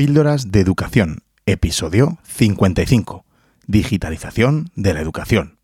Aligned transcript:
Píldoras 0.00 0.50
de 0.50 0.60
Educación, 0.60 1.24
episodio 1.44 2.16
55. 2.22 3.26
Digitalización 3.66 4.70
de 4.74 4.94
la 4.94 5.02
educación. 5.02 5.58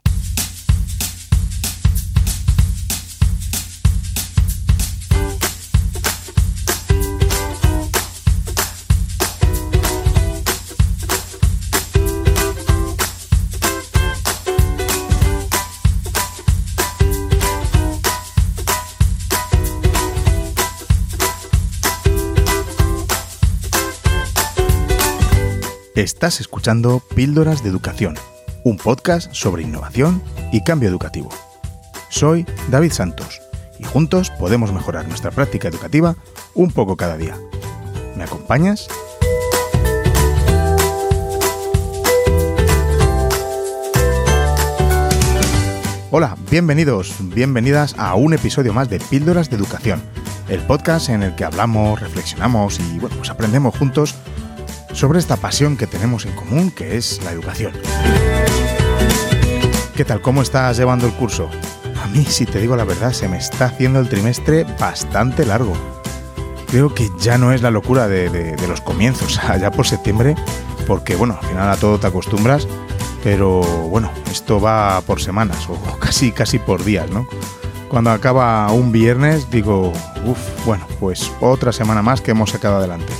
Estás 26.07 26.41
escuchando 26.41 27.03
Píldoras 27.17 27.65
de 27.65 27.69
Educación, 27.69 28.15
un 28.63 28.77
podcast 28.77 29.33
sobre 29.33 29.65
innovación 29.65 30.23
y 30.53 30.63
cambio 30.63 30.89
educativo. 30.89 31.31
Soy 32.11 32.47
David 32.71 32.93
Santos 32.93 33.43
y 33.81 33.83
juntos 33.83 34.31
podemos 34.39 34.73
mejorar 34.73 35.09
nuestra 35.09 35.33
práctica 35.33 35.67
educativa 35.67 36.15
un 36.55 36.71
poco 36.71 36.97
cada 36.97 37.17
día. 37.17 37.37
¿Me 38.17 38.23
acompañas? 38.23 38.87
Hola, 46.13 46.37
bienvenidos, 46.49 47.17
bienvenidas 47.35 47.97
a 47.99 48.15
un 48.15 48.33
episodio 48.33 48.73
más 48.73 48.89
de 48.89 49.01
Píldoras 49.01 49.51
de 49.51 49.57
Educación, 49.57 50.01
el 50.49 50.61
podcast 50.61 51.09
en 51.09 51.25
el 51.25 51.35
que 51.35 51.45
hablamos, 51.45 51.99
reflexionamos 51.99 52.79
y 52.79 53.01
bueno, 53.01 53.17
pues 53.17 53.31
aprendemos 53.31 53.77
juntos 53.77 54.15
sobre 54.97 55.19
esta 55.19 55.37
pasión 55.37 55.77
que 55.77 55.87
tenemos 55.87 56.25
en 56.25 56.33
común, 56.33 56.71
que 56.71 56.97
es 56.97 57.23
la 57.23 57.31
educación. 57.31 57.73
¿Qué 59.95 60.05
tal? 60.07 60.23
¿Cómo 60.23 60.41
estás 60.41 60.79
llevando 60.79 61.07
el 61.07 61.13
curso? 61.13 61.51
A 62.03 62.07
mí, 62.09 62.25
si 62.25 62.47
te 62.47 62.61
digo 62.61 62.77
la 62.77 62.85
verdad, 62.85 63.13
se 63.13 63.29
me 63.29 63.37
está 63.37 63.67
haciendo 63.67 64.01
el 64.01 64.09
trimestre 64.09 64.65
bastante 64.81 65.45
largo. 65.45 65.75
Creo 66.69 66.95
que 66.95 67.11
ya 67.19 67.37
no 67.37 67.53
es 67.53 67.61
la 67.61 67.71
locura 67.71 68.09
de, 68.09 68.57
los 68.67 68.81
comienzos, 68.81 69.39
allá 69.49 69.71
por 69.71 69.87
septiembre, 69.87 70.35
porque 70.87 71.15
bueno, 71.15 71.39
al 71.41 71.47
final 71.47 71.71
a 71.71 71.77
todo 71.77 72.01
te 72.01 72.07
acostumbras, 72.07 72.67
pero 73.23 73.61
bueno, 73.61 74.11
esto 74.31 74.63
va 74.63 75.03
por 75.03 75.21
semanas 75.21 75.69
o 75.69 75.79
casi, 76.01 76.33
casi 76.33 76.59
por 76.59 76.83
días, 76.85 77.11
¿no? 77.11 77.29
Cuando 77.91 78.11
acaba 78.11 78.73
un 78.73 78.93
viernes 78.93 79.51
digo, 79.51 79.93
uff, 80.25 80.67
bueno, 80.67 80.87
pues 80.99 81.31
otra 81.41 81.71
semana 81.71 82.01
más 82.01 82.23
que 82.23 82.31
hemos 82.31 82.51
sacado 82.51 82.77
adelante. 82.77 83.13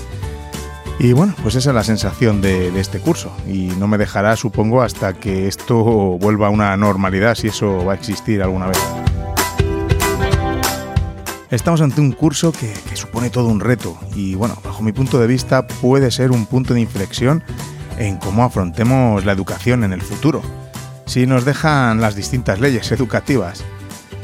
Y 0.99 1.13
bueno, 1.13 1.35
pues 1.43 1.55
esa 1.57 1.71
es 1.71 1.75
la 1.75 1.85
sensación 1.85 2.41
de, 2.41 2.69
este 2.81 3.01
curso 3.01 3.31
y 3.47 3.67
no 3.79 3.87
me 3.87 3.99
dejará, 3.99 4.35
supongo, 4.35 4.81
hasta 4.81 5.13
que 5.13 5.47
esto 5.47 5.77
vuelva 6.19 6.47
a 6.47 6.51
una 6.51 6.75
normalidad, 6.77 7.35
si 7.35 7.49
eso 7.49 7.85
va 7.85 7.93
a 7.93 7.97
existir 7.97 8.43
alguna 8.43 8.69
vez. 8.69 8.79
Estamos 11.51 11.83
ante 11.83 12.01
un 12.01 12.13
curso 12.13 12.51
que, 12.51 12.73
que 12.89 12.97
supone 12.97 13.29
todo 13.29 13.49
un 13.49 13.61
reto 13.61 13.97
y 14.15 14.35
bueno, 14.35 14.57
bajo 14.65 14.83
mi 14.83 14.93
punto 14.93 15.19
de 15.21 15.27
vista 15.27 15.67
puede 15.67 16.11
ser 16.11 16.31
un 16.31 16.47
punto 16.47 16.73
de 16.73 16.81
inflexión 16.81 17.43
en 17.99 18.17
cómo 18.17 18.43
afrontemos 18.43 19.25
la 19.25 19.33
educación 19.33 19.85
en 19.85 19.93
el 19.93 20.03
futuro, 20.03 20.43
si 21.05 21.27
nos 21.27 21.45
dejan 21.45 22.01
las 22.01 22.17
distintas 22.17 22.59
leyes 22.59 22.91
educativas. 22.93 23.63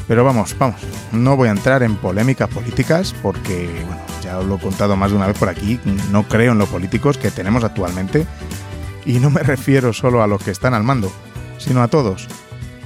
Pero 0.08 0.24
vamos, 0.24 0.56
vamos, 0.58 0.80
no 1.12 1.36
voy 1.36 1.48
a 1.48 1.52
entrar 1.52 1.82
en 1.82 1.96
polémicas 1.96 2.48
políticas 2.48 3.14
porque, 3.22 3.70
bueno, 3.86 4.11
lo 4.40 4.56
he 4.56 4.58
contado 4.58 4.96
más 4.96 5.10
de 5.10 5.16
una 5.16 5.26
vez 5.26 5.38
por 5.38 5.48
aquí, 5.48 5.78
no 6.10 6.24
creo 6.28 6.52
en 6.52 6.58
los 6.58 6.68
políticos 6.68 7.18
que 7.18 7.30
tenemos 7.30 7.64
actualmente 7.64 8.26
y 9.04 9.14
no 9.14 9.30
me 9.30 9.42
refiero 9.42 9.92
solo 9.92 10.22
a 10.22 10.26
los 10.26 10.42
que 10.42 10.50
están 10.50 10.74
al 10.74 10.84
mando, 10.84 11.12
sino 11.58 11.82
a 11.82 11.88
todos. 11.88 12.28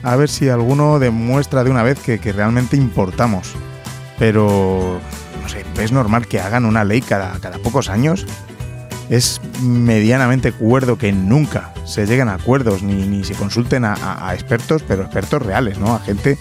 A 0.03 0.17
ver 0.17 0.29
si 0.29 0.49
alguno 0.49 0.99
demuestra 0.99 1.65
de 1.65 1.71
una 1.71 1.83
vez 1.83 1.99
que, 1.99 2.19
realmente 2.33 2.77
importamos. 2.77 3.55
Pero, 4.19 4.99
no 5.43 5.49
sé, 5.49 5.65
¿es 5.79 5.93
normal 5.93 6.27
que 6.27 6.41
hagan 6.41 6.65
una 6.65 6.85
ley 6.85 7.03
cada, 7.03 7.39
cada 7.41 7.59
pocos 7.59 7.89
años? 7.91 8.27
Es 9.11 9.41
medianamente 9.63 10.53
cuerdo 10.53 10.97
que 10.97 11.13
nunca 11.13 11.73
se 11.85 12.07
lleguen 12.07 12.29
a 12.29 12.35
acuerdos 12.35 12.83
ni, 12.83 13.07
ni 13.07 13.25
se 13.25 13.35
consulten 13.35 13.85
a, 13.85 14.29
a 14.29 14.35
expertos, 14.35 14.83
pero 14.87 15.03
expertos 15.03 15.43
reales, 15.43 15.79
¿no? 15.79 15.95
A 15.95 16.01
gente 16.01 16.39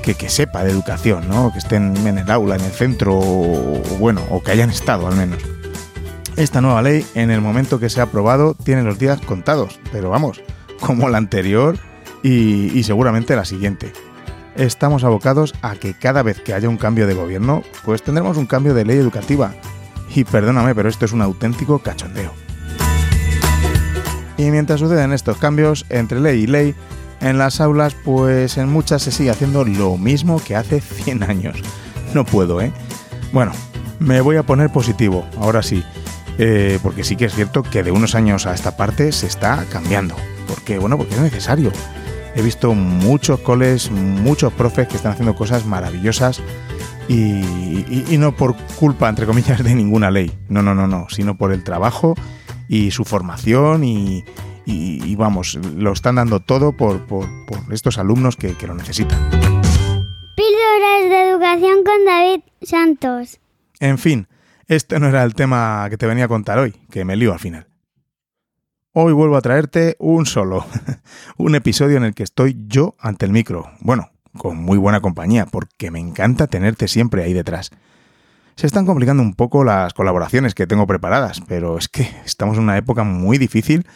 que, 0.00 0.28
sepa 0.28 0.64
de 0.64 0.70
educación, 0.70 1.28
¿no? 1.28 1.52
que 1.52 1.58
estén 1.58 1.96
en 2.06 2.18
el 2.18 2.30
aula, 2.30 2.56
en 2.56 2.62
el 2.62 2.70
centro, 2.70 3.18
o, 3.18 3.80
bueno, 3.98 4.22
o 4.30 4.42
que 4.42 4.50
hayan 4.52 4.70
estado 4.70 5.06
al 5.06 5.16
menos. 5.16 5.42
Esta 6.36 6.60
nueva 6.60 6.82
ley, 6.82 7.04
en 7.14 7.30
el 7.30 7.40
momento 7.40 7.78
que 7.78 7.90
se 7.90 8.00
ha 8.00 8.04
aprobado, 8.04 8.54
tiene 8.54 8.82
los 8.82 8.98
días 8.98 9.20
contados, 9.20 9.80
pero 9.92 10.10
vamos, 10.10 10.42
como 10.80 11.08
la 11.08 11.18
anterior 11.18 11.78
y, 12.22 12.76
y 12.78 12.82
seguramente 12.82 13.36
la 13.36 13.44
siguiente. 13.44 13.92
Estamos 14.56 15.04
abocados 15.04 15.54
a 15.62 15.76
que 15.76 15.94
cada 15.94 16.22
vez 16.22 16.40
que 16.40 16.54
haya 16.54 16.68
un 16.68 16.76
cambio 16.76 17.06
de 17.06 17.14
gobierno, 17.14 17.62
pues 17.84 18.02
tendremos 18.02 18.36
un 18.36 18.46
cambio 18.46 18.74
de 18.74 18.84
ley 18.84 18.98
educativa. 18.98 19.54
Y 20.14 20.24
perdóname, 20.24 20.74
pero 20.74 20.88
esto 20.88 21.04
es 21.04 21.12
un 21.12 21.22
auténtico 21.22 21.78
cachondeo. 21.78 22.32
Y 24.36 24.50
mientras 24.50 24.80
suceden 24.80 25.12
estos 25.12 25.36
cambios 25.36 25.84
entre 25.90 26.18
ley 26.18 26.44
y 26.44 26.46
ley, 26.46 26.74
en 27.20 27.38
las 27.38 27.60
aulas, 27.60 27.94
pues 28.04 28.56
en 28.56 28.68
muchas 28.68 29.02
se 29.02 29.10
sigue 29.10 29.30
haciendo 29.30 29.64
lo 29.64 29.96
mismo 29.96 30.40
que 30.42 30.56
hace 30.56 30.80
100 30.80 31.22
años. 31.24 31.56
No 32.14 32.24
puedo, 32.24 32.60
¿eh? 32.60 32.72
Bueno, 33.32 33.52
me 33.98 34.20
voy 34.20 34.36
a 34.36 34.42
poner 34.42 34.70
positivo, 34.70 35.26
ahora 35.38 35.62
sí. 35.62 35.84
Eh, 36.38 36.78
porque 36.82 37.04
sí 37.04 37.16
que 37.16 37.26
es 37.26 37.34
cierto 37.34 37.62
que 37.62 37.82
de 37.82 37.90
unos 37.90 38.14
años 38.14 38.46
a 38.46 38.54
esta 38.54 38.76
parte 38.76 39.12
se 39.12 39.26
está 39.26 39.64
cambiando. 39.70 40.16
Porque, 40.48 40.78
bueno, 40.78 40.96
porque 40.96 41.14
es 41.14 41.20
necesario. 41.20 41.70
He 42.34 42.42
visto 42.42 42.74
muchos 42.74 43.40
coles, 43.40 43.90
muchos 43.90 44.52
profes 44.52 44.88
que 44.88 44.96
están 44.96 45.12
haciendo 45.12 45.34
cosas 45.34 45.66
maravillosas 45.66 46.40
y, 47.08 48.04
y, 48.08 48.16
no 48.18 48.36
por 48.36 48.56
culpa, 48.78 49.08
entre 49.08 49.26
comillas, 49.26 49.62
de 49.64 49.74
ninguna 49.74 50.10
ley. 50.10 50.32
No, 50.48 50.62
no, 50.62 50.74
no, 50.74 50.86
no, 50.86 51.06
sino 51.10 51.36
por 51.36 51.52
el 51.52 51.64
trabajo 51.64 52.14
y 52.68 52.92
su 52.92 53.04
formación 53.04 53.84
y, 53.84 54.24
y, 54.70 55.16
vamos, 55.16 55.58
lo 55.76 55.92
están 55.92 56.16
dando 56.16 56.40
todo 56.40 56.76
por, 56.76 57.00
estos 57.70 57.98
alumnos 57.98 58.36
que, 58.36 58.56
que 58.56 58.66
lo 58.66 58.74
necesitan. 58.74 59.18
Píldoras 59.30 61.10
de 61.10 61.30
educación 61.30 61.84
con 61.84 62.04
David 62.06 62.40
Santos. 62.62 63.40
En 63.80 63.98
fin, 63.98 64.28
este 64.68 64.98
no 65.00 65.08
era 65.08 65.24
el 65.24 65.34
tema 65.34 65.86
que 65.90 65.96
te 65.96 66.06
venía 66.06 66.26
a 66.26 66.28
contar 66.28 66.58
hoy, 66.58 66.72
que 66.90 67.04
me 67.04 67.16
lío 67.16 67.32
al 67.32 67.40
final. 67.40 67.66
Hoy 68.92 69.12
vuelvo 69.12 69.36
a 69.36 69.40
traerte 69.40 69.96
un 69.98 70.26
solo, 70.26 70.66
un 71.36 71.54
episodio 71.54 71.96
en 71.96 72.04
el 72.04 72.14
que 72.14 72.22
estoy 72.22 72.56
yo 72.66 72.96
ante 72.98 73.26
el 73.26 73.32
micro. 73.32 73.70
Bueno, 73.80 74.10
con 74.36 74.56
muy 74.56 74.78
buena 74.78 75.00
compañía, 75.00 75.46
porque 75.46 75.90
me 75.90 76.00
encanta 76.00 76.46
tenerte 76.46 76.88
siempre 76.88 77.22
ahí 77.22 77.32
detrás. 77.32 77.70
Se 78.56 78.66
están 78.66 78.86
complicando 78.86 79.22
un 79.22 79.34
poco 79.34 79.64
las 79.64 79.94
colaboraciones 79.94 80.54
que 80.54 80.66
tengo 80.66 80.86
preparadas, 80.86 81.40
pero 81.46 81.78
es 81.78 81.88
que 81.88 82.02
estamos 82.24 82.56
en 82.56 82.64
una 82.64 82.76
época 82.76 83.04
muy 83.04 83.38
difícil 83.38 83.86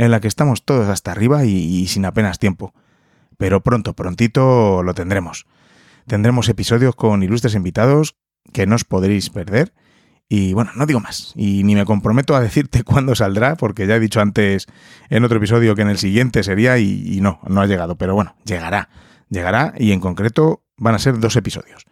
en 0.00 0.10
la 0.10 0.20
que 0.20 0.28
estamos 0.28 0.64
todos 0.64 0.88
hasta 0.88 1.12
arriba 1.12 1.44
y, 1.44 1.86
sin 1.86 2.06
apenas 2.06 2.38
tiempo. 2.38 2.72
Pero 3.36 3.62
pronto, 3.62 3.92
prontito 3.92 4.82
lo 4.82 4.94
tendremos. 4.94 5.46
Tendremos 6.06 6.48
episodios 6.48 6.96
con 6.96 7.22
ilustres 7.22 7.54
invitados 7.54 8.16
que 8.54 8.66
no 8.66 8.76
os 8.76 8.84
podréis 8.84 9.28
perder. 9.28 9.74
Y 10.26 10.54
bueno, 10.54 10.70
no 10.74 10.86
digo 10.86 11.00
más. 11.00 11.34
Y 11.36 11.64
ni 11.64 11.74
me 11.74 11.84
comprometo 11.84 12.34
a 12.34 12.40
decirte 12.40 12.82
cuándo 12.84 13.14
saldrá, 13.14 13.56
porque 13.56 13.86
ya 13.86 13.96
he 13.96 14.00
dicho 14.00 14.22
antes 14.22 14.68
en 15.10 15.22
otro 15.22 15.36
episodio 15.36 15.74
que 15.74 15.82
en 15.82 15.90
el 15.90 15.98
siguiente 15.98 16.42
sería 16.44 16.78
y, 16.78 17.20
no, 17.20 17.38
no 17.46 17.60
ha 17.60 17.66
llegado. 17.66 17.96
Pero 17.96 18.14
bueno, 18.14 18.36
llegará. 18.46 18.88
Llegará 19.28 19.74
y 19.76 19.92
en 19.92 20.00
concreto 20.00 20.64
van 20.78 20.94
a 20.94 20.98
ser 20.98 21.18
dos 21.20 21.36
episodios. 21.36 21.84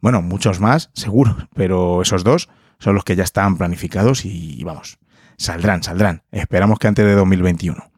Bueno, 0.00 0.22
muchos 0.22 0.60
más, 0.60 0.90
seguro, 0.94 1.48
pero 1.54 2.02
esos 2.02 2.22
dos 2.22 2.48
son 2.78 2.94
los 2.94 3.02
que 3.02 3.16
ya 3.16 3.24
están 3.24 3.56
planificados 3.58 4.24
y 4.24 4.62
vamos, 4.64 4.98
Saldrán, 5.42 5.82
saldrán. 5.82 6.22
Esperamos 6.30 6.78
que 6.78 6.86
antes 6.86 7.04
de 7.04 7.16
2021. 7.16 7.90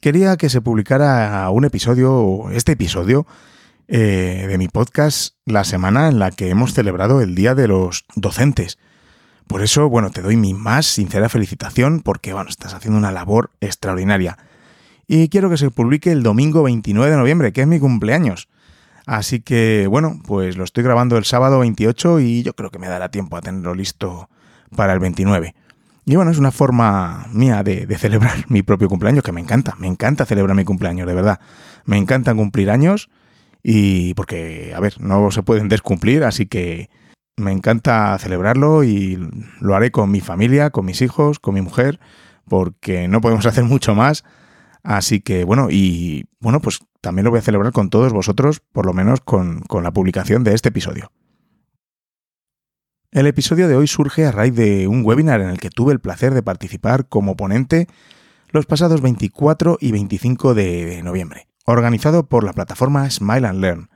Quería 0.00 0.36
que 0.36 0.48
se 0.48 0.60
publicara 0.60 1.48
un 1.50 1.64
episodio, 1.64 2.50
este 2.50 2.72
episodio, 2.72 3.28
eh, 3.86 4.46
de 4.48 4.58
mi 4.58 4.66
podcast 4.66 5.36
la 5.44 5.62
semana 5.62 6.08
en 6.08 6.18
la 6.18 6.32
que 6.32 6.50
hemos 6.50 6.74
celebrado 6.74 7.20
el 7.20 7.36
Día 7.36 7.54
de 7.54 7.68
los 7.68 8.06
Docentes. 8.16 8.76
Por 9.46 9.62
eso, 9.62 9.88
bueno, 9.88 10.10
te 10.10 10.20
doy 10.20 10.36
mi 10.36 10.52
más 10.52 10.86
sincera 10.86 11.28
felicitación 11.28 12.00
porque, 12.00 12.32
bueno, 12.32 12.50
estás 12.50 12.74
haciendo 12.74 12.98
una 12.98 13.12
labor 13.12 13.52
extraordinaria. 13.60 14.36
Y 15.06 15.28
quiero 15.28 15.48
que 15.48 15.58
se 15.58 15.70
publique 15.70 16.10
el 16.10 16.24
domingo 16.24 16.64
29 16.64 17.08
de 17.08 17.16
noviembre, 17.16 17.52
que 17.52 17.60
es 17.60 17.68
mi 17.68 17.78
cumpleaños. 17.78 18.48
Así 19.06 19.42
que, 19.42 19.86
bueno, 19.88 20.20
pues 20.26 20.56
lo 20.56 20.64
estoy 20.64 20.82
grabando 20.82 21.18
el 21.18 21.24
sábado 21.24 21.60
28 21.60 22.18
y 22.18 22.42
yo 22.42 22.54
creo 22.54 22.70
que 22.70 22.80
me 22.80 22.88
dará 22.88 23.12
tiempo 23.12 23.36
a 23.36 23.42
tenerlo 23.42 23.76
listo 23.76 24.28
para 24.74 24.92
el 24.92 24.98
29. 24.98 25.54
Y 26.08 26.14
bueno, 26.14 26.30
es 26.30 26.38
una 26.38 26.52
forma 26.52 27.26
mía 27.32 27.64
de, 27.64 27.84
celebrar 27.98 28.44
mi 28.48 28.62
propio 28.62 28.88
cumpleaños, 28.88 29.24
que 29.24 29.32
me 29.32 29.40
encanta, 29.40 29.74
me 29.78 29.88
encanta 29.88 30.24
celebrar 30.24 30.56
mi 30.56 30.64
cumpleaños, 30.64 31.06
de 31.06 31.14
verdad. 31.14 31.40
Me 31.84 31.96
encanta 31.98 32.32
cumplir 32.32 32.70
años 32.70 33.10
y 33.62 34.14
porque, 34.14 34.72
a 34.74 34.78
ver, 34.78 35.00
no 35.00 35.32
se 35.32 35.42
pueden 35.42 35.68
descumplir, 35.68 36.22
así 36.22 36.46
que 36.46 36.90
me 37.36 37.50
encanta 37.50 38.16
celebrarlo 38.18 38.84
y 38.84 39.18
lo 39.60 39.74
haré 39.74 39.90
con 39.90 40.12
mi 40.12 40.20
familia, 40.20 40.70
con 40.70 40.86
mis 40.86 41.02
hijos, 41.02 41.40
con 41.40 41.54
mi 41.54 41.60
mujer, 41.60 41.98
porque 42.48 43.08
no 43.08 43.20
podemos 43.20 43.44
hacer 43.46 43.64
mucho 43.64 43.96
más. 43.96 44.22
Así 44.84 45.20
que 45.20 45.42
bueno, 45.42 45.66
y 45.70 46.26
bueno, 46.38 46.60
pues 46.60 46.78
también 47.00 47.24
lo 47.24 47.30
voy 47.30 47.40
a 47.40 47.42
celebrar 47.42 47.72
con 47.72 47.90
todos 47.90 48.12
vosotros, 48.12 48.60
por 48.60 48.86
lo 48.86 48.92
menos 48.92 49.20
con, 49.20 49.62
con 49.62 49.82
la 49.82 49.90
publicación 49.90 50.44
de 50.44 50.54
este 50.54 50.68
episodio. 50.68 51.10
El 53.16 53.26
episodio 53.26 53.66
de 53.66 53.74
hoy 53.76 53.86
surge 53.86 54.26
a 54.26 54.30
raíz 54.30 54.54
de 54.54 54.88
un 54.88 55.02
webinar 55.02 55.40
en 55.40 55.48
el 55.48 55.56
que 55.56 55.70
tuve 55.70 55.94
el 55.94 56.00
placer 56.00 56.34
de 56.34 56.42
participar 56.42 57.08
como 57.08 57.34
ponente 57.34 57.86
los 58.50 58.66
pasados 58.66 59.00
24 59.00 59.78
y 59.80 59.90
25 59.90 60.52
de 60.52 61.00
noviembre, 61.02 61.48
organizado 61.64 62.26
por 62.26 62.44
la 62.44 62.52
plataforma 62.52 63.08
Smile 63.08 63.46
and 63.46 63.60
Learn. 63.62 63.88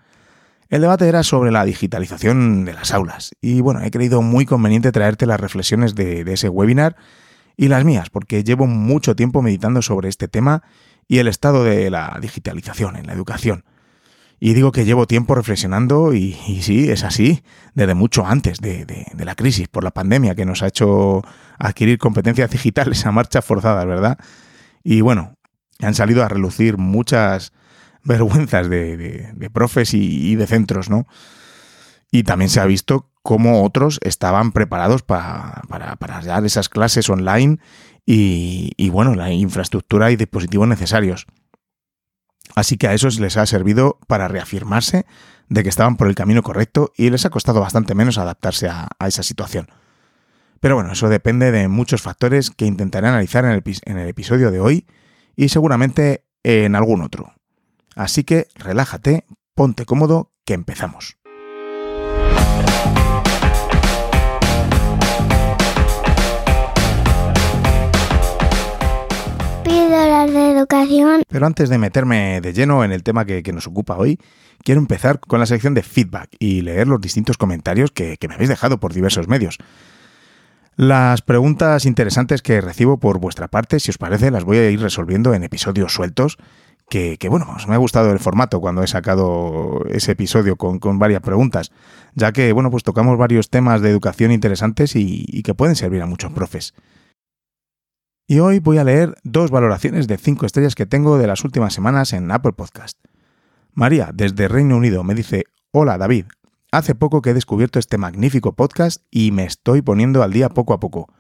El 0.71 0.81
debate 0.81 1.07
era 1.07 1.23
sobre 1.23 1.51
la 1.51 1.67
digitalización 1.67 2.65
de 2.65 2.73
las 2.73 2.95
aulas 2.95 3.33
y 3.43 3.61
bueno, 3.61 3.83
he 3.83 3.91
creído 3.91 4.23
muy 4.23 4.47
conveniente 4.47 4.91
traerte 4.91 5.27
las 5.27 5.39
reflexiones 5.39 5.95
de, 5.95 6.25
de 6.25 6.33
ese 6.33 6.49
webinar 6.49 6.97
y 7.59 7.69
las 7.69 7.85
mías, 7.85 8.09
porque 8.09 8.43
llevo 8.43 8.67
mucho 8.67 9.17
tiempo 9.17 9.43
meditando 9.43 9.83
sobre 9.83 10.09
este 10.09 10.29
tema 10.29 10.63
y 11.09 11.19
el 11.19 11.29
estado 11.29 11.63
de 11.63 11.91
la 11.91 12.17
digitalización 12.23 12.97
en 12.97 13.07
la 13.07 13.13
educación. 13.13 13.65
Y 14.43 14.55
digo 14.55 14.73
que 14.73 14.87
llevo 14.87 15.07
tiempo 15.07 15.35
reflexionando 15.35 16.15
y, 16.15 16.33
sí, 16.63 16.91
es 16.91 17.05
así, 17.05 17.43
desde 17.75 17.93
mucho 17.93 18.25
antes 18.25 18.59
de, 18.59 19.07
la 19.19 19.35
crisis 19.35 19.69
por 19.69 19.85
la 19.85 19.91
pandemia 19.91 20.35
que 20.35 20.47
nos 20.47 20.63
ha 20.63 20.69
hecho 20.69 21.21
adquirir 21.59 21.99
competencias 21.99 22.51
digitales 22.51 23.05
a 23.05 23.13
marcha 23.13 23.43
forzadas, 23.43 23.85
¿verdad? 23.87 24.19
Y 24.83 25.03
bueno, 25.03 25.35
han 25.81 25.95
salido 25.95 26.25
a 26.25 26.29
relucir 26.29 26.79
muchas 26.79 27.53
vergüenzas 28.03 28.71
de, 28.71 29.51
profes 29.53 29.93
y, 29.93 30.35
de 30.37 30.47
centros, 30.47 30.89
¿no? 30.89 31.07
Y 32.11 32.23
también 32.23 32.49
se 32.49 32.61
ha 32.61 32.65
visto 32.65 33.11
cómo 33.23 33.63
otros 33.63 34.01
estaban 34.03 34.53
preparados 34.53 35.03
para, 35.03 35.61
para, 35.69 35.97
para 35.97 36.23
dar 36.23 36.47
esas 36.47 36.71
clases 36.71 37.11
online 37.11 37.59
y, 38.07 38.73
y 38.79 38.89
bueno, 38.89 39.15
la 39.15 39.31
infraestructura 39.31 40.11
y 40.11 40.17
dispositivos 40.17 40.67
necesarios. 40.67 41.27
Así 42.55 42.77
que 42.77 42.89
a 42.89 42.95
esos 42.95 43.21
les 43.21 43.37
ha 43.37 43.47
servido 43.47 43.99
para 44.07 44.29
reafirmarse 44.29 45.07
de 45.49 45.63
que 45.63 45.69
estaban 45.69 45.97
por 45.97 46.09
el 46.09 46.15
camino 46.15 46.43
correcto 46.43 46.93
y 46.97 47.11
les 47.11 47.27
ha 47.27 47.31
costado 47.31 47.61
bastante 47.61 47.95
menos 47.95 48.19
adaptarse 48.19 48.69
a, 48.69 48.89
esa 49.07 49.23
situación. 49.23 49.69
Pero 50.61 50.77
bueno, 50.77 50.93
eso 50.93 51.09
depende 51.09 51.51
de 51.51 51.69
muchos 51.69 52.03
factores 52.03 52.51
que 52.51 52.67
intentaré 52.67 53.09
analizar 53.09 53.45
en 53.45 53.99
el, 53.99 54.09
episodio 54.09 54.51
de 54.51 54.61
hoy 54.61 54.87
y 55.37 55.49
seguramente 55.49 56.25
en 56.43 56.77
algún 56.77 57.03
otro. 57.03 57.35
Así 57.97 58.25
que 58.25 58.49
relájate, 58.55 59.25
ponte 59.55 59.85
cómodo, 59.85 60.33
que 60.45 60.55
empezamos. 60.55 61.17
Píldoras 69.65 70.33
de 70.33 70.50
Pero 71.29 71.47
antes 71.47 71.69
de 71.69 71.79
meterme 71.79 72.41
de 72.41 72.53
lleno 72.53 72.85
en 72.85 72.93
el 72.93 73.03
tema 73.03 73.25
que, 73.25 73.43
nos 73.53 73.67
ocupa 73.67 73.97
hoy, 73.97 74.19
quiero 74.63 74.81
empezar 74.81 75.21
con 75.21 75.41
la 75.41 75.47
sección 75.47 75.75
de 75.75 75.83
feedback 75.83 76.31
y 76.39 76.63
leer 76.63 76.89
los 76.89 77.01
distintos 77.01 77.37
comentarios 77.37 77.91
que, 77.91 78.19
me 78.29 78.35
habéis 78.35 78.49
dejado 78.49 78.81
por 78.81 78.93
diversos 78.93 79.29
medios. 79.29 79.59
Las 80.77 81.23
preguntas 81.23 81.85
interesantes 81.85 82.43
que 82.43 82.61
recibo 82.61 82.99
por 82.99 83.19
vuestra 83.19 83.49
parte, 83.49 83.81
si 83.81 83.91
os 83.91 83.99
parece, 83.99 84.31
las 84.31 84.45
voy 84.45 84.59
a 84.59 84.71
ir 84.71 84.81
resolviendo 84.81 85.35
en 85.35 85.45
episodios 85.45 85.93
sueltos. 85.93 86.39
Que, 86.89 87.17
bueno, 87.29 87.47
me 87.69 87.75
ha 87.77 87.79
gustado 87.79 88.11
el 88.11 88.19
formato 88.19 88.61
cuando 88.61 88.83
he 88.83 88.89
sacado 88.89 89.85
ese 89.91 90.13
episodio 90.13 90.57
con, 90.57 90.81
con, 90.81 90.99
varias 90.99 91.23
preguntas, 91.23 91.71
ya 92.17 92.33
que, 92.33 92.53
bueno, 92.53 92.69
pues 92.73 92.83
tocamos 92.83 93.17
varios 93.17 93.49
temas 93.49 93.81
de 93.81 93.91
educación 93.91 94.33
interesantes 94.33 94.97
y, 94.97 95.25
y 95.29 95.45
que 95.45 95.55
pueden 95.55 95.77
servir 95.77 96.03
a 96.03 96.07
muchos 96.07 96.33
profes. 96.33 96.75
Y 98.31 98.39
hoy 98.39 98.61
voy 98.61 98.79
a 98.79 98.85
leer 98.85 99.17
dos 99.25 99.51
valoraciones 99.51 100.07
de 100.07 100.17
5 100.17 100.47
estrellas 100.47 100.77
que 100.77 100.87
tengo 100.87 101.19
de 101.19 101.27
las 101.27 101.43
últimas 101.43 101.75
semanas 101.75 102.13
en 102.13 102.31
Apple 102.31 102.53
Podcast. 102.53 102.97
María, 103.73 104.13
desde 104.15 104.47
Reino 104.47 104.77
Unido, 104.77 105.03
me 105.03 105.17
dice, 105.17 105.47
Hola 105.73 105.99
David, 105.99 106.27
hace 106.71 106.95
poco 106.95 107.23
que 107.23 107.31
he 107.31 107.35
descubierto 107.35 107.81
este 107.81 107.99
magnífico 107.99 108.55
podcast 108.55 109.03
y 109.11 109.33
me 109.33 109.43
estoy 109.43 109.83
poniendo 109.83 110.23
al 110.23 110.33
día 110.33 110.49
poco 110.49 110.75
a 110.75 110.79
poco. 110.79 111.13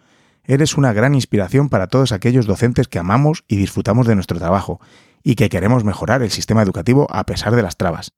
Eres 0.44 0.76
una 0.76 0.92
gran 0.92 1.16
inspiración 1.16 1.68
para 1.68 1.88
todos 1.88 2.12
aquellos 2.12 2.46
docentes 2.46 2.86
que 2.86 3.00
amamos 3.00 3.42
y 3.48 3.56
disfrutamos 3.56 4.06
de 4.06 4.14
nuestro 4.14 4.38
trabajo 4.38 4.80
y 5.24 5.34
que 5.34 5.48
queremos 5.48 5.82
mejorar 5.82 6.22
el 6.22 6.30
sistema 6.30 6.62
educativo 6.62 7.08
a 7.10 7.26
pesar 7.26 7.56
de 7.56 7.62
las 7.64 7.76
trabas. 7.76 8.12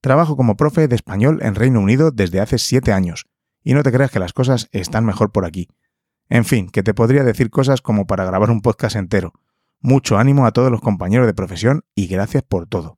Trabajo 0.00 0.36
como 0.36 0.56
profe 0.56 0.86
de 0.86 0.94
español 0.94 1.40
en 1.42 1.56
Reino 1.56 1.80
Unido 1.80 2.12
desde 2.12 2.38
hace 2.38 2.58
7 2.58 2.92
años 2.92 3.26
y 3.64 3.74
no 3.74 3.82
te 3.82 3.90
creas 3.90 4.12
que 4.12 4.20
las 4.20 4.32
cosas 4.32 4.68
están 4.70 5.04
mejor 5.04 5.32
por 5.32 5.44
aquí. 5.44 5.66
En 6.32 6.46
fin, 6.46 6.70
que 6.70 6.82
te 6.82 6.94
podría 6.94 7.24
decir 7.24 7.50
cosas 7.50 7.82
como 7.82 8.06
para 8.06 8.24
grabar 8.24 8.50
un 8.50 8.62
podcast 8.62 8.96
entero. 8.96 9.34
Mucho 9.80 10.16
ánimo 10.16 10.46
a 10.46 10.52
todos 10.52 10.70
los 10.70 10.80
compañeros 10.80 11.26
de 11.26 11.34
profesión 11.34 11.84
y 11.94 12.06
gracias 12.06 12.42
por 12.42 12.66
todo. 12.66 12.96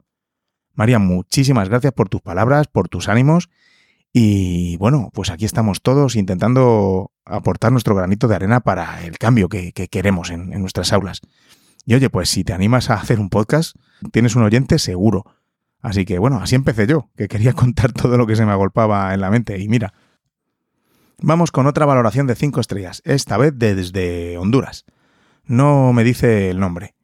María, 0.72 1.00
muchísimas 1.00 1.68
gracias 1.68 1.92
por 1.94 2.08
tus 2.08 2.20
palabras, 2.20 2.68
por 2.68 2.88
tus 2.88 3.08
ánimos 3.08 3.50
y 4.12 4.76
bueno, 4.76 5.10
pues 5.12 5.30
aquí 5.30 5.46
estamos 5.46 5.82
todos 5.82 6.14
intentando 6.14 7.10
aportar 7.24 7.72
nuestro 7.72 7.96
granito 7.96 8.28
de 8.28 8.36
arena 8.36 8.60
para 8.60 9.04
el 9.04 9.18
cambio 9.18 9.48
que, 9.48 9.72
que 9.72 9.88
queremos 9.88 10.30
en, 10.30 10.52
en, 10.52 10.60
nuestras 10.60 10.92
aulas. 10.92 11.20
Y 11.84 11.94
oye, 11.94 12.10
pues 12.10 12.30
si 12.30 12.44
te 12.44 12.52
animas 12.52 12.88
a 12.88 12.94
hacer 12.94 13.18
un 13.18 13.30
podcast, 13.30 13.74
tienes 14.12 14.36
un 14.36 14.44
oyente 14.44 14.78
seguro. 14.78 15.24
Así 15.82 16.04
que 16.04 16.20
bueno, 16.20 16.38
así 16.40 16.54
empecé 16.54 16.86
yo, 16.86 17.10
que 17.16 17.26
quería 17.26 17.52
contar 17.54 17.92
todo 17.92 18.16
lo 18.16 18.28
que 18.28 18.36
se 18.36 18.46
me 18.46 18.52
agolpaba 18.52 19.12
en 19.12 19.20
la 19.20 19.30
mente 19.30 19.58
y 19.58 19.68
mira, 19.68 19.92
Vamos 21.20 21.52
con 21.52 21.66
otra 21.66 21.86
valoración 21.86 22.26
de 22.26 22.34
5 22.34 22.60
estrellas, 22.60 23.02
esta 23.04 23.36
vez 23.36 23.52
desde 23.56 24.36
Honduras. 24.38 24.84
No 25.44 25.92
me 25.92 26.04
dice 26.04 26.50
el 26.50 26.60
nombre. 26.60 26.94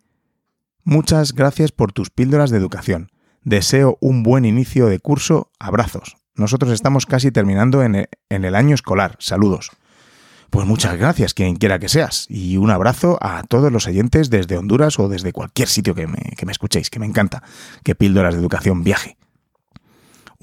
Muchas 0.85 1.35
gracias 1.35 1.73
por 1.73 1.93
tus 1.93 2.11
píldoras 2.11 2.51
de 2.51 2.59
educación. 2.59 3.11
Deseo 3.43 3.99
un 4.01 4.23
buen 4.23 4.45
inicio 4.45 4.87
de 4.87 4.99
curso. 4.99 5.51
Abrazos. 5.59 6.17
Nosotros 6.35 6.73
estamos 6.73 7.07
casi 7.07 7.31
terminando 7.31 7.83
en 7.83 8.07
el 8.29 8.55
año 8.55 8.75
escolar. 8.75 9.17
Saludos. 9.19 9.71
Pues 10.51 10.67
muchas 10.67 10.97
gracias, 10.97 11.33
quien 11.33 11.55
quiera 11.55 11.79
que 11.79 11.89
seas. 11.89 12.27
Y 12.29 12.57
un 12.57 12.71
abrazo 12.71 13.19
a 13.21 13.45
todos 13.45 13.71
los 13.71 13.87
oyentes 13.87 14.31
desde 14.31 14.59
Honduras 14.59 14.99
o 14.99 15.09
desde 15.09 15.33
cualquier 15.33 15.69
sitio 15.69 15.95
que 15.95 16.09
me, 16.09 16.19
que 16.37 16.45
me 16.45 16.51
escuchéis, 16.51 16.91
que 16.91 16.99
me 16.99 17.07
encanta 17.07 17.45
que 17.85 17.95
Píldoras 17.95 18.35
de 18.35 18.41
Educación 18.41 18.83
viaje. 18.83 19.17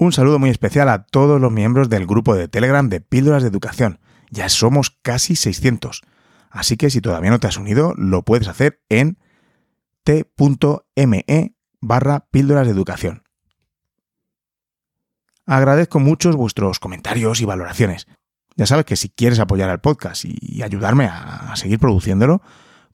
Un 0.00 0.12
saludo 0.12 0.38
muy 0.38 0.50
especial 0.50 0.88
a 0.90 1.02
todos 1.02 1.40
los 1.40 1.50
miembros 1.50 1.88
del 1.88 2.06
grupo 2.06 2.36
de 2.36 2.46
Telegram 2.46 2.88
de 2.88 3.00
Píldoras 3.00 3.42
de 3.42 3.48
Educación. 3.48 3.98
Ya 4.30 4.48
somos 4.48 4.96
casi 5.02 5.34
600. 5.34 6.02
Así 6.50 6.76
que 6.76 6.88
si 6.88 7.00
todavía 7.00 7.32
no 7.32 7.40
te 7.40 7.48
has 7.48 7.56
unido, 7.56 7.94
lo 7.96 8.22
puedes 8.24 8.46
hacer 8.46 8.80
en 8.88 9.18
t.me 10.04 11.56
barra 11.80 12.28
píldoras 12.30 12.68
de 12.68 12.72
educación. 12.72 13.24
Agradezco 15.46 15.98
muchos 15.98 16.36
vuestros 16.36 16.78
comentarios 16.78 17.40
y 17.40 17.44
valoraciones. 17.44 18.06
Ya 18.54 18.66
sabes 18.66 18.84
que 18.84 18.94
si 18.94 19.08
quieres 19.08 19.40
apoyar 19.40 19.68
al 19.68 19.80
podcast 19.80 20.24
y 20.24 20.62
ayudarme 20.62 21.06
a 21.06 21.52
seguir 21.56 21.80
produciéndolo, 21.80 22.40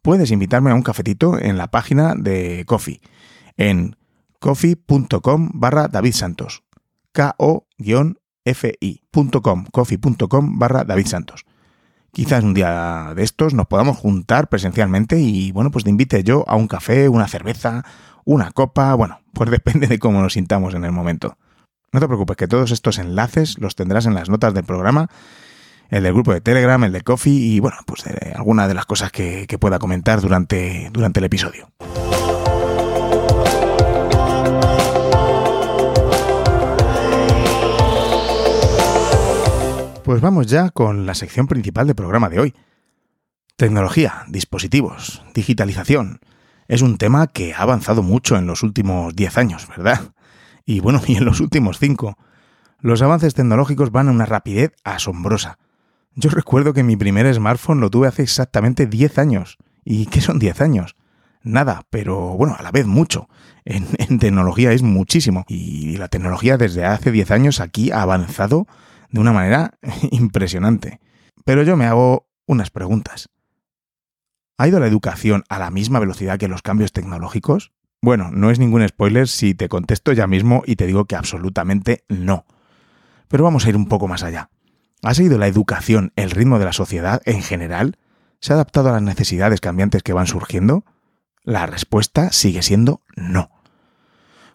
puedes 0.01 0.31
invitarme 0.31 0.71
a 0.71 0.75
un 0.75 0.83
cafetito 0.83 1.39
en 1.39 1.59
la 1.59 1.71
página 1.71 2.15
de 2.15 2.65
Coffee, 2.67 3.03
en 3.59 3.97
coffee.com 4.39 5.51
barra 5.53 5.89
David 5.89 6.13
Santos 6.13 6.64
ko-fi.com, 7.15 8.47
coffee.com 9.71 10.59
barra 10.59 10.85
David 10.85 11.07
Santos. 11.07 11.47
Quizás 12.13 12.45
un 12.45 12.55
día 12.55 13.13
de 13.17 13.23
estos 13.23 13.55
nos 13.55 13.67
podamos 13.67 13.97
juntar 13.97 14.49
presencialmente 14.49 15.19
y, 15.19 15.51
bueno, 15.53 15.71
pues 15.71 15.85
te 15.85 15.91
invite 15.91 16.23
yo 16.23 16.45
a 16.47 16.57
un 16.57 16.69
café, 16.69 17.09
una 17.09 17.27
cerveza, 17.27 17.85
una 18.25 18.51
copa, 18.53 18.95
bueno, 18.95 19.21
pues 19.33 19.51
depende 19.53 19.87
de 19.87 19.99
cómo 19.99 20.23
nos 20.23 20.35
sintamos 20.35 20.75
en 20.75 20.85
el 20.85 20.93
momento. 20.93 21.39
No 21.93 22.01
te 22.01 22.07
preocupes, 22.07 22.37
que 22.37 22.49
todos 22.49 22.71
estos 22.73 22.99
enlaces 22.99 23.59
los 23.59 23.77
tendrás 23.77 24.07
en 24.07 24.15
las 24.15 24.29
notas 24.29 24.53
del 24.53 24.65
programa, 24.65 25.09
el 25.91 26.03
del 26.03 26.13
grupo 26.13 26.33
de 26.33 26.41
Telegram, 26.41 26.83
el 26.85 26.93
de 26.93 27.03
Coffee 27.03 27.33
y, 27.33 27.61
bueno, 27.61 27.79
pues 27.87 28.05
de 28.05 28.33
alguna 28.35 28.67
de 28.69 28.75
las 28.75 28.87
cosas 28.87 29.13
que, 29.13 29.47
que 29.47 29.59
pueda 29.59 29.79
comentar 29.79 30.21
durante, 30.21 30.91
durante 30.93 31.21
el 31.21 31.25
episodio. 31.25 31.71
Pues 40.05 40.21
vamos 40.21 40.49
ya 40.49 40.69
con 40.69 41.07
la 41.07 41.15
sección 41.15 41.47
principal 41.47 41.87
del 41.87 41.97
programa 41.97 42.29
de 42.29 42.39
hoy. 42.39 42.55
Tecnología, 43.57 44.25
dispositivos, 44.29 45.23
digitalización. 45.33 46.21
Es 46.69 46.83
un 46.83 46.99
tema 46.99 47.27
que 47.29 47.55
ha 47.55 47.63
avanzado 47.63 48.03
mucho 48.03 48.37
en 48.37 48.47
los 48.47 48.63
últimos 48.63 49.17
10 49.17 49.39
años, 49.39 49.67
¿verdad? 49.67 50.13
Y 50.67 50.81
bueno, 50.81 51.01
y 51.07 51.17
en 51.17 51.25
los 51.25 51.41
últimos 51.41 51.79
5. 51.79 52.19
Los 52.81 53.01
avances 53.01 53.33
tecnológicos 53.33 53.93
van 53.93 54.09
a 54.09 54.11
una 54.11 54.27
rapidez 54.27 54.73
asombrosa. 54.85 55.59
Yo 56.15 56.29
recuerdo 56.29 56.75
que 56.75 56.83
mi 56.83 56.97
primer 56.97 57.33
smartphone 57.35 57.81
lo 57.81 57.89
tuve 57.89 58.09
hace 58.09 58.23
exactamente 58.23 58.87
10 58.87 59.19
años. 59.19 59.57
¿Y 59.87 60.05
qué 60.07 60.21
son 60.21 60.39
10 60.39 60.61
años? 60.61 60.97
Nada, 61.43 61.87
pero 61.89 62.37
bueno, 62.37 62.57
a 62.59 62.63
la 62.63 62.73
vez 62.73 62.87
mucho. 62.87 63.31
En, 63.65 63.87
en 63.99 64.19
tecnología 64.19 64.73
es 64.73 64.83
muchísimo. 64.83 65.47
Y 65.49 65.97
la 65.97 66.09
tecnología 66.09 66.59
desde 66.59 66.85
hace 66.85 67.11
10 67.11 67.31
años 67.31 67.61
aquí 67.61 67.91
ha 67.91 68.03
avanzado 68.03 68.67
de 69.15 69.21
una 69.21 69.33
manera 69.33 69.79
impresionante. 70.11 71.01
Pero 71.45 71.63
yo 71.63 71.77
me 71.77 71.87
hago 71.87 72.29
unas 72.47 72.71
preguntas. 72.71 73.29
¿Ha 74.59 74.67
ido 74.67 74.81
la 74.81 74.89
educación 74.89 75.45
a 75.49 75.61
la 75.61 75.71
misma 75.71 76.01
velocidad 76.01 76.37
que 76.37 76.49
los 76.49 76.63
cambios 76.63 76.93
tecnológicos? 76.93 77.73
Bueno, 78.03 78.31
no 78.33 78.51
es 78.51 78.59
ningún 78.59 78.87
spoiler 78.87 79.29
si 79.29 79.55
te 79.55 79.69
contesto 79.69 80.13
ya 80.13 80.27
mismo 80.27 80.65
y 80.67 80.75
te 80.75 80.87
digo 80.87 81.05
que 81.05 81.15
absolutamente 81.15 82.05
no. 82.09 82.45
Pero 83.29 83.45
vamos 83.45 83.65
a 83.65 83.69
ir 83.69 83.77
un 83.77 83.87
poco 83.87 84.09
más 84.09 84.25
allá. 84.25 84.51
¿Ha 85.03 85.15
seguido 85.15 85.39
la 85.39 85.47
educación 85.47 86.13
el 86.17 86.33
ritmo 86.33 86.59
de 86.59 86.65
la 86.65 86.73
sociedad 86.73 87.23
en 87.25 87.41
general? 87.41 87.99
¿Se 88.41 88.53
ha 88.53 88.57
adaptado 88.57 88.89
a 88.89 88.93
las 88.93 89.03
necesidades 89.03 89.61
cambiantes 89.61 90.03
que 90.03 90.13
van 90.13 90.27
surgiendo? 90.27 90.85
La 91.45 91.67
respuesta 91.67 92.33
sigue 92.33 92.63
siendo 92.63 93.01
no. 93.15 93.51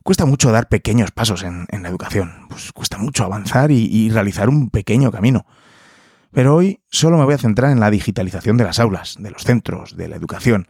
Cuesta 0.09 0.25
mucho 0.25 0.51
dar 0.51 0.69
pequeños 0.69 1.11
pasos 1.11 1.43
en, 1.43 1.67
la 1.69 1.87
educación, 1.87 2.47
pues 2.49 2.71
cuesta 2.71 2.97
mucho 2.97 3.23
avanzar 3.23 3.69
y 3.69 4.09
realizar 4.09 4.49
un 4.49 4.71
pequeño 4.71 5.11
camino. 5.11 5.45
Pero 6.31 6.55
hoy 6.55 6.79
solo 6.89 7.19
me 7.19 7.25
voy 7.25 7.35
a 7.35 7.37
centrar 7.37 7.69
en 7.69 7.79
la 7.79 7.91
digitalización 7.91 8.57
de 8.57 8.63
las 8.63 8.79
aulas, 8.79 9.17
de 9.19 9.29
los 9.29 9.43
centros, 9.43 9.95
de 9.97 10.07
la 10.07 10.15
educación. 10.15 10.67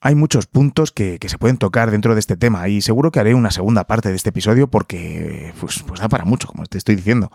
Hay 0.00 0.16
muchos 0.16 0.48
puntos 0.48 0.90
que, 0.90 1.20
se 1.24 1.38
pueden 1.38 1.58
tocar 1.58 1.92
dentro 1.92 2.14
de 2.14 2.18
este 2.18 2.36
tema 2.36 2.66
y 2.66 2.80
seguro 2.80 3.12
que 3.12 3.20
haré 3.20 3.36
una 3.36 3.52
segunda 3.52 3.84
parte 3.84 4.08
de 4.08 4.16
este 4.16 4.30
episodio 4.30 4.68
porque 4.68 5.54
pues, 5.60 5.84
pues 5.86 6.00
da 6.00 6.08
para 6.08 6.24
mucho, 6.24 6.48
como 6.48 6.66
te 6.66 6.76
estoy 6.76 6.96
diciendo. 6.96 7.30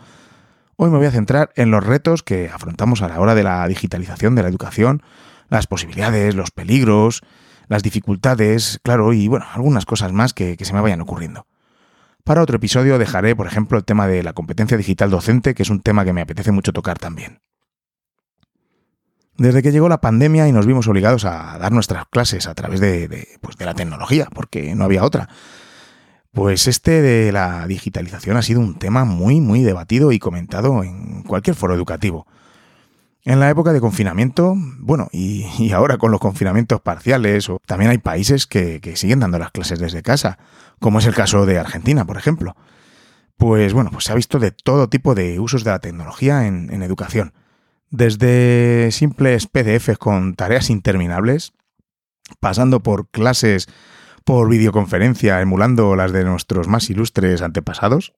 Hoy 0.75 0.89
me 0.89 0.97
voy 0.97 1.07
a 1.07 1.11
centrar 1.11 1.51
en 1.55 1.71
los 1.71 1.81
retos 1.81 2.23
que 2.23 2.49
afrontamos 2.49 3.01
a 3.01 3.07
la 3.07 3.21
hora 3.21 3.35
de 3.35 3.43
la 3.43 3.65
digitalización 3.69 4.35
de 4.35 4.41
la 4.41 4.49
educación, 4.49 5.01
las 5.47 5.65
posibilidades, 5.65 6.35
los 6.35 6.51
peligros, 6.51 7.23
las 7.67 7.83
dificultades, 7.83 8.79
claro, 8.83 9.13
y 9.13 9.27
bueno, 9.27 9.45
algunas 9.53 9.85
cosas 9.85 10.11
más 10.11 10.33
que 10.33 10.57
se 10.59 10.73
me 10.73 10.81
vayan 10.81 11.01
ocurriendo. 11.01 11.47
Para 12.25 12.41
otro 12.41 12.55
episodio 12.55 12.97
dejaré, 12.97 13.35
por 13.35 13.45
ejemplo, 13.45 13.77
el 13.77 13.85
tema 13.85 14.07
de 14.07 14.23
la 14.23 14.33
competencia 14.33 14.77
digital 14.77 15.11
docente, 15.11 15.53
que 15.53 15.61
es 15.61 15.69
un 15.69 15.81
tema 15.81 16.03
que 16.03 16.11
me 16.11 16.21
apetece 16.21 16.51
mucho 16.51 16.73
tocar 16.73 16.97
también. 16.97 17.39
Desde 19.37 19.61
que 19.61 19.71
llegó 19.71 19.89
la 19.89 20.01
pandemia 20.01 20.47
y 20.47 20.51
nos 20.51 20.65
vimos 20.65 20.87
obligados 20.87 21.23
a 21.23 21.57
dar 21.59 21.71
nuestras 21.71 22.05
clases 22.07 22.47
a 22.47 22.55
través 22.55 22.79
de, 22.79 23.27
pues 23.41 23.57
de 23.57 23.65
la 23.65 23.75
tecnología, 23.75 24.27
porque 24.33 24.73
no 24.73 24.85
había 24.85 25.03
otra, 25.03 25.29
pues 26.31 26.67
este 26.67 27.03
de 27.03 27.31
la 27.31 27.67
digitalización 27.67 28.37
ha 28.37 28.41
sido 28.41 28.59
un 28.59 28.79
tema 28.79 29.05
muy, 29.05 29.39
muy 29.39 29.61
debatido 29.61 30.11
y 30.11 30.17
comentado 30.17 30.83
en 30.83 31.21
cualquier 31.21 31.55
foro 31.55 31.75
educativo. 31.75 32.25
En 33.27 33.39
la 33.39 33.49
época 33.49 33.73
de 33.73 33.81
confinamiento, 33.81 34.53
bueno, 34.77 35.09
y, 35.11 35.71
ahora 35.71 35.97
con 35.97 36.11
los 36.11 36.19
confinamientos 36.19 36.79
parciales, 36.81 37.49
o, 37.49 37.59
también 37.65 37.89
hay 37.89 37.97
países 37.97 38.45
que, 38.45 38.79
siguen 38.95 39.19
dando 39.19 39.39
las 39.39 39.49
clases 39.49 39.79
desde 39.79 40.03
casa, 40.03 40.37
como 40.79 40.99
es 40.99 41.07
el 41.07 41.15
caso 41.15 41.47
de 41.47 41.57
Argentina, 41.57 42.05
por 42.05 42.17
ejemplo. 42.17 42.55
Pues 43.35 43.73
bueno, 43.73 43.89
pues 43.91 44.05
se 44.05 44.11
ha 44.11 44.15
visto 44.15 44.37
de 44.37 44.51
todo 44.51 44.89
tipo 44.89 45.15
de 45.15 45.39
usos 45.39 45.63
de 45.63 45.71
la 45.71 45.79
tecnología 45.79 46.45
en, 46.45 46.71
en 46.71 46.83
educación. 46.83 47.33
Desde 47.89 48.91
simples 48.91 49.47
PDFs 49.47 49.97
con 49.97 50.35
tareas 50.35 50.69
interminables, 50.69 51.53
pasando 52.39 52.81
por 52.81 53.09
clases 53.09 53.67
por 54.23 54.49
videoconferencia 54.49 55.41
emulando 55.41 55.95
las 55.95 56.11
de 56.11 56.25
nuestros 56.25 56.67
más 56.67 56.91
ilustres 56.91 57.41
antepasados, 57.41 58.13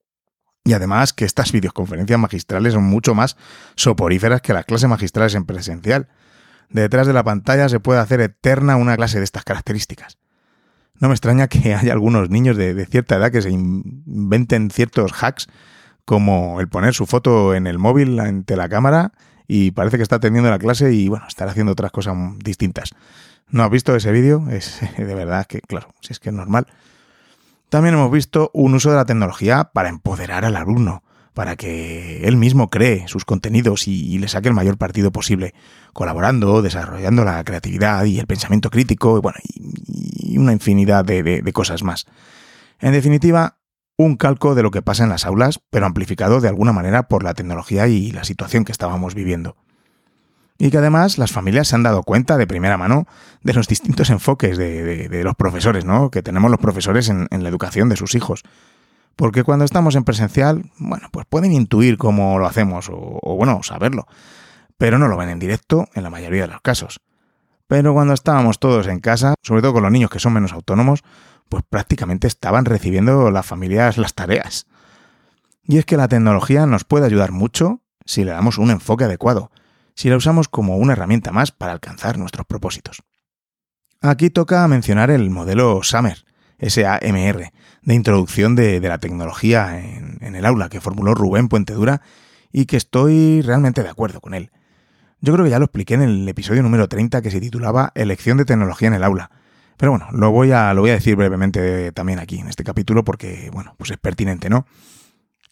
y 0.63 0.73
además 0.73 1.13
que 1.13 1.25
estas 1.25 1.51
videoconferencias 1.53 2.19
magistrales 2.19 2.73
son 2.73 2.83
mucho 2.83 3.15
más 3.15 3.37
soporíferas 3.75 4.41
que 4.41 4.53
las 4.53 4.65
clases 4.65 4.89
magistrales 4.89 5.35
en 5.35 5.45
presencial. 5.45 6.07
Detrás 6.69 7.07
de 7.07 7.13
la 7.13 7.23
pantalla 7.23 7.69
se 7.69 7.79
puede 7.79 7.99
hacer 7.99 8.19
eterna 8.19 8.75
una 8.75 8.97
clase 8.97 9.19
de 9.19 9.23
estas 9.23 9.43
características. 9.43 10.17
No 10.99 11.07
me 11.07 11.13
extraña 11.13 11.47
que 11.47 11.73
haya 11.75 11.93
algunos 11.93 12.29
niños 12.29 12.57
de, 12.57 12.85
cierta 12.85 13.15
edad 13.15 13.31
que 13.31 13.41
se 13.41 13.51
inventen 13.51 14.69
ciertos 14.69 15.11
hacks, 15.13 15.47
como 16.05 16.61
el 16.61 16.69
poner 16.69 16.93
su 16.93 17.05
foto 17.05 17.53
en 17.53 17.67
el 17.67 17.79
móvil 17.79 18.19
ante 18.19 18.55
la 18.55 18.69
cámara 18.69 19.11
y 19.45 19.71
parece 19.71 19.97
que 19.97 20.03
está 20.03 20.17
atendiendo 20.17 20.49
la 20.49 20.59
clase 20.59 20.93
y 20.93 21.09
bueno, 21.09 21.25
estar 21.27 21.49
haciendo 21.49 21.73
otras 21.73 21.91
cosas 21.91 22.15
distintas. 22.39 22.91
¿No 23.49 23.63
has 23.63 23.69
visto 23.69 23.95
ese 23.95 24.11
vídeo? 24.11 24.45
Es 24.49 24.79
de 24.97 25.15
verdad 25.15 25.45
que, 25.45 25.61
claro, 25.61 25.89
si 26.01 26.13
es 26.13 26.19
que 26.19 26.29
es 26.29 26.35
normal. 26.35 26.67
También 27.69 27.95
hemos 27.95 28.11
visto 28.11 28.49
un 28.53 28.75
uso 28.75 28.91
de 28.91 28.95
la 28.95 29.05
tecnología 29.05 29.71
para 29.73 29.89
empoderar 29.89 30.45
al 30.45 30.55
alumno, 30.55 31.03
para 31.33 31.57
que 31.57 32.25
él 32.25 32.37
mismo 32.37 32.69
cree 32.69 33.07
sus 33.09 33.25
contenidos 33.25 33.87
y, 33.87 34.17
le 34.19 34.29
saque 34.29 34.47
el 34.47 34.53
mayor 34.53 34.77
partido 34.77 35.11
posible, 35.11 35.53
colaborando, 35.91 36.61
desarrollando 36.61 37.25
la 37.25 37.43
creatividad 37.43 38.05
y 38.05 38.19
el 38.19 38.25
pensamiento 38.25 38.69
crítico, 38.69 39.17
y, 39.17 39.21
bueno, 39.21 39.37
y, 39.43 40.37
una 40.37 40.53
infinidad 40.53 41.03
de, 41.03 41.23
de 41.23 41.53
cosas 41.53 41.83
más. 41.83 42.05
En 42.79 42.93
definitiva, 42.93 43.57
un 43.97 44.15
calco 44.15 44.55
de 44.55 44.63
lo 44.63 44.71
que 44.71 44.81
pasa 44.81 45.03
en 45.03 45.09
las 45.09 45.25
aulas, 45.25 45.59
pero 45.69 45.85
amplificado 45.85 46.39
de 46.39 46.47
alguna 46.47 46.71
manera 46.71 47.09
por 47.09 47.23
la 47.23 47.33
tecnología 47.33 47.87
y 47.87 48.11
la 48.11 48.23
situación 48.23 48.63
que 48.63 48.71
estábamos 48.71 49.13
viviendo 49.13 49.57
y 50.57 50.71
que 50.71 50.77
además 50.77 51.17
las 51.17 51.31
familias 51.31 51.67
se 51.67 51.75
han 51.75 51.83
dado 51.83 52.03
cuenta 52.03 52.37
de 52.37 52.47
primera 52.47 52.77
mano 52.77 53.07
de 53.43 53.53
los 53.53 53.67
distintos 53.67 54.09
enfoques 54.09 54.57
de, 54.57 55.21
los 55.23 55.35
profesores, 55.35 55.85
¿no? 55.85 56.09
Que 56.09 56.23
tenemos 56.23 56.49
los 56.49 56.59
profesores 56.59 57.09
en, 57.09 57.27
la 57.29 57.49
educación 57.49 57.89
de 57.89 57.95
sus 57.95 58.15
hijos. 58.15 58.43
Porque 59.15 59.43
cuando 59.43 59.65
estamos 59.65 59.95
en 59.95 60.03
presencial, 60.03 60.71
bueno, 60.77 61.09
pues 61.11 61.25
pueden 61.27 61.51
intuir 61.51 61.97
cómo 61.97 62.39
lo 62.39 62.45
hacemos 62.45 62.89
o, 62.89 63.19
o, 63.21 63.35
bueno, 63.35 63.61
saberlo, 63.63 64.07
pero 64.77 64.99
no 64.99 65.07
lo 65.07 65.17
ven 65.17 65.29
en 65.29 65.39
directo 65.39 65.87
en 65.93 66.03
la 66.03 66.09
mayoría 66.09 66.43
de 66.43 66.49
los 66.49 66.61
casos. 66.61 67.01
Pero 67.67 67.93
cuando 67.93 68.13
estábamos 68.13 68.59
todos 68.59 68.87
en 68.87 68.99
casa, 68.99 69.35
sobre 69.41 69.61
todo 69.61 69.73
con 69.73 69.83
los 69.83 69.91
niños 69.91 70.09
que 70.09 70.19
son 70.19 70.33
menos 70.33 70.53
autónomos, 70.53 71.03
pues 71.49 71.63
prácticamente 71.69 72.27
estaban 72.27 72.65
recibiendo 72.65 73.31
las 73.31 73.45
familias 73.45 73.97
las 73.97 74.13
tareas. 74.13 74.67
Y 75.63 75.77
es 75.77 75.85
que 75.85 75.97
la 75.97 76.07
tecnología 76.07 76.65
nos 76.65 76.83
puede 76.83 77.05
ayudar 77.05 77.31
mucho 77.31 77.81
si 78.05 78.23
le 78.23 78.31
damos 78.31 78.57
un 78.57 78.71
enfoque 78.71 79.03
adecuado 79.03 79.51
si 79.97 80.09
la 80.09 80.15
usamos 80.15 80.47
como 80.47 80.77
una 80.77 80.93
herramienta 80.93 81.31
más 81.31 81.51
para 81.51 81.71
alcanzar 81.73 82.19
nuestros 82.19 82.45
propósitos. 82.45 83.01
Aquí 83.99 84.29
toca 84.29 84.67
mencionar 84.67 85.09
el 85.09 85.31
modelo 85.31 85.81
SAMR, 85.81 86.23
SAMR, 86.59 87.51
de 87.81 87.93
introducción 87.95 88.55
de, 88.55 88.79
la 88.79 88.99
tecnología 88.99 89.79
en, 89.79 90.35
el 90.35 90.45
aula 90.45 90.69
que 90.69 90.81
formuló 90.81 91.15
Rubén 91.15 91.49
Puentedura 91.49 92.01
y 92.51 92.67
que 92.67 92.77
estoy 92.77 93.41
realmente 93.41 93.81
de 93.81 93.89
acuerdo 93.89 94.21
con 94.21 94.35
él. 94.35 94.51
Yo 95.19 95.33
creo 95.33 95.43
que 95.43 95.49
ya 95.49 95.57
lo 95.57 95.65
expliqué 95.65 95.95
en 95.95 96.03
el 96.03 96.29
episodio 96.29 96.61
número 96.61 96.87
30 96.87 97.23
que 97.23 97.31
se 97.31 97.41
titulaba 97.41 97.91
Elección 97.95 98.37
de 98.37 98.45
tecnología 98.45 98.89
en 98.89 98.93
el 98.93 99.03
aula. 99.03 99.31
Pero 99.77 99.91
bueno, 99.93 100.09
lo 100.11 100.29
voy 100.29 100.51
a, 100.51 100.75
lo 100.75 100.81
voy 100.81 100.91
a 100.91 100.93
decir 100.93 101.15
brevemente 101.15 101.91
también 101.91 102.19
aquí 102.19 102.37
en 102.37 102.49
este 102.49 102.63
capítulo 102.63 103.03
porque, 103.03 103.49
bueno, 103.51 103.73
pues 103.77 103.89
es 103.89 103.97
pertinente, 103.97 104.47
¿no? 104.47 104.67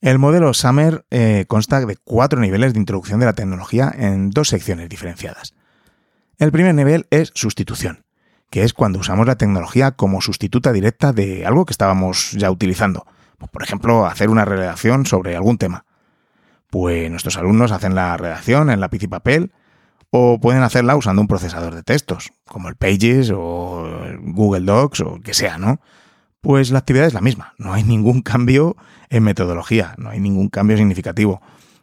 El 0.01 0.19
modelo 0.19 0.53
Summer 0.53 1.05
eh, 1.09 1.45
consta 1.47 1.83
de 1.83 1.97
cuatro 1.97 2.39
niveles 2.39 2.73
de 2.73 2.79
introducción 2.79 3.19
de 3.19 3.25
la 3.25 3.33
tecnología 3.33 3.93
en 3.97 4.29
dos 4.29 4.49
secciones 4.49 4.89
diferenciadas. 4.89 5.53
El 6.37 6.51
primer 6.51 6.75
nivel 6.75 7.07
es 7.11 7.31
sustitución, 7.33 8.05
que 8.49 8.63
es 8.63 8.73
cuando 8.73 8.99
usamos 8.99 9.25
la 9.25 9.37
tecnología 9.37 9.91
como 9.91 10.21
sustituta 10.21 10.73
directa 10.73 11.13
de 11.13 11.45
algo 11.45 11.65
que 11.65 11.71
estábamos 11.71 12.33
ya 12.33 12.51
utilizando. 12.51 13.05
Pues, 13.37 13.49
por 13.49 13.63
ejemplo, 13.63 14.05
hacer 14.05 14.29
una 14.29 14.45
redacción 14.45 15.05
sobre 15.05 15.35
algún 15.35 15.57
tema. 15.57 15.85
Pues 16.69 17.09
nuestros 17.09 17.37
alumnos 17.37 17.71
hacen 17.71 17.95
la 17.95 18.17
redacción 18.17 18.69
en 18.69 18.81
lápiz 18.81 19.03
y 19.03 19.07
papel 19.07 19.53
o 20.09 20.39
pueden 20.39 20.63
hacerla 20.63 20.95
usando 20.95 21.21
un 21.21 21.27
procesador 21.27 21.73
de 21.73 21.83
textos, 21.83 22.31
como 22.45 22.69
el 22.69 22.75
Pages 22.75 23.31
o 23.33 23.87
Google 24.19 24.65
Docs 24.65 25.01
o 25.01 25.19
que 25.21 25.33
sea, 25.33 25.57
¿no? 25.57 25.79
Pues 26.45 26.69
la 26.69 26.77
actividad 26.77 27.07
es 27.07 27.15
la 27.15 27.21
misma, 27.21 27.55
no 27.57 27.73
hay 27.73 27.81
ningún 27.81 28.21
cambio 28.21 28.77
en 29.09 29.23
metodología, 29.23 29.95
no 29.97 30.11
hay 30.11 30.19
ningún 30.19 30.49
cambio 30.49 30.77
significativo. 30.77 31.41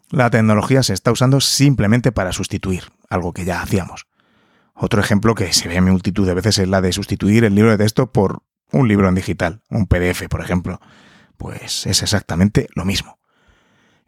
La 0.08 0.30
tecnología 0.30 0.84
se 0.84 0.94
está 0.94 1.10
usando 1.10 1.40
simplemente 1.40 2.12
para 2.12 2.30
sustituir 2.30 2.84
algo 3.10 3.32
que 3.32 3.44
ya 3.44 3.60
hacíamos. 3.60 4.06
Otro 4.72 5.00
ejemplo 5.00 5.34
que 5.34 5.52
se 5.52 5.66
ve 5.66 5.80
multitud 5.80 6.24
de 6.28 6.34
veces 6.34 6.58
es 6.58 6.68
la 6.68 6.80
de 6.80 6.92
sustituir 6.92 7.42
el 7.42 7.56
libro 7.56 7.72
de 7.72 7.78
texto 7.78 8.12
por 8.12 8.44
un 8.70 8.86
libro 8.86 9.08
en 9.08 9.16
digital, 9.16 9.62
un 9.68 9.88
PDF, 9.88 10.28
por 10.28 10.40
ejemplo. 10.40 10.80
Pues 11.36 11.84
es 11.88 12.00
exactamente 12.04 12.68
lo 12.76 12.84
mismo. 12.84 13.18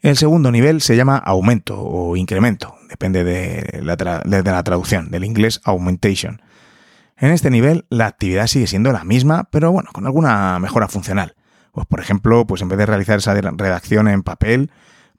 El 0.02 0.16
segundo 0.16 0.52
nivel 0.52 0.82
se 0.82 0.94
llama 0.94 1.18
aumento 1.18 1.82
o 1.82 2.14
incremento, 2.16 2.76
depende 2.88 3.24
de 3.24 3.82
la, 3.82 3.96
de 3.96 4.42
la 4.44 4.62
traducción, 4.62 5.10
del 5.10 5.24
inglés 5.24 5.60
augmentation. 5.64 6.40
En 7.16 7.30
este 7.30 7.50
nivel, 7.50 7.86
la 7.90 8.06
actividad 8.06 8.46
sigue 8.46 8.66
siendo 8.66 8.92
la 8.92 9.04
misma, 9.04 9.44
pero 9.50 9.70
bueno, 9.70 9.90
con 9.92 10.06
alguna 10.06 10.58
mejora 10.58 10.88
funcional. 10.88 11.36
Pues 11.72 11.86
por 11.86 12.00
ejemplo, 12.00 12.46
pues 12.46 12.62
en 12.62 12.68
vez 12.68 12.78
de 12.78 12.86
realizar 12.86 13.18
esa 13.18 13.34
redacción 13.34 14.08
en 14.08 14.22
papel, 14.22 14.70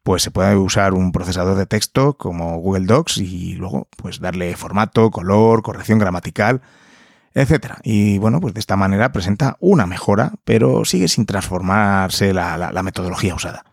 pues 0.03 0.21
se 0.21 0.31
puede 0.31 0.55
usar 0.55 0.93
un 0.93 1.11
procesador 1.11 1.57
de 1.57 1.65
texto 1.65 2.15
como 2.17 2.57
Google 2.59 2.85
Docs 2.85 3.17
y 3.17 3.55
luego 3.55 3.87
pues 3.97 4.19
darle 4.19 4.55
formato, 4.55 5.09
color, 5.09 5.63
corrección 5.63 5.97
gramatical, 5.99 6.61
etcétera. 7.33 7.79
Y 7.83 8.17
bueno, 8.19 8.39
pues 8.39 8.53
de 8.53 8.59
esta 8.59 8.75
manera 8.75 9.11
presenta 9.11 9.57
una 9.59 9.85
mejora, 9.87 10.33
pero 10.43 10.85
sigue 10.85 11.07
sin 11.07 11.25
transformarse 11.25 12.33
la 12.33 12.83
metodología 12.83 13.35
usada. 13.35 13.65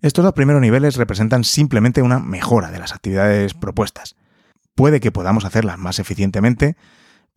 Estos 0.00 0.24
dos 0.24 0.32
primeros 0.32 0.62
niveles 0.62 0.96
representan 0.96 1.42
simplemente 1.42 2.02
una 2.02 2.20
mejora 2.20 2.70
de 2.70 2.78
las 2.78 2.92
actividades 2.92 3.54
propuestas. 3.54 4.16
Puede 4.76 5.00
que 5.00 5.10
podamos 5.10 5.44
hacerlas 5.44 5.76
más 5.76 5.98
eficientemente, 5.98 6.76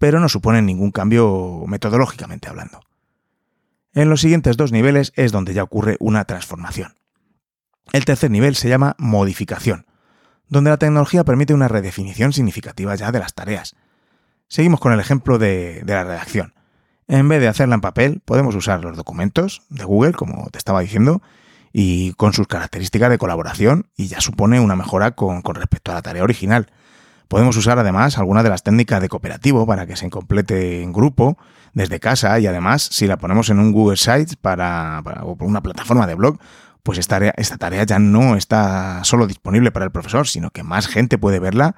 pero 0.02 0.20
no 0.20 0.30
suponen 0.30 0.66
ningún 0.66 0.90
cambio 0.90 1.64
metodológicamente 1.68 2.50
hablando. 2.50 2.82
En 3.94 4.10
los 4.10 4.22
siguientes 4.22 4.58
dos 4.58 4.72
niveles 4.72 5.14
es 5.16 5.32
donde 5.32 5.54
ya 5.54 5.62
ocurre 5.62 5.98
una 6.00 6.26
transformación. 6.26 6.96
El 7.94 8.04
tercer 8.04 8.32
nivel 8.32 8.56
se 8.56 8.68
llama 8.68 8.96
modificación, 8.98 9.86
donde 10.48 10.72
la 10.72 10.78
tecnología 10.78 11.24
permite 11.24 11.54
una 11.54 11.68
redefinición 11.68 12.34
significativa 12.34 12.96
ya 12.96 13.12
de 13.12 13.20
las 13.20 13.36
tareas. 13.36 13.76
Seguimos 14.48 14.80
con 14.80 14.92
el 14.92 15.00
ejemplo 15.00 15.38
de, 15.38 15.84
la 15.86 16.04
redacción. 16.04 16.56
En 17.08 17.30
vez 17.30 17.40
de 17.40 17.50
hacerla 17.50 17.76
en 17.76 17.82
papel, 17.82 18.22
podemos 18.26 18.56
usar 18.56 18.84
los 18.84 18.98
documentos 18.98 19.62
de 19.70 19.84
Google, 19.84 20.14
como 20.14 20.50
te 20.50 20.58
estaba 20.58 20.82
diciendo, 20.82 21.22
y 21.72 22.14
con 22.14 22.34
sus 22.34 22.48
características 22.48 23.12
de 23.12 23.20
colaboración, 23.20 23.86
y 23.96 24.08
ya 24.08 24.20
supone 24.20 24.60
una 24.60 24.76
mejora 24.76 25.12
con 25.12 25.44
respecto 25.54 25.92
a 25.92 25.96
la 25.96 26.02
tarea 26.02 26.24
original. 26.24 26.72
Podemos 27.32 27.56
usar 27.56 27.80
además 27.80 28.18
algunas 28.18 28.44
de 28.44 28.50
las 28.50 28.62
técnicas 28.62 29.00
de 29.00 29.08
cooperativo 29.08 29.66
para 29.66 29.88
que 29.88 29.96
se 29.96 30.10
complete 30.10 30.84
en 30.84 30.92
grupo, 30.92 31.38
desde 31.72 32.02
casa, 32.02 32.38
y 32.42 32.46
además, 32.46 32.82
si 32.82 33.08
la 33.08 33.16
ponemos 33.16 33.50
en 33.50 33.60
un 33.60 33.72
Google 33.72 33.96
Sites 33.96 34.36
para, 34.36 35.00
para 35.02 35.24
o 35.24 35.38
por 35.38 35.48
una 35.48 35.64
plataforma 35.64 36.06
de 36.08 36.16
blog, 36.16 36.40
pues 36.84 37.00
esta 37.00 37.16
tarea, 37.16 37.34
esta 37.38 37.56
tarea 37.56 37.86
ya 37.86 38.00
no 38.00 38.36
está 38.36 39.02
solo 39.06 39.28
disponible 39.28 39.72
para 39.72 39.86
el 39.86 39.92
profesor, 39.92 40.28
sino 40.28 40.50
que 40.50 40.64
más 40.64 40.88
gente 40.88 41.18
puede 41.18 41.40
verla 41.40 41.78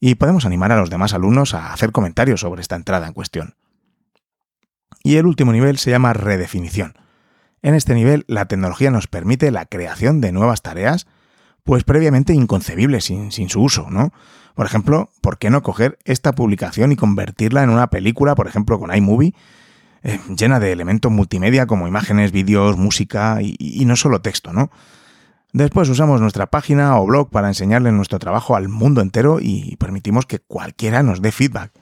y 0.00 0.16
podemos 0.16 0.44
animar 0.44 0.70
a 0.70 0.76
los 0.76 0.90
demás 0.90 1.14
alumnos 1.14 1.54
a 1.54 1.72
hacer 1.72 1.92
comentarios 1.92 2.40
sobre 2.40 2.60
esta 2.60 2.76
entrada 2.76 3.06
en 3.06 3.14
cuestión. 3.14 3.54
Y 5.02 5.16
el 5.16 5.24
último 5.24 5.52
nivel 5.52 5.78
se 5.78 5.90
llama 5.90 6.12
redefinición. 6.12 6.92
En 7.62 7.72
este 7.74 7.94
nivel, 7.94 8.26
la 8.28 8.48
tecnología 8.48 8.90
nos 8.90 9.06
permite 9.06 9.50
la 9.50 9.64
creación 9.64 10.20
de 10.20 10.32
nuevas 10.32 10.60
tareas, 10.60 11.06
pues 11.64 11.84
previamente 11.84 12.34
inconcebibles 12.34 13.06
sin, 13.06 13.32
sin, 13.32 13.48
su 13.48 13.62
uso, 13.62 13.88
¿no? 13.88 14.12
Por 14.54 14.66
ejemplo, 14.66 15.10
¿por 15.20 15.38
qué 15.38 15.50
no 15.50 15.62
coger 15.62 15.98
esta 16.04 16.32
publicación 16.32 16.92
y 16.92 16.96
convertirla 16.96 17.62
en 17.62 17.70
una 17.70 17.88
película, 17.88 18.34
por 18.34 18.46
ejemplo, 18.46 18.78
con 18.78 18.94
iMovie, 18.94 19.34
eh, 20.02 20.20
llena 20.36 20.60
de 20.60 20.72
elementos 20.72 21.12
multimedia 21.12 21.66
como 21.66 21.86
imágenes, 21.86 22.32
vídeos, 22.32 22.76
música 22.76 23.38
y, 23.42 23.84
no 23.84 23.96
solo 23.96 24.20
texto, 24.20 24.52
¿no? 24.52 24.70
Después 25.52 25.88
usamos 25.88 26.20
nuestra 26.20 26.46
página 26.46 26.98
o 26.98 27.06
blog 27.06 27.30
para 27.30 27.48
enseñarle 27.48 27.90
nuestro 27.92 28.18
trabajo 28.18 28.54
al 28.54 28.68
mundo 28.68 29.00
entero 29.00 29.38
y 29.40 29.76
permitimos 29.76 30.26
que 30.26 30.38
cualquiera 30.38 31.02
nos 31.02 31.20
dé 31.20 31.32
feedback 31.32 31.72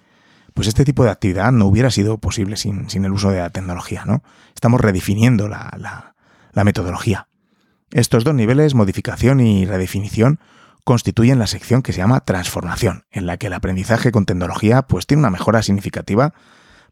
pues 0.55 0.67
este 0.67 0.85
tipo 0.85 1.05
de 1.05 1.11
actividad 1.11 1.53
no 1.53 1.67
hubiera 1.67 1.89
sido 1.89 2.19
posible 2.19 2.57
sin, 2.57 2.91
sin 2.91 3.05
el 3.05 3.13
uso 3.13 3.31
de 3.31 3.39
la 3.39 3.51
tecnología, 3.51 4.05
¿no? 4.05 4.25
Estamos 4.57 4.81
redefiniendo 4.81 5.47
la, 5.47 5.71
la 6.53 6.65
metodología. 6.65 7.29
Estos 7.93 8.25
dos 8.25 8.35
niveles, 8.35 8.75
modificación 8.75 9.39
y 9.39 9.67
redefinición, 9.67 10.41
constituyen 10.89 11.39
la 11.39 11.47
sección 11.47 11.83
que 11.83 11.93
se 11.93 11.99
llama 11.99 12.21
transformación, 12.21 13.05
en 13.11 13.27
la 13.27 13.37
que 13.37 13.49
el 13.49 13.53
aprendizaje 13.53 14.11
con 14.11 14.25
tecnología 14.25 14.81
pues 14.81 15.07
tiene 15.07 15.21
una 15.21 15.29
mejora 15.29 15.63
significativa, 15.63 16.33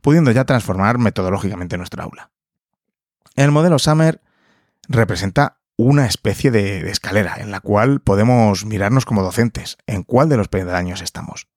pudiendo 0.03 0.31
ya 0.33 0.45
transformar 0.45 0.99
metodológicamente 0.99 1.79
nuestra 1.79 2.05
aula. 2.05 2.31
El 3.37 3.53
modelo 3.53 3.79
Summer 3.79 4.21
representa 4.87 5.61
una 5.79 6.05
especie 6.05 6.51
de, 6.51 6.83
de, 6.83 6.91
escalera 6.91 7.37
en 7.39 7.51
la 7.51 7.61
cual 7.61 8.01
podemos 8.01 8.67
mirarnos 8.67 9.07
como 9.07 9.23
docentes 9.23 9.79
en 9.87 10.03
cuál 10.03 10.29
de 10.29 10.37
los 10.37 10.49
peldaños 10.49 11.01
estamos. 11.01 11.49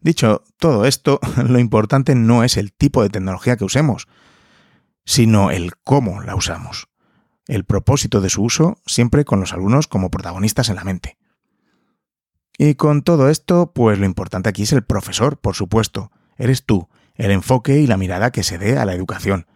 Dicho 0.00 0.44
todo 0.56 0.86
esto, 0.86 1.20
lo 1.46 1.58
importante 1.58 2.14
no 2.14 2.42
es 2.42 2.56
el 2.56 2.72
tipo 2.72 3.02
de 3.02 3.10
tecnología 3.10 3.58
que 3.58 3.66
usemos, 3.66 4.08
sino 5.04 5.50
el 5.50 5.76
cómo 5.84 6.22
la 6.22 6.34
usamos. 6.34 6.88
El 7.46 7.64
propósito 7.64 8.20
de 8.20 8.30
su 8.30 8.42
uso 8.42 8.78
siempre 8.86 9.24
con 9.24 9.40
los 9.40 9.52
alumnos 9.52 9.86
como 9.86 10.10
protagonistas 10.10 10.68
en 10.68 10.76
la 10.76 10.84
mente. 10.84 11.18
Y 12.56 12.74
con 12.76 13.02
todo 13.02 13.28
esto, 13.28 13.72
pues 13.74 13.98
lo 13.98 14.06
importante 14.06 14.48
aquí 14.48 14.62
es 14.62 14.72
el 14.72 14.84
profesor, 14.84 15.38
por 15.38 15.54
supuesto. 15.54 16.12
Eres 16.36 16.64
tú, 16.64 16.88
el 17.14 17.30
enfoque 17.30 17.80
y 17.80 17.86
la 17.86 17.96
mirada 17.96 18.30
que 18.30 18.42
se 18.42 18.58
dé 18.58 18.78
a 18.78 18.84
la 18.84 18.94
educación. 18.94 19.46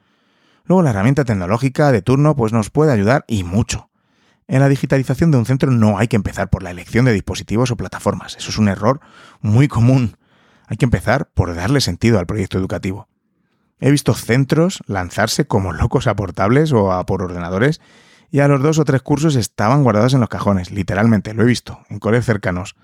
Luego 0.64 0.82
la 0.82 0.90
herramienta 0.90 1.24
tecnológica 1.24 1.92
de 1.92 2.02
turno 2.02 2.36
pues 2.36 2.52
nos 2.52 2.70
puede 2.70 2.92
ayudar 2.92 3.24
y 3.26 3.44
mucho. 3.44 3.88
En 4.48 4.60
la 4.60 4.68
digitalización 4.68 5.30
de 5.30 5.38
un 5.38 5.46
centro 5.46 5.70
no 5.70 5.98
hay 5.98 6.08
que 6.08 6.16
empezar 6.16 6.50
por 6.50 6.62
la 6.62 6.70
elección 6.70 7.04
de 7.04 7.12
dispositivos 7.12 7.70
o 7.70 7.76
plataformas. 7.76 8.36
Eso 8.36 8.50
es 8.50 8.58
un 8.58 8.68
error 8.68 9.00
muy 9.40 9.68
común. 9.68 10.16
Hay 10.66 10.76
que 10.76 10.84
empezar 10.84 11.30
por 11.32 11.54
darle 11.54 11.80
sentido 11.80 12.18
al 12.18 12.26
proyecto 12.26 12.58
educativo. 12.58 13.08
He 13.80 13.90
visto 13.90 14.14
centros 14.14 14.82
lanzarse 14.86 15.46
como 15.46 15.72
locos 15.72 16.06
a 16.06 16.16
portables 16.16 16.72
o 16.72 16.92
a 16.92 17.06
por 17.06 17.22
ordenadores 17.22 17.80
y 18.30 18.40
a 18.40 18.48
los 18.48 18.62
dos 18.62 18.78
o 18.78 18.84
tres 18.84 19.02
cursos 19.02 19.36
estaban 19.36 19.82
guardados 19.82 20.14
en 20.14 20.20
los 20.20 20.28
cajones, 20.28 20.70
literalmente, 20.70 21.32
lo 21.32 21.42
he 21.42 21.46
visto, 21.46 21.80
en 21.88 21.98
colegios 21.98 22.26
cercanos. 22.26 22.76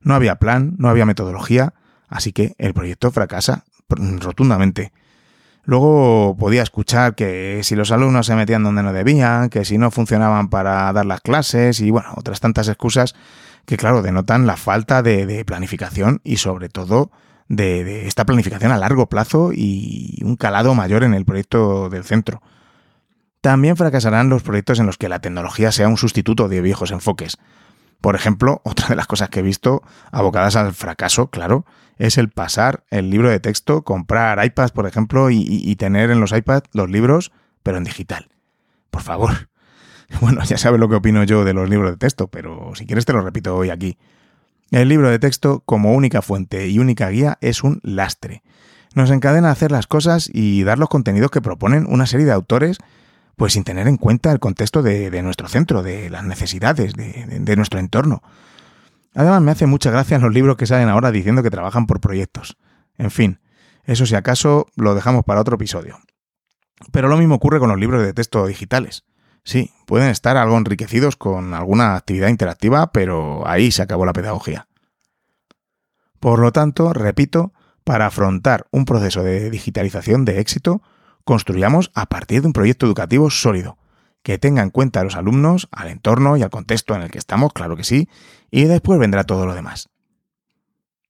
No 0.00 0.14
había 0.14 0.36
plan, 0.36 0.74
no 0.78 0.88
había 0.88 1.06
metodología, 1.06 1.74
así 2.08 2.32
que 2.32 2.54
el 2.58 2.74
proyecto 2.74 3.10
fracasa 3.10 3.64
rotundamente. 3.88 4.92
Luego 5.64 6.36
podía 6.38 6.62
escuchar 6.62 7.14
que 7.14 7.60
si 7.62 7.76
los 7.76 7.92
alumnos 7.92 8.26
se 8.26 8.34
metían 8.34 8.64
donde 8.64 8.82
no 8.82 8.92
debían, 8.92 9.48
que 9.48 9.64
si 9.64 9.78
no 9.78 9.90
funcionaban 9.90 10.48
para 10.48 10.92
dar 10.92 11.06
las 11.06 11.20
clases 11.20 11.80
y 11.80 11.90
bueno, 11.90 12.08
otras 12.16 12.40
tantas 12.40 12.68
excusas 12.68 13.14
que 13.64 13.76
claro, 13.76 14.02
denotan 14.02 14.46
la 14.46 14.56
falta 14.56 15.02
de, 15.02 15.24
de 15.24 15.44
planificación 15.44 16.20
y 16.24 16.38
sobre 16.38 16.68
todo 16.68 17.12
de, 17.48 18.06
esta 18.06 18.24
planificación 18.24 18.72
a 18.72 18.78
largo 18.78 19.08
plazo 19.08 19.52
y 19.52 20.20
un 20.24 20.36
calado 20.36 20.74
mayor 20.74 21.04
en 21.04 21.14
el 21.14 21.24
proyecto 21.24 21.88
del 21.88 22.04
centro. 22.04 22.42
También 23.40 23.76
fracasarán 23.76 24.28
los 24.28 24.42
proyectos 24.42 24.78
en 24.78 24.86
los 24.86 24.98
que 24.98 25.08
la 25.08 25.20
tecnología 25.20 25.72
sea 25.72 25.88
un 25.88 25.96
sustituto 25.96 26.48
de 26.48 26.60
viejos 26.60 26.92
enfoques. 26.92 27.38
Por 28.00 28.14
ejemplo, 28.14 28.60
otra 28.64 28.88
de 28.88 28.96
las 28.96 29.06
cosas 29.06 29.28
que 29.30 29.40
he 29.40 29.42
visto 29.42 29.82
abocadas 30.10 30.56
al 30.56 30.72
fracaso, 30.74 31.28
claro, 31.28 31.64
es 31.98 32.18
el 32.18 32.30
pasar 32.30 32.84
el 32.90 33.10
libro 33.10 33.30
de 33.30 33.40
texto, 33.40 33.82
comprar 33.82 34.44
iPads, 34.44 34.72
por 34.72 34.86
ejemplo, 34.86 35.30
y, 35.30 35.44
y 35.46 35.76
tener 35.76 36.10
en 36.10 36.20
los 36.20 36.32
iPads 36.32 36.68
los 36.72 36.90
libros, 36.90 37.32
pero 37.62 37.78
en 37.78 37.84
digital. 37.84 38.28
Por 38.90 39.02
favor. 39.02 39.48
Bueno, 40.20 40.44
ya 40.44 40.58
sabes 40.58 40.78
lo 40.78 40.90
que 40.90 40.96
opino 40.96 41.24
yo 41.24 41.42
de 41.42 41.54
los 41.54 41.70
libros 41.70 41.90
de 41.92 41.96
texto, 41.96 42.28
pero 42.28 42.72
si 42.74 42.84
quieres 42.84 43.06
te 43.06 43.14
lo 43.14 43.22
repito 43.22 43.56
hoy 43.56 43.70
aquí. 43.70 43.96
El 44.72 44.88
libro 44.88 45.10
de 45.10 45.18
texto, 45.18 45.62
como 45.66 45.92
única 45.92 46.22
fuente 46.22 46.66
y 46.68 46.78
única 46.78 47.10
guía, 47.10 47.36
es 47.42 47.62
un 47.62 47.80
lastre. 47.82 48.42
Nos 48.94 49.10
encadena 49.10 49.50
a 49.50 49.52
hacer 49.52 49.70
las 49.70 49.86
cosas 49.86 50.30
y 50.32 50.62
dar 50.64 50.78
los 50.78 50.88
contenidos 50.88 51.30
que 51.30 51.42
proponen 51.42 51.84
una 51.86 52.06
serie 52.06 52.24
de 52.24 52.32
autores, 52.32 52.78
pues 53.36 53.52
sin 53.52 53.64
tener 53.64 53.86
en 53.86 53.98
cuenta 53.98 54.32
el 54.32 54.38
contexto 54.40 54.82
de, 54.82 55.22
nuestro 55.22 55.46
centro, 55.46 55.82
de 55.82 56.08
las 56.08 56.24
necesidades, 56.24 56.94
de, 56.94 57.12
de, 57.12 57.40
de, 57.40 57.56
nuestro 57.56 57.80
entorno. 57.80 58.22
Además, 59.14 59.42
me 59.42 59.50
hace 59.50 59.66
mucha 59.66 59.90
gracia 59.90 60.18
los 60.18 60.32
libros 60.32 60.56
que 60.56 60.66
salen 60.66 60.88
ahora 60.88 61.10
diciendo 61.10 61.42
que 61.42 61.50
trabajan 61.50 61.86
por 61.86 62.00
proyectos. 62.00 62.56
En 62.96 63.10
fin, 63.10 63.40
eso 63.84 64.06
si 64.06 64.14
acaso 64.14 64.68
lo 64.74 64.94
dejamos 64.94 65.26
para 65.26 65.42
otro 65.42 65.56
episodio. 65.56 65.98
Pero 66.92 67.08
lo 67.08 67.18
mismo 67.18 67.34
ocurre 67.34 67.58
con 67.58 67.68
los 67.68 67.78
libros 67.78 68.02
de 68.02 68.14
texto 68.14 68.46
digitales. 68.46 69.04
Sí, 69.44 69.72
pueden 69.86 70.08
estar 70.08 70.36
algo 70.36 70.56
enriquecidos 70.56 71.16
con 71.16 71.54
alguna 71.54 71.96
actividad 71.96 72.28
interactiva, 72.28 72.92
pero 72.92 73.46
ahí 73.46 73.72
se 73.72 73.82
acabó 73.82 74.06
la 74.06 74.12
pedagogía. 74.12 74.68
Por 76.20 76.38
lo 76.38 76.52
tanto, 76.52 76.92
repito, 76.92 77.52
para 77.84 78.06
afrontar 78.06 78.66
un 78.70 78.84
proceso 78.84 79.24
de 79.24 79.50
digitalización 79.50 80.24
de 80.24 80.38
éxito, 80.38 80.82
construyamos 81.24 81.90
a 81.94 82.06
partir 82.06 82.42
de 82.42 82.46
un 82.46 82.52
proyecto 82.52 82.86
educativo 82.86 83.30
sólido, 83.30 83.78
que 84.22 84.38
tenga 84.38 84.62
en 84.62 84.70
cuenta 84.70 85.00
a 85.00 85.04
los 85.04 85.16
alumnos, 85.16 85.68
al 85.72 85.88
entorno 85.88 86.36
y 86.36 86.42
al 86.42 86.50
contexto 86.50 86.94
en 86.94 87.02
el 87.02 87.10
que 87.10 87.18
estamos, 87.18 87.52
claro 87.52 87.76
que 87.76 87.82
sí, 87.82 88.08
y 88.50 88.64
después 88.64 89.00
vendrá 89.00 89.24
todo 89.24 89.46
lo 89.46 89.54
demás. 89.54 89.88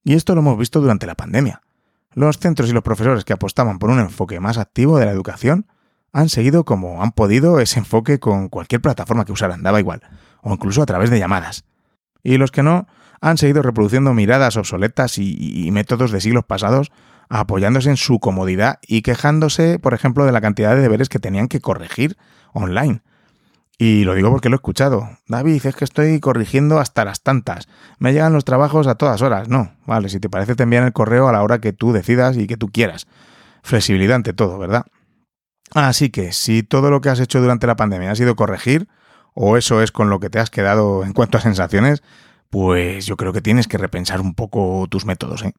Y 0.03 0.15
esto 0.15 0.35
lo 0.35 0.41
hemos 0.41 0.59
visto 0.59 0.81
durante 0.81 1.07
la 1.07 1.15
pandemia. 1.15 1.63
Los 2.15 2.39
centros 2.39 2.71
y 2.71 2.73
los 2.73 2.83
profesores 2.83 3.25
que 3.25 3.33
apostaban 3.33 3.79
por 3.79 3.91
un 3.91 4.01
enfoque 4.01 4.41
más 4.41 4.59
activo 4.59 4.99
de 4.99 5.07
la 5.07 5.13
educación 5.13 5.67
han 6.13 6.29
seguido 6.29 6.65
como 6.65 7.03
han 7.03 7.13
podido 7.13 7.61
ese 7.61 7.79
enfoque 7.79 8.19
con 8.19 8.49
cualquier 8.49 8.81
plataforma 8.81 9.25
que 9.25 9.33
usaran, 9.33 9.63
daba 9.63 9.81
igual, 9.81 10.03
o 10.43 10.53
incluso 10.53 10.83
a 10.83 10.87
través 10.87 11.11
de 11.11 11.19
llamadas. 11.19 11.65
Y 12.23 12.37
los 12.37 12.51
que 12.51 12.63
no, 12.63 12.87
han 13.21 13.39
seguido 13.39 13.63
reproduciendo 13.63 14.13
miradas 14.13 14.57
obsoletas 14.57 15.17
y, 15.17 15.71
métodos 15.73 16.11
de 16.11 16.21
siglos 16.21 16.45
pasados, 16.45 16.91
apoyándose 17.29 17.89
en 17.89 17.97
su 17.97 18.19
comodidad 18.19 18.79
y 18.87 19.03
quejándose, 19.03 19.79
por 19.79 19.95
ejemplo, 19.95 20.27
de 20.27 20.33
la 20.33 20.41
cantidad 20.41 20.75
de 20.75 20.83
deberes 20.83 21.09
que 21.09 21.21
tenían 21.21 21.49
que 21.49 21.61
corregir 21.61 22.17
online. 22.53 23.01
Y 23.79 24.05
lo 24.05 24.15
digo 24.15 24.31
porque 24.31 24.49
lo 24.49 24.57
he 24.57 24.59
escuchado. 24.59 25.09
David, 25.29 25.65
es 25.65 25.75
que 25.75 25.85
estoy 25.85 26.21
corrigiendo 26.21 26.79
hasta 26.79 27.05
las 27.05 27.23
tantas. 27.23 27.69
Me 27.99 28.13
llegan 28.13 28.33
los 28.33 28.45
trabajos 28.45 28.87
a 28.87 28.97
todas 28.97 29.23
horas. 29.23 29.49
No, 29.49 29.73
vale, 29.87 30.09
si 30.09 30.21
te 30.21 30.29
parece 30.29 30.55
te 30.55 30.65
envían 30.65 30.85
el 30.85 30.93
correo 30.93 31.29
a 31.29 31.33
la 31.33 31.43
hora 31.43 31.61
que 31.61 31.73
tú 31.73 31.93
decidas 31.93 32.37
y 32.37 32.47
que 32.47 32.57
tú 32.57 32.69
quieras. 32.69 33.07
Flexibilidad 33.63 34.17
ante 34.17 34.33
todo, 34.33 34.59
¿verdad? 34.59 34.85
Así 35.75 36.11
que 36.11 36.33
si 36.33 36.63
todo 36.63 36.91
lo 36.91 37.01
que 37.01 37.09
has 37.09 37.21
hecho 37.21 37.41
durante 37.41 37.67
la 37.67 37.77
pandemia 37.77 38.11
ha 38.11 38.17
sido 38.17 38.37
corregir, 38.37 38.89
o 39.35 39.57
eso 39.57 39.83
es 39.83 39.93
con 39.93 40.11
lo 40.11 40.21
que 40.21 40.31
te 40.31 40.39
has 40.39 40.51
quedado 40.51 41.05
en 41.05 41.13
cuanto 41.13 41.39
a 41.39 41.41
sensaciones, 41.41 42.03
pues 42.51 43.07
yo 43.07 43.17
creo 43.17 43.33
que 43.33 43.41
tienes 43.41 43.67
que 43.67 43.79
repensar 43.79 44.21
un 44.21 44.35
poco 44.35 44.87
tus 44.91 45.07
métodos. 45.07 45.43
¿eh? 45.43 45.55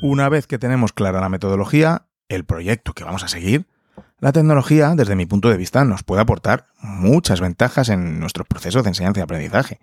Una 0.00 0.28
vez 0.28 0.46
que 0.46 0.58
tenemos 0.58 0.92
clara 0.92 1.20
la 1.20 1.28
metodología, 1.28 2.06
el 2.28 2.44
proyecto 2.44 2.92
que 2.92 3.04
vamos 3.04 3.22
a 3.22 3.28
seguir, 3.28 3.66
la 4.18 4.32
tecnología, 4.32 4.94
desde 4.96 5.14
mi 5.14 5.26
punto 5.26 5.48
de 5.48 5.56
vista, 5.56 5.84
nos 5.84 6.02
puede 6.02 6.22
aportar 6.22 6.66
muchas 6.80 7.40
ventajas 7.40 7.88
en 7.88 8.18
nuestros 8.18 8.46
procesos 8.48 8.82
de 8.82 8.88
enseñanza 8.88 9.20
y 9.20 9.22
aprendizaje. 9.22 9.78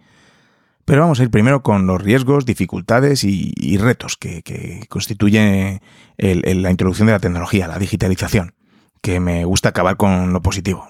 Pero 0.86 1.02
vamos 1.02 1.20
a 1.20 1.24
ir 1.24 1.30
primero 1.30 1.64
con 1.64 1.88
los 1.88 2.02
riesgos, 2.02 2.46
dificultades 2.46 3.24
y, 3.24 3.54
y 3.56 3.78
retos 3.78 4.18
que, 4.18 4.44
que 4.44 4.86
constituye 4.90 5.82
la 6.18 6.72
introducción 6.72 7.08
de 7.08 7.14
la 7.14 7.20
tecnología, 7.20 7.68
la 7.68 7.80
digitalización, 7.80 8.54
que 9.02 9.20
me 9.20 9.46
gusta 9.46 9.70
acabar 9.70 9.98
con 9.98 10.34
lo 10.34 10.42
positivo. 10.42 10.88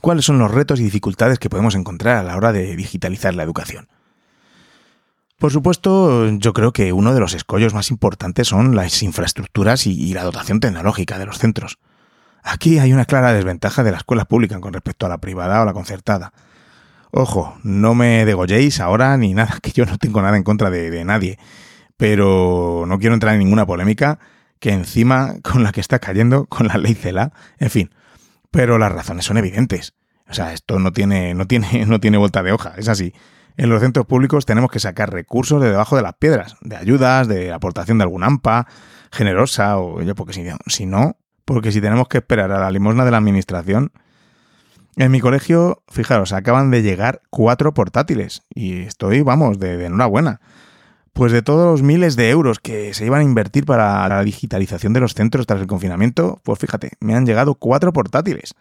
cuáles 0.00 0.24
son 0.24 0.38
los 0.38 0.52
retos 0.52 0.78
y 0.78 0.84
dificultades 0.84 1.38
que 1.38 1.50
podemos 1.50 1.74
encontrar 1.74 2.18
a 2.18 2.22
la 2.22 2.36
hora 2.36 2.52
de 2.52 2.76
digitalizar 2.76 3.34
la 3.34 3.42
educación. 3.42 3.88
Por 5.38 5.52
supuesto, 5.52 6.28
yo 6.30 6.52
creo 6.54 6.72
que 6.72 6.92
uno 6.94 7.12
de 7.12 7.20
los 7.20 7.34
escollos 7.34 7.74
más 7.74 7.90
importantes 7.90 8.48
son 8.48 8.74
las 8.74 9.02
infraestructuras 9.02 9.86
y, 9.86 10.14
la 10.14 10.24
dotación 10.24 10.60
tecnológica 10.60 11.18
de 11.18 11.26
los 11.26 11.38
centros. 11.38 11.78
Aquí 12.42 12.78
hay 12.78 12.92
una 12.92 13.04
clara 13.04 13.32
desventaja 13.32 13.82
de 13.82 13.90
la 13.90 13.98
escuela 13.98 14.24
pública 14.24 14.60
con 14.60 14.72
respecto 14.72 15.04
a 15.04 15.08
la 15.10 15.18
privada 15.18 15.60
o 15.60 15.64
la 15.66 15.74
concertada. 15.74 16.32
Ojo, 17.18 17.56
no 17.62 17.94
me 17.94 18.26
degolléis 18.26 18.78
ahora 18.78 19.16
ni 19.16 19.32
nada, 19.32 19.56
que 19.62 19.72
yo 19.72 19.86
no 19.86 19.96
tengo 19.96 20.20
nada 20.20 20.36
en 20.36 20.42
contra 20.42 20.68
de, 20.68 21.02
nadie, 21.02 21.38
pero 21.96 22.84
no 22.86 22.98
quiero 22.98 23.14
entrar 23.14 23.32
en 23.32 23.38
ninguna 23.38 23.64
polémica 23.64 24.18
que 24.60 24.70
encima 24.70 25.36
con 25.42 25.62
la 25.62 25.72
que 25.72 25.80
está 25.80 25.98
cayendo 25.98 26.44
con 26.44 26.66
la 26.66 26.76
ley 26.76 26.92
CELA, 26.92 27.32
en 27.58 27.70
fin, 27.70 27.90
pero 28.50 28.76
las 28.76 28.92
razones 28.92 29.24
son 29.24 29.38
evidentes. 29.38 29.94
O 30.28 30.34
sea, 30.34 30.52
esto 30.52 30.78
no 30.78 30.92
tiene, 30.92 31.32
no 31.32 31.46
tiene, 31.46 31.86
no 31.86 32.00
tiene 32.00 32.18
vuelta 32.18 32.42
de 32.42 32.52
hoja, 32.52 32.74
es 32.76 32.88
así. 32.88 33.14
En 33.56 33.70
los 33.70 33.80
centros 33.80 34.04
públicos 34.04 34.44
tenemos 34.44 34.70
que 34.70 34.78
sacar 34.78 35.10
recursos 35.10 35.62
de 35.62 35.70
debajo 35.70 35.96
de 35.96 36.02
las 36.02 36.16
piedras, 36.16 36.56
de 36.60 36.76
ayudas, 36.76 37.28
de 37.28 37.50
aportación 37.50 37.96
de 37.96 38.04
algún 38.04 38.24
AMPA 38.24 38.66
generosa, 39.10 39.78
o 39.78 40.02
yo, 40.02 40.14
porque 40.14 40.34
si, 40.34 40.44
si 40.66 40.84
no, 40.84 41.16
porque 41.46 41.72
si 41.72 41.80
tenemos 41.80 42.08
que 42.08 42.18
esperar 42.18 42.52
a 42.52 42.60
la 42.60 42.70
limosna 42.70 43.06
de 43.06 43.10
la 43.10 43.16
administración. 43.16 43.90
En 44.96 45.12
mi 45.12 45.20
colegio, 45.20 45.82
fijaros, 45.88 46.32
acaban 46.32 46.70
de 46.70 46.82
llegar 46.82 47.20
cuatro 47.30 47.74
portátiles 47.74 48.42
y 48.54 48.80
estoy, 48.80 49.20
vamos, 49.20 49.58
de, 49.58 49.76
de 49.76 49.86
enhorabuena. 49.86 50.40
Pues 51.12 51.32
de 51.32 51.42
todos 51.42 51.70
los 51.70 51.82
miles 51.82 52.16
de 52.16 52.30
euros 52.30 52.60
que 52.60 52.94
se 52.94 53.06
iban 53.06 53.20
a 53.20 53.24
invertir 53.24 53.66
para 53.66 54.08
la 54.08 54.22
digitalización 54.22 54.92
de 54.94 55.00
los 55.00 55.14
centros 55.14 55.46
tras 55.46 55.60
el 55.60 55.66
confinamiento, 55.66 56.40
pues 56.42 56.58
fíjate, 56.58 56.92
me 57.00 57.14
han 57.14 57.26
llegado 57.26 57.54
cuatro 57.54 57.92
portátiles. 57.92 58.54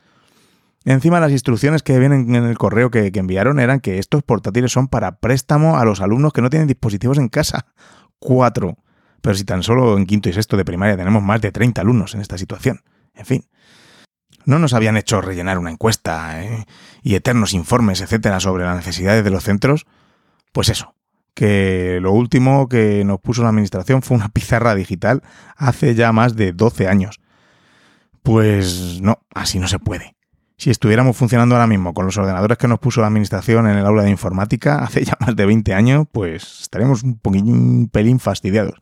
Encima 0.85 1.19
las 1.19 1.31
instrucciones 1.31 1.81
que 1.81 1.97
vienen 1.97 2.35
en 2.35 2.43
el 2.43 2.59
correo 2.59 2.91
que, 2.91 3.11
enviaron 3.15 3.59
eran 3.59 3.79
que 3.79 3.97
estos 3.97 4.21
portátiles 4.21 4.71
son 4.71 4.87
para 4.87 5.17
préstamo 5.17 5.77
a 5.77 5.85
los 5.85 5.99
alumnos 5.99 6.31
que 6.31 6.43
no 6.43 6.51
tienen 6.51 6.67
dispositivos 6.67 7.17
en 7.17 7.27
casa. 7.27 7.65
Cuatro. 8.19 8.77
Pero 9.21 9.35
si 9.35 9.45
tan 9.45 9.63
solo 9.63 9.97
en 9.97 10.05
quinto 10.05 10.29
y 10.29 10.33
sexto 10.33 10.57
de 10.57 10.63
primaria 10.63 10.95
tenemos 10.95 11.23
más 11.23 11.41
de 11.41 11.51
30 11.51 11.81
alumnos 11.81 12.13
en 12.13 12.21
esta 12.21 12.37
situación. 12.37 12.81
En 13.15 13.25
fin. 13.25 13.45
No 14.45 14.59
nos 14.59 14.73
habían 14.73 14.97
hecho 14.97 15.21
rellenar 15.21 15.57
una 15.57 15.71
encuesta 15.71 16.43
¿eh? 16.43 16.65
y 17.01 17.15
eternos 17.15 17.53
informes, 17.53 18.01
etcétera, 18.01 18.39
sobre 18.39 18.63
las 18.63 18.75
necesidades 18.75 19.23
de 19.23 19.31
los 19.31 19.43
centros. 19.43 19.85
Pues 20.51 20.69
eso, 20.69 20.95
que 21.33 21.99
lo 22.01 22.13
último 22.13 22.67
que 22.67 23.03
nos 23.05 23.19
puso 23.19 23.43
la 23.43 23.49
administración 23.49 24.01
fue 24.01 24.17
una 24.17 24.29
pizarra 24.33 24.73
digital 24.73 25.21
hace 25.55 25.93
ya 25.93 26.11
más 26.11 26.35
de 26.35 26.53
12 26.53 26.87
años. 26.87 27.19
Pues 28.23 29.01
no, 29.01 29.19
así 29.35 29.59
no 29.59 29.67
se 29.67 29.77
puede. 29.77 30.15
Si 30.57 30.71
estuviéramos 30.71 31.17
funcionando 31.17 31.55
ahora 31.55 31.67
mismo 31.67 31.93
con 31.93 32.05
los 32.05 32.17
ordenadores 32.17 32.57
que 32.57 32.67
nos 32.67 32.79
puso 32.79 33.01
la 33.01 33.07
administración 33.07 33.67
en 33.67 33.77
el 33.77 33.85
aula 33.85 34.03
de 34.03 34.09
informática 34.09 34.79
hace 34.83 35.03
ya 35.03 35.17
más 35.19 35.35
de 35.35 35.45
20 35.45 35.73
años, 35.73 36.07
pues 36.11 36.61
estaremos 36.61 37.03
un 37.03 37.19
poquín, 37.19 37.51
un 37.51 37.89
pelín 37.89 38.19
fastidiados. 38.19 38.79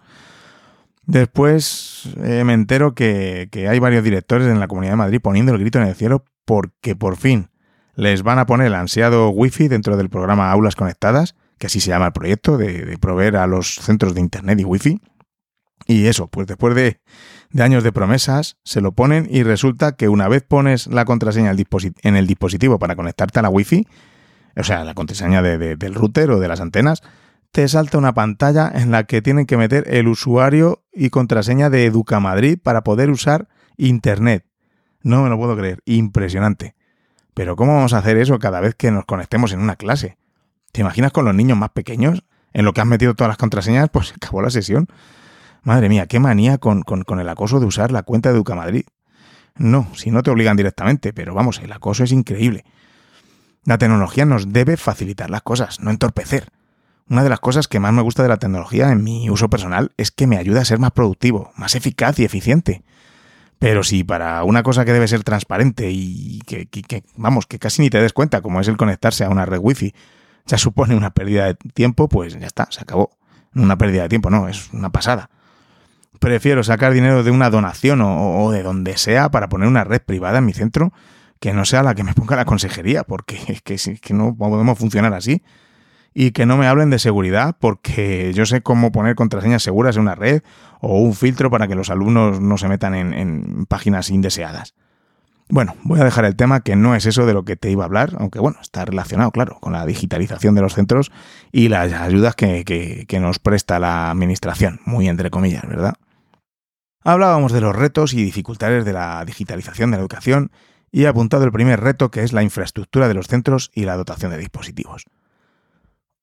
Después 1.05 2.09
eh, 2.23 2.43
me 2.45 2.53
entero 2.53 2.95
que, 2.95 3.49
que 3.51 3.67
hay 3.67 3.79
varios 3.79 4.03
directores 4.03 4.47
en 4.47 4.59
la 4.59 4.67
Comunidad 4.67 4.93
de 4.93 4.97
Madrid 4.97 5.19
poniendo 5.21 5.51
el 5.53 5.59
grito 5.59 5.79
en 5.79 5.87
el 5.87 5.95
cielo 5.95 6.25
porque 6.45 6.95
por 6.95 7.17
fin 7.17 7.49
les 7.95 8.23
van 8.23 8.39
a 8.39 8.45
poner 8.45 8.67
el 8.67 8.75
ansiado 8.75 9.29
wifi 9.29 9.67
dentro 9.67 9.97
del 9.97 10.09
programa 10.09 10.51
Aulas 10.51 10.75
Conectadas, 10.75 11.35
que 11.57 11.67
así 11.67 11.79
se 11.79 11.89
llama 11.89 12.07
el 12.07 12.13
proyecto, 12.13 12.57
de, 12.57 12.85
de 12.85 12.97
proveer 12.97 13.37
a 13.37 13.47
los 13.47 13.75
centros 13.75 14.15
de 14.15 14.21
Internet 14.21 14.59
y 14.59 14.63
wifi. 14.63 15.01
Y 15.85 16.07
eso, 16.07 16.27
pues 16.27 16.47
después 16.47 16.75
de, 16.75 17.01
de 17.51 17.63
años 17.63 17.83
de 17.83 17.91
promesas, 17.91 18.57
se 18.63 18.81
lo 18.81 18.93
ponen 18.93 19.27
y 19.29 19.43
resulta 19.43 19.95
que 19.95 20.09
una 20.09 20.27
vez 20.27 20.43
pones 20.43 20.87
la 20.87 21.05
contraseña 21.05 21.51
en 21.51 22.15
el 22.15 22.27
dispositivo 22.27 22.79
para 22.79 22.95
conectarte 22.95 23.39
a 23.39 23.41
la 23.43 23.49
Wi-Fi, 23.49 23.87
o 24.55 24.63
sea, 24.63 24.83
la 24.83 24.93
contraseña 24.93 25.41
del 25.41 25.93
router 25.93 26.31
o 26.31 26.39
de 26.39 26.47
las 26.47 26.61
antenas, 26.61 27.01
te 27.53 27.67
salta 27.67 27.99
una 27.99 28.15
pantalla 28.15 28.71
en 28.73 28.89
la 28.89 29.03
que 29.03 29.21
tienen 29.21 29.45
que 29.45 29.57
meter 29.57 29.83
el 29.85 30.07
usuario 30.07 30.83
y 30.91 31.11
contraseña 31.11 31.69
de 31.69 31.85
Educamadrid 31.85 32.57
para 32.57 32.83
poder 32.83 33.11
usar 33.11 33.47
Internet. 33.77 34.47
No 35.03 35.21
me 35.21 35.29
lo 35.29 35.37
puedo 35.37 35.55
creer, 35.55 35.83
impresionante. 35.85 36.73
Pero 37.35 37.55
¿cómo 37.55 37.75
vamos 37.75 37.93
a 37.93 37.99
hacer 37.99 38.17
eso 38.17 38.39
cada 38.39 38.59
vez 38.59 38.73
que 38.73 38.89
nos 38.89 39.05
conectemos 39.05 39.53
en 39.53 39.59
una 39.59 39.75
clase? 39.75 40.17
¿Te 40.71 40.81
imaginas 40.81 41.11
con 41.11 41.25
los 41.25 41.35
niños 41.35 41.55
más 41.55 41.69
pequeños? 41.69 42.23
En 42.53 42.65
lo 42.65 42.73
que 42.73 42.81
has 42.81 42.87
metido 42.87 43.13
todas 43.13 43.29
las 43.29 43.37
contraseñas, 43.37 43.87
pues 43.93 44.13
acabó 44.13 44.41
la 44.41 44.49
sesión. 44.49 44.87
Madre 45.61 45.89
mía, 45.89 46.07
qué 46.07 46.19
manía 46.19 46.57
con, 46.57 46.83
el 47.19 47.29
acoso 47.29 47.59
de 47.59 47.67
usar 47.67 47.91
la 47.91 48.01
cuenta 48.01 48.29
de 48.29 48.35
Educamadrid. 48.35 48.85
No, 49.57 49.87
si 49.93 50.09
no 50.09 50.23
te 50.23 50.31
obligan 50.31 50.57
directamente, 50.57 51.13
pero 51.13 51.35
vamos, 51.35 51.59
el 51.59 51.71
acoso 51.71 52.03
es 52.03 52.11
increíble. 52.11 52.65
La 53.63 53.77
tecnología 53.77 54.25
nos 54.25 54.51
debe 54.51 54.75
facilitar 54.75 55.29
las 55.29 55.43
cosas, 55.43 55.79
no 55.81 55.91
entorpecer. 55.91 56.51
Una 57.09 57.23
de 57.23 57.29
las 57.29 57.39
cosas 57.39 57.67
que 57.67 57.79
más 57.79 57.93
me 57.93 58.01
gusta 58.01 58.23
de 58.23 58.29
la 58.29 58.37
tecnología 58.37 58.91
en 58.91 59.03
mi 59.03 59.29
uso 59.29 59.49
personal 59.49 59.91
es 59.97 60.11
que 60.11 60.27
me 60.27 60.37
ayuda 60.37 60.61
a 60.61 60.65
ser 60.65 60.79
más 60.79 60.91
productivo, 60.91 61.51
más 61.55 61.75
eficaz 61.75 62.19
y 62.19 62.25
eficiente. 62.25 62.83
Pero 63.59 63.83
si 63.83 64.03
para 64.03 64.43
una 64.43 64.63
cosa 64.63 64.85
que 64.85 64.93
debe 64.93 65.07
ser 65.07 65.23
transparente 65.23 65.89
y 65.91 66.39
que, 66.41 67.03
vamos, 67.15 67.45
que 67.45 67.59
casi 67.59 67.81
ni 67.81 67.89
te 67.89 68.01
des 68.01 68.13
cuenta, 68.13 68.41
como 68.41 68.59
es 68.59 68.67
el 68.67 68.77
conectarse 68.77 69.23
a 69.23 69.29
una 69.29 69.45
red 69.45 69.59
wifi, 69.59 69.93
ya 70.45 70.57
supone 70.57 70.95
una 70.95 71.11
pérdida 71.11 71.45
de 71.45 71.55
tiempo, 71.55 72.09
pues 72.09 72.37
ya 72.37 72.47
está, 72.47 72.67
se 72.69 72.81
acabó. 72.81 73.11
Una 73.55 73.77
pérdida 73.77 74.03
de 74.03 74.09
tiempo, 74.09 74.29
no, 74.29 74.47
es 74.47 74.73
una 74.73 74.91
pasada 74.91 75.29
prefiero 76.23 76.63
sacar 76.63 76.93
dinero 76.93 77.21
de 77.21 77.31
una 77.31 77.49
donación 77.49 78.01
o, 78.01 78.49
de 78.49 78.63
donde 78.63 78.95
sea 78.97 79.29
para 79.29 79.49
poner 79.49 79.67
una 79.67 79.83
red 79.83 80.01
privada 80.01 80.37
en 80.37 80.45
mi 80.45 80.53
centro 80.53 80.93
que 81.41 81.51
no 81.51 81.65
sea 81.65 81.83
la 81.83 81.95
que 81.95 82.05
me 82.05 82.13
ponga 82.13 82.37
la 82.37 82.45
consejería, 82.45 83.03
porque 83.03 83.61
es 83.65 83.99
que 83.99 84.13
no 84.13 84.33
podemos 84.33 84.79
funcionar 84.79 85.13
así. 85.13 85.43
Y 86.13 86.31
que 86.31 86.45
no 86.45 86.57
me 86.57 86.67
hablen 86.67 86.89
de 86.89 86.99
seguridad, 86.99 87.55
porque 87.59 88.31
yo 88.33 88.45
sé 88.45 88.61
cómo 88.61 88.91
poner 88.91 89.15
contraseñas 89.15 89.63
seguras 89.63 89.95
en 89.95 90.03
una 90.03 90.15
red 90.15 90.43
o 90.79 90.99
un 90.99 91.15
filtro 91.15 91.49
para 91.49 91.67
que 91.67 91.75
los 91.75 91.89
alumnos 91.89 92.39
no 92.39 92.57
se 92.57 92.67
metan 92.67 92.93
en, 92.95 93.65
páginas 93.65 94.09
indeseadas. 94.09 94.75
Bueno, 95.49 95.75
voy 95.83 95.99
a 95.99 96.03
dejar 96.03 96.25
el 96.25 96.35
tema 96.35 96.61
que 96.61 96.75
no 96.75 96.95
es 96.95 97.05
eso 97.05 97.25
de 97.25 97.33
lo 97.33 97.43
que 97.43 97.55
te 97.55 97.69
iba 97.69 97.83
a 97.83 97.85
hablar, 97.85 98.15
aunque 98.19 98.39
bueno, 98.39 98.57
está 98.61 98.85
relacionado, 98.85 99.31
claro, 99.31 99.57
con 99.59 99.73
la 99.73 99.85
digitalización 99.85 100.55
de 100.55 100.61
los 100.61 100.73
centros 100.73 101.11
y 101.51 101.67
las 101.67 101.91
ayudas 101.93 102.35
que, 102.35 102.63
que 103.07 103.19
nos 103.19 103.39
presta 103.39 103.79
la 103.79 104.09
administración, 104.09 104.79
muy 104.85 105.07
entre 105.07 105.29
comillas, 105.29 105.67
¿verdad? 105.67 105.95
Hablábamos 107.03 107.51
de 107.51 107.59
los 107.59 107.75
retos 107.75 108.13
y 108.13 108.23
dificultades 108.23 108.85
de 108.85 108.93
la 108.93 109.23
digitalización 109.25 109.91
de 109.91 109.97
la 109.97 110.01
educación 110.01 110.51
y 110.89 111.03
he 111.03 111.07
apuntado 111.07 111.43
el 111.43 111.51
primer 111.51 111.81
reto 111.81 112.11
que 112.11 112.23
es 112.23 112.31
la 112.31 112.43
infraestructura 112.43 113.09
de 113.09 113.13
los 113.13 113.27
centros 113.27 113.71
y 113.73 113.83
la 113.83 113.97
dotación 113.97 114.31
de 114.31 114.37
dispositivos. 114.37 115.05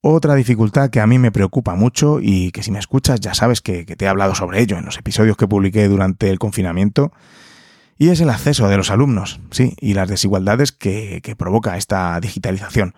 Otra 0.03 0.35
dificultad 0.35 0.91
que 0.91 1.01
a 1.01 1.07
mí 1.07 1.19
me 1.19 1.31
preocupa 1.31 1.75
mucho 1.75 2.21
y 2.21 2.53
que 2.53 2.63
si 2.63 2.71
me 2.71 2.79
escuchas 2.79 3.21
ya 3.21 3.35
sabes 3.35 3.61
que, 3.61 3.85
te 3.85 4.05
he 4.05 4.09
hablado 4.09 4.35
sobre 4.35 4.61
ello 4.61 4.79
en 4.79 4.87
los 4.87 4.97
episodios 4.97 5.37
que 5.37 5.47
publiqué 5.47 5.89
durante 5.89 6.31
el 6.31 6.39
confinamiento, 6.39 7.13
y 7.99 8.09
es 8.09 8.21
el 8.23 8.31
acceso 8.31 8.67
de 8.69 8.79
los 8.79 8.91
alumnos, 8.91 9.41
sí, 9.51 9.75
y 9.79 9.93
las 9.93 10.09
desigualdades 10.09 10.73
que, 10.73 11.35
provoca 11.37 11.77
esta 11.77 12.19
digitalización. 12.19 12.95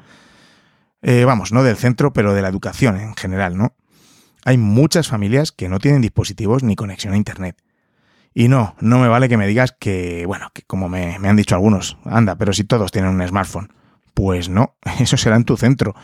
Eh, 1.03 1.25
vamos, 1.25 1.53
no 1.53 1.65
del 1.65 1.77
centro, 1.77 2.12
pero 2.12 2.35
de 2.35 2.43
la 2.43 2.49
educación 2.49 2.97
en 3.01 3.17
general, 3.17 3.57
¿no? 3.57 3.75
Hay 4.45 4.59
muchas 4.59 5.09
familias 5.09 5.51
que 5.51 5.69
no 5.69 5.81
tienen 5.81 6.03
dispositivos 6.03 6.62
ni 6.62 6.77
conexión 6.77 7.15
a 7.15 7.17
Internet 7.17 7.57
y 8.35 8.49
no, 8.49 8.75
no 8.81 8.99
me 8.99 9.09
vale 9.09 9.29
que 9.29 9.37
me 9.37 9.47
digas 9.47 9.75
que, 9.79 10.25
bueno, 10.27 10.51
que 10.55 10.62
como 10.62 10.88
me, 10.88 11.17
han 11.17 11.37
dicho 11.37 11.55
algunos, 11.55 11.99
anda, 12.05 12.37
pero 12.37 12.53
si 12.53 12.65
todos 12.65 12.91
tienen 12.91 13.11
un 13.11 13.27
smartphone. 13.27 13.73
Pues 14.15 14.49
no, 14.49 14.77
eso 15.01 15.17
será 15.17 15.37
en 15.37 15.45
tu 15.45 15.57
centro. 15.57 15.95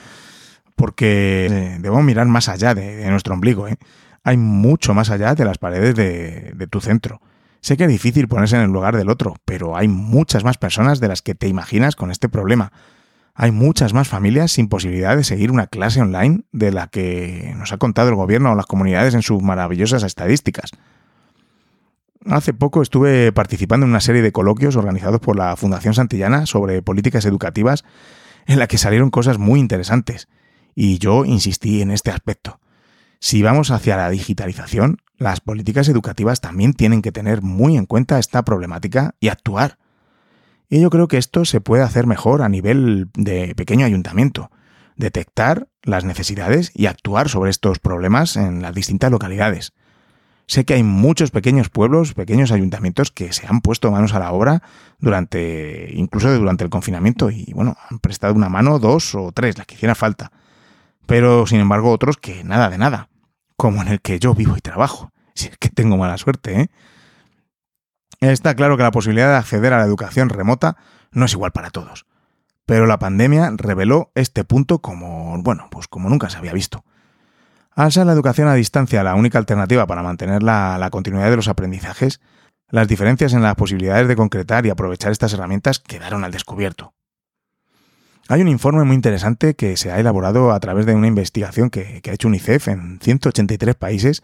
Porque 0.78 1.76
debo 1.80 2.00
mirar 2.02 2.26
más 2.28 2.48
allá 2.48 2.72
de, 2.72 3.04
nuestro 3.10 3.34
ombligo. 3.34 3.66
¿eh? 3.66 3.76
Hay 4.22 4.36
mucho 4.36 4.94
más 4.94 5.10
allá 5.10 5.34
de 5.34 5.44
las 5.44 5.58
paredes 5.58 5.96
de, 5.96 6.52
de 6.54 6.66
tu 6.68 6.80
centro. 6.80 7.20
Sé 7.60 7.76
que 7.76 7.84
es 7.84 7.90
difícil 7.90 8.28
ponerse 8.28 8.54
en 8.54 8.62
el 8.62 8.70
lugar 8.70 8.96
del 8.96 9.10
otro, 9.10 9.34
pero 9.44 9.76
hay 9.76 9.88
muchas 9.88 10.44
más 10.44 10.56
personas 10.56 11.00
de 11.00 11.08
las 11.08 11.20
que 11.20 11.34
te 11.34 11.48
imaginas 11.48 11.96
con 11.96 12.12
este 12.12 12.28
problema. 12.28 12.70
Hay 13.34 13.50
muchas 13.50 13.92
más 13.92 14.06
familias 14.06 14.52
sin 14.52 14.68
posibilidad 14.68 15.16
de 15.16 15.24
seguir 15.24 15.50
una 15.50 15.66
clase 15.66 16.00
online 16.00 16.42
de 16.52 16.70
la 16.70 16.86
que 16.86 17.54
nos 17.56 17.72
ha 17.72 17.78
contado 17.78 18.08
el 18.08 18.14
gobierno 18.14 18.52
o 18.52 18.54
las 18.54 18.66
comunidades 18.66 19.14
en 19.14 19.22
sus 19.22 19.42
maravillosas 19.42 20.04
estadísticas. 20.04 20.70
Hace 22.26 22.52
poco 22.52 22.82
estuve 22.82 23.32
participando 23.32 23.86
en 23.86 23.90
una 23.90 24.00
serie 24.00 24.22
de 24.22 24.32
coloquios 24.32 24.76
organizados 24.76 25.20
por 25.20 25.36
la 25.36 25.56
Fundación 25.56 25.94
Santillana 25.94 26.46
sobre 26.46 26.82
políticas 26.82 27.24
educativas 27.24 27.84
en 28.46 28.58
la 28.60 28.66
que 28.66 28.78
salieron 28.78 29.10
cosas 29.10 29.38
muy 29.38 29.60
interesantes. 29.60 30.28
Y 30.80 30.98
yo 30.98 31.24
insistí 31.24 31.82
en 31.82 31.90
este 31.90 32.12
aspecto. 32.12 32.60
Si 33.18 33.42
vamos 33.42 33.72
hacia 33.72 33.96
la 33.96 34.10
digitalización, 34.10 34.98
las 35.16 35.40
políticas 35.40 35.88
educativas 35.88 36.40
también 36.40 36.72
tienen 36.72 37.02
que 37.02 37.10
tener 37.10 37.42
muy 37.42 37.76
en 37.76 37.84
cuenta 37.84 38.20
esta 38.20 38.44
problemática 38.44 39.16
y 39.18 39.26
actuar. 39.26 39.76
Y 40.68 40.80
yo 40.80 40.88
creo 40.88 41.08
que 41.08 41.18
esto 41.18 41.44
se 41.44 41.60
puede 41.60 41.82
hacer 41.82 42.06
mejor 42.06 42.42
a 42.42 42.48
nivel 42.48 43.08
de 43.14 43.56
pequeño 43.56 43.86
ayuntamiento. 43.86 44.52
Detectar 44.94 45.66
las 45.82 46.04
necesidades 46.04 46.70
y 46.76 46.86
actuar 46.86 47.28
sobre 47.28 47.50
estos 47.50 47.80
problemas 47.80 48.36
en 48.36 48.62
las 48.62 48.72
distintas 48.72 49.10
localidades. 49.10 49.72
Sé 50.46 50.64
que 50.64 50.74
hay 50.74 50.84
muchos 50.84 51.32
pequeños 51.32 51.70
pueblos, 51.70 52.14
pequeños 52.14 52.52
ayuntamientos 52.52 53.10
que 53.10 53.32
se 53.32 53.48
han 53.48 53.62
puesto 53.62 53.90
manos 53.90 54.14
a 54.14 54.20
la 54.20 54.30
obra 54.30 54.62
durante, 55.00 55.90
incluso 55.92 56.32
durante 56.38 56.62
el 56.62 56.70
confinamiento 56.70 57.32
y 57.32 57.52
bueno, 57.52 57.76
han 57.90 57.98
prestado 57.98 58.32
una 58.34 58.48
mano, 58.48 58.78
dos 58.78 59.16
o 59.16 59.32
tres, 59.32 59.58
las 59.58 59.66
que 59.66 59.74
hiciera 59.74 59.96
falta. 59.96 60.30
Pero 61.08 61.46
sin 61.46 61.58
embargo 61.58 61.90
otros 61.90 62.18
que 62.18 62.44
nada 62.44 62.68
de 62.68 62.76
nada, 62.76 63.08
como 63.56 63.80
en 63.80 63.88
el 63.88 64.02
que 64.02 64.18
yo 64.18 64.34
vivo 64.34 64.58
y 64.58 64.60
trabajo. 64.60 65.10
Si 65.34 65.48
es 65.48 65.56
que 65.56 65.70
tengo 65.70 65.96
mala 65.96 66.18
suerte, 66.18 66.60
¿eh? 66.60 66.70
Está 68.20 68.54
claro 68.54 68.76
que 68.76 68.82
la 68.82 68.90
posibilidad 68.90 69.30
de 69.30 69.36
acceder 69.36 69.72
a 69.72 69.78
la 69.78 69.84
educación 69.84 70.28
remota 70.28 70.76
no 71.10 71.24
es 71.24 71.32
igual 71.32 71.52
para 71.52 71.70
todos. 71.70 72.04
Pero 72.66 72.84
la 72.84 72.98
pandemia 72.98 73.50
reveló 73.56 74.10
este 74.14 74.44
punto 74.44 74.80
como, 74.80 75.42
bueno, 75.42 75.68
pues 75.70 75.88
como 75.88 76.10
nunca 76.10 76.28
se 76.28 76.36
había 76.36 76.52
visto. 76.52 76.84
Al 77.70 77.90
ser 77.90 78.04
la 78.04 78.12
educación 78.12 78.48
a 78.48 78.54
distancia 78.54 79.02
la 79.02 79.14
única 79.14 79.38
alternativa 79.38 79.86
para 79.86 80.02
mantener 80.02 80.42
la, 80.42 80.86
continuidad 80.90 81.30
de 81.30 81.36
los 81.36 81.48
aprendizajes, 81.48 82.20
las 82.68 82.86
diferencias 82.86 83.32
en 83.32 83.42
las 83.42 83.54
posibilidades 83.54 84.08
de 84.08 84.16
concretar 84.16 84.66
y 84.66 84.70
aprovechar 84.70 85.10
estas 85.10 85.32
herramientas 85.32 85.78
quedaron 85.78 86.22
al 86.22 86.32
descubierto. 86.32 86.92
Hay 88.30 88.42
un 88.42 88.48
informe 88.48 88.84
muy 88.84 88.94
interesante 88.94 89.54
que 89.54 89.78
se 89.78 89.90
ha 89.90 89.98
elaborado 89.98 90.52
a 90.52 90.60
través 90.60 90.84
de 90.84 90.94
una 90.94 91.06
investigación 91.06 91.70
que, 91.70 92.02
ha 92.06 92.12
hecho 92.12 92.28
UNICEF 92.28 92.68
en 92.68 92.98
183 93.00 93.74
países, 93.74 94.22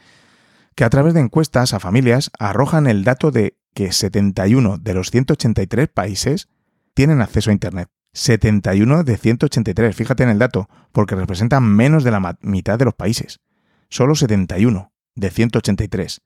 que 0.75 0.85
a 0.85 0.91
través 0.91 1.15
de 1.15 1.21
encuestas 1.21 1.73
a 1.73 1.81
familias 1.81 2.31
arrojan 2.39 2.87
el 2.87 3.03
dato 3.03 3.31
de 3.31 3.57
que 3.73 3.93
71 3.93 4.77
de 4.77 4.93
los 4.93 5.11
183 5.11 5.89
países 5.89 6.49
tienen 6.93 7.23
acceso 7.23 7.49
a 7.49 7.55
Internet. 7.55 7.89
71 8.13 9.05
de 9.05 9.17
183, 9.17 9.97
fíjate 9.97 10.23
en 10.23 10.29
el 10.29 10.39
dato, 10.39 10.69
porque 10.93 11.15
representan 11.15 11.65
menos 11.65 12.05
de 12.05 12.11
la 12.11 12.37
mitad 12.43 12.79
de 12.79 12.85
los 12.85 12.95
países. 12.95 13.41
Solo 13.89 14.15
71 14.15 14.93
de 15.15 15.31
183. 15.31 16.21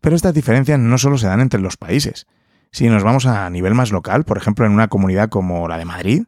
Pero 0.00 0.16
estas 0.16 0.34
diferencias 0.34 0.80
no 0.80 0.98
solo 0.98 1.18
se 1.18 1.28
dan 1.28 1.40
entre 1.40 1.60
los 1.60 1.76
países. 1.76 2.26
Si 2.72 2.88
nos 2.88 3.04
vamos 3.04 3.26
a 3.26 3.48
nivel 3.48 3.74
más 3.74 3.92
local, 3.92 4.24
por 4.24 4.38
ejemplo 4.38 4.66
en 4.66 4.72
una 4.72 4.88
comunidad 4.88 5.28
como 5.28 5.68
la 5.68 5.78
de 5.78 5.84
Madrid, 5.84 6.24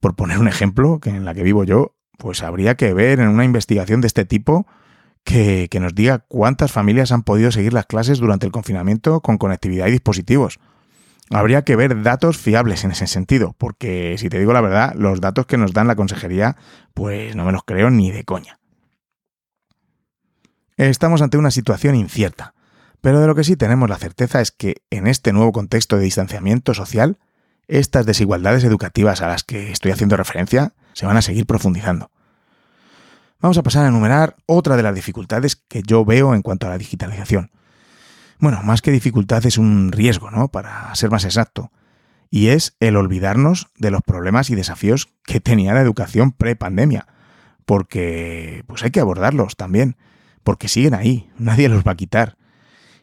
por 0.00 0.14
poner 0.14 0.38
un 0.38 0.48
ejemplo, 0.48 1.00
que 1.00 1.10
en 1.10 1.24
la 1.24 1.34
que 1.34 1.42
vivo 1.42 1.64
yo, 1.64 1.94
pues 2.18 2.42
habría 2.42 2.76
que 2.76 2.92
ver 2.94 3.20
en 3.20 3.28
una 3.28 3.44
investigación 3.44 4.00
de 4.00 4.06
este 4.06 4.24
tipo 4.24 4.66
que, 5.24 5.68
que 5.70 5.80
nos 5.80 5.94
diga 5.94 6.24
cuántas 6.28 6.72
familias 6.72 7.12
han 7.12 7.22
podido 7.22 7.52
seguir 7.52 7.72
las 7.72 7.86
clases 7.86 8.18
durante 8.18 8.46
el 8.46 8.52
confinamiento 8.52 9.20
con 9.20 9.38
conectividad 9.38 9.88
y 9.88 9.92
dispositivos 9.92 10.58
habría 11.30 11.62
que 11.62 11.76
ver 11.76 12.02
datos 12.02 12.38
fiables 12.38 12.84
en 12.84 12.92
ese 12.92 13.06
sentido, 13.06 13.54
porque 13.58 14.16
si 14.18 14.28
te 14.28 14.38
digo 14.38 14.52
la 14.52 14.60
verdad, 14.60 14.94
los 14.94 15.20
datos 15.20 15.46
que 15.46 15.58
nos 15.58 15.72
dan 15.72 15.86
la 15.86 15.96
consejería, 15.96 16.56
pues 16.94 17.36
no 17.36 17.44
me 17.44 17.52
los 17.52 17.64
creo 17.64 17.90
ni 17.90 18.10
de 18.10 18.24
coña. 18.24 18.58
Estamos 20.76 21.22
ante 21.22 21.38
una 21.38 21.50
situación 21.50 21.94
incierta, 21.94 22.54
pero 23.00 23.20
de 23.20 23.26
lo 23.26 23.34
que 23.34 23.44
sí 23.44 23.56
tenemos 23.56 23.88
la 23.88 23.98
certeza 23.98 24.40
es 24.40 24.52
que 24.52 24.82
en 24.90 25.06
este 25.06 25.32
nuevo 25.32 25.52
contexto 25.52 25.96
de 25.96 26.04
distanciamiento 26.04 26.72
social, 26.72 27.18
estas 27.68 28.06
desigualdades 28.06 28.64
educativas 28.64 29.22
a 29.22 29.28
las 29.28 29.44
que 29.44 29.70
estoy 29.70 29.92
haciendo 29.92 30.16
referencia 30.16 30.72
se 30.94 31.06
van 31.06 31.16
a 31.16 31.22
seguir 31.22 31.46
profundizando. 31.46 32.10
Vamos 33.40 33.56
a 33.58 33.62
pasar 33.62 33.84
a 33.84 33.88
enumerar 33.88 34.36
otra 34.46 34.76
de 34.76 34.82
las 34.82 34.94
dificultades 34.94 35.56
que 35.56 35.82
yo 35.82 36.04
veo 36.04 36.34
en 36.34 36.42
cuanto 36.42 36.66
a 36.66 36.70
la 36.70 36.78
digitalización, 36.78 37.52
bueno, 38.40 38.62
más 38.62 38.82
que 38.82 38.92
dificultad 38.92 39.44
es 39.46 39.58
un 39.58 39.90
riesgo, 39.90 40.30
¿no? 40.30 40.48
Para 40.48 40.94
ser 40.94 41.10
más 41.10 41.24
exacto. 41.24 41.72
Y 42.30 42.48
es 42.48 42.76
el 42.78 42.96
olvidarnos 42.96 43.68
de 43.76 43.90
los 43.90 44.02
problemas 44.02 44.50
y 44.50 44.54
desafíos 44.54 45.08
que 45.24 45.40
tenía 45.40 45.74
la 45.74 45.80
educación 45.80 46.32
pre-pandemia. 46.32 47.06
Porque 47.64 48.64
pues 48.66 48.82
hay 48.84 48.90
que 48.90 49.00
abordarlos 49.00 49.56
también. 49.56 49.96
Porque 50.44 50.68
siguen 50.68 50.94
ahí, 50.94 51.30
nadie 51.36 51.68
los 51.68 51.82
va 51.82 51.92
a 51.92 51.96
quitar. 51.96 52.36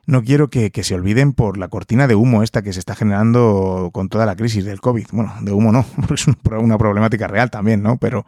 No 0.06 0.24
quiero 0.24 0.50
que, 0.50 0.72
se 0.84 0.96
olviden 0.96 1.34
por 1.34 1.58
la 1.58 1.68
cortina 1.68 2.08
de 2.08 2.16
humo 2.16 2.44
esta 2.44 2.62
que 2.62 2.74
se 2.74 2.80
está 2.80 2.96
generando 2.96 3.90
con 3.92 4.10
toda 4.10 4.26
la 4.26 4.36
crisis 4.36 4.66
del 4.66 4.82
COVID. 4.82 5.08
Bueno, 5.12 5.34
de 5.42 5.52
humo 5.52 5.72
no, 5.72 5.86
es 6.14 6.28
una 6.28 6.78
problemática 6.78 7.28
real 7.28 7.50
también, 7.50 7.82
¿no? 7.82 7.98
Pero, 7.98 8.26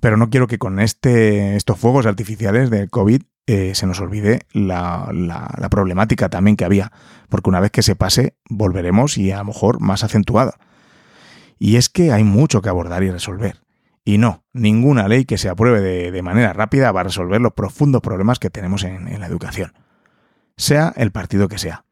pero 0.00 0.16
no 0.16 0.30
quiero 0.30 0.46
que 0.46 0.58
con 0.58 0.80
este, 0.80 1.56
estos 1.56 1.78
fuegos 1.78 2.06
artificiales 2.06 2.70
del 2.70 2.90
COVID 2.90 3.22
eh, 3.46 3.74
se 3.74 3.86
nos 3.86 4.00
olvide 4.00 4.42
la, 4.52 5.10
la, 5.12 5.68
problemática 5.68 6.28
también 6.28 6.56
que 6.56 6.64
había, 6.64 6.92
porque 7.28 7.50
una 7.50 7.58
vez 7.58 7.72
que 7.72 7.82
se 7.82 7.96
pase 7.96 8.36
volveremos 8.48 9.18
y 9.18 9.32
a 9.32 9.38
lo 9.38 9.46
mejor 9.46 9.80
más 9.80 10.04
acentuada. 10.04 10.54
Y 11.58 11.76
es 11.76 11.88
que 11.88 12.12
hay 12.12 12.24
mucho 12.24 12.62
que 12.62 12.68
abordar 12.68 13.02
y 13.02 13.10
resolver. 13.10 13.62
Y 14.04 14.18
no, 14.18 14.44
ninguna 14.52 15.06
ley 15.08 15.24
que 15.24 15.38
se 15.38 15.48
apruebe 15.48 15.80
de, 15.80 16.22
manera 16.22 16.52
rápida 16.52 16.90
va 16.92 17.00
a 17.00 17.04
resolver 17.04 17.40
los 17.40 17.52
profundos 17.52 18.02
problemas 18.02 18.38
que 18.38 18.50
tenemos 18.50 18.82
en, 18.82 19.20
la 19.20 19.26
educación, 19.26 19.72
sea 20.56 20.92
el 20.96 21.12
partido 21.12 21.48
que 21.48 21.58
sea. 21.58 21.84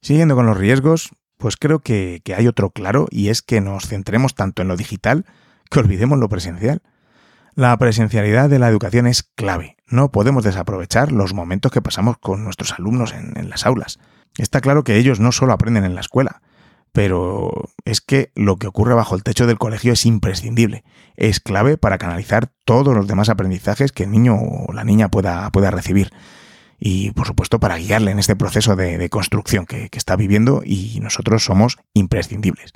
Siguiendo 0.00 0.36
con 0.36 0.46
los 0.46 0.56
riesgos, 0.58 1.12
pues 1.38 1.56
creo 1.56 1.80
que, 1.80 2.22
hay 2.36 2.46
otro 2.46 2.70
claro 2.70 3.06
y 3.10 3.28
es 3.28 3.42
que 3.42 3.60
nos 3.60 3.86
centremos 3.86 4.34
tanto 4.34 4.62
en 4.62 4.68
lo 4.68 4.76
digital 4.76 5.26
que 5.70 5.78
olvidemos 5.78 6.18
lo 6.18 6.28
presencial. 6.28 6.82
La 7.54 7.76
presencialidad 7.78 8.50
de 8.50 8.58
la 8.58 8.68
educación 8.68 9.06
es 9.06 9.22
clave. 9.22 9.76
No 9.86 10.10
podemos 10.10 10.44
desaprovechar 10.44 11.12
los 11.12 11.34
momentos 11.34 11.70
que 11.70 11.82
pasamos 11.82 12.18
con 12.18 12.44
nuestros 12.44 12.72
alumnos 12.72 13.12
en, 13.12 13.48
las 13.48 13.64
aulas. 13.66 13.98
Está 14.38 14.60
claro 14.60 14.84
que 14.84 14.96
ellos 14.96 15.20
no 15.20 15.32
solo 15.32 15.52
aprenden 15.52 15.84
en 15.84 15.94
la 15.94 16.00
escuela, 16.00 16.42
pero 16.92 17.70
es 17.84 18.00
que 18.00 18.32
lo 18.34 18.56
que 18.56 18.66
ocurre 18.66 18.94
bajo 18.94 19.14
el 19.14 19.22
techo 19.22 19.46
del 19.46 19.58
colegio 19.58 19.92
es 19.92 20.04
imprescindible. 20.06 20.84
Es 21.16 21.40
clave 21.40 21.76
para 21.78 21.98
canalizar 21.98 22.50
todos 22.64 22.94
los 22.94 23.06
demás 23.06 23.28
aprendizajes 23.28 23.92
que 23.92 24.04
el 24.04 24.10
niño 24.10 24.36
o 24.36 24.72
la 24.72 24.84
niña 24.84 25.08
pueda, 25.08 25.48
pueda 25.50 25.70
recibir. 25.70 26.10
Y 26.86 27.12
por 27.12 27.26
supuesto 27.26 27.58
para 27.58 27.78
guiarle 27.78 28.10
en 28.10 28.18
este 28.18 28.36
proceso 28.36 28.76
de, 28.76 29.08
construcción 29.08 29.64
que 29.64 29.88
está 29.92 30.16
viviendo 30.16 30.60
y 30.62 31.00
nosotros 31.00 31.42
somos 31.42 31.78
imprescindibles. 31.94 32.74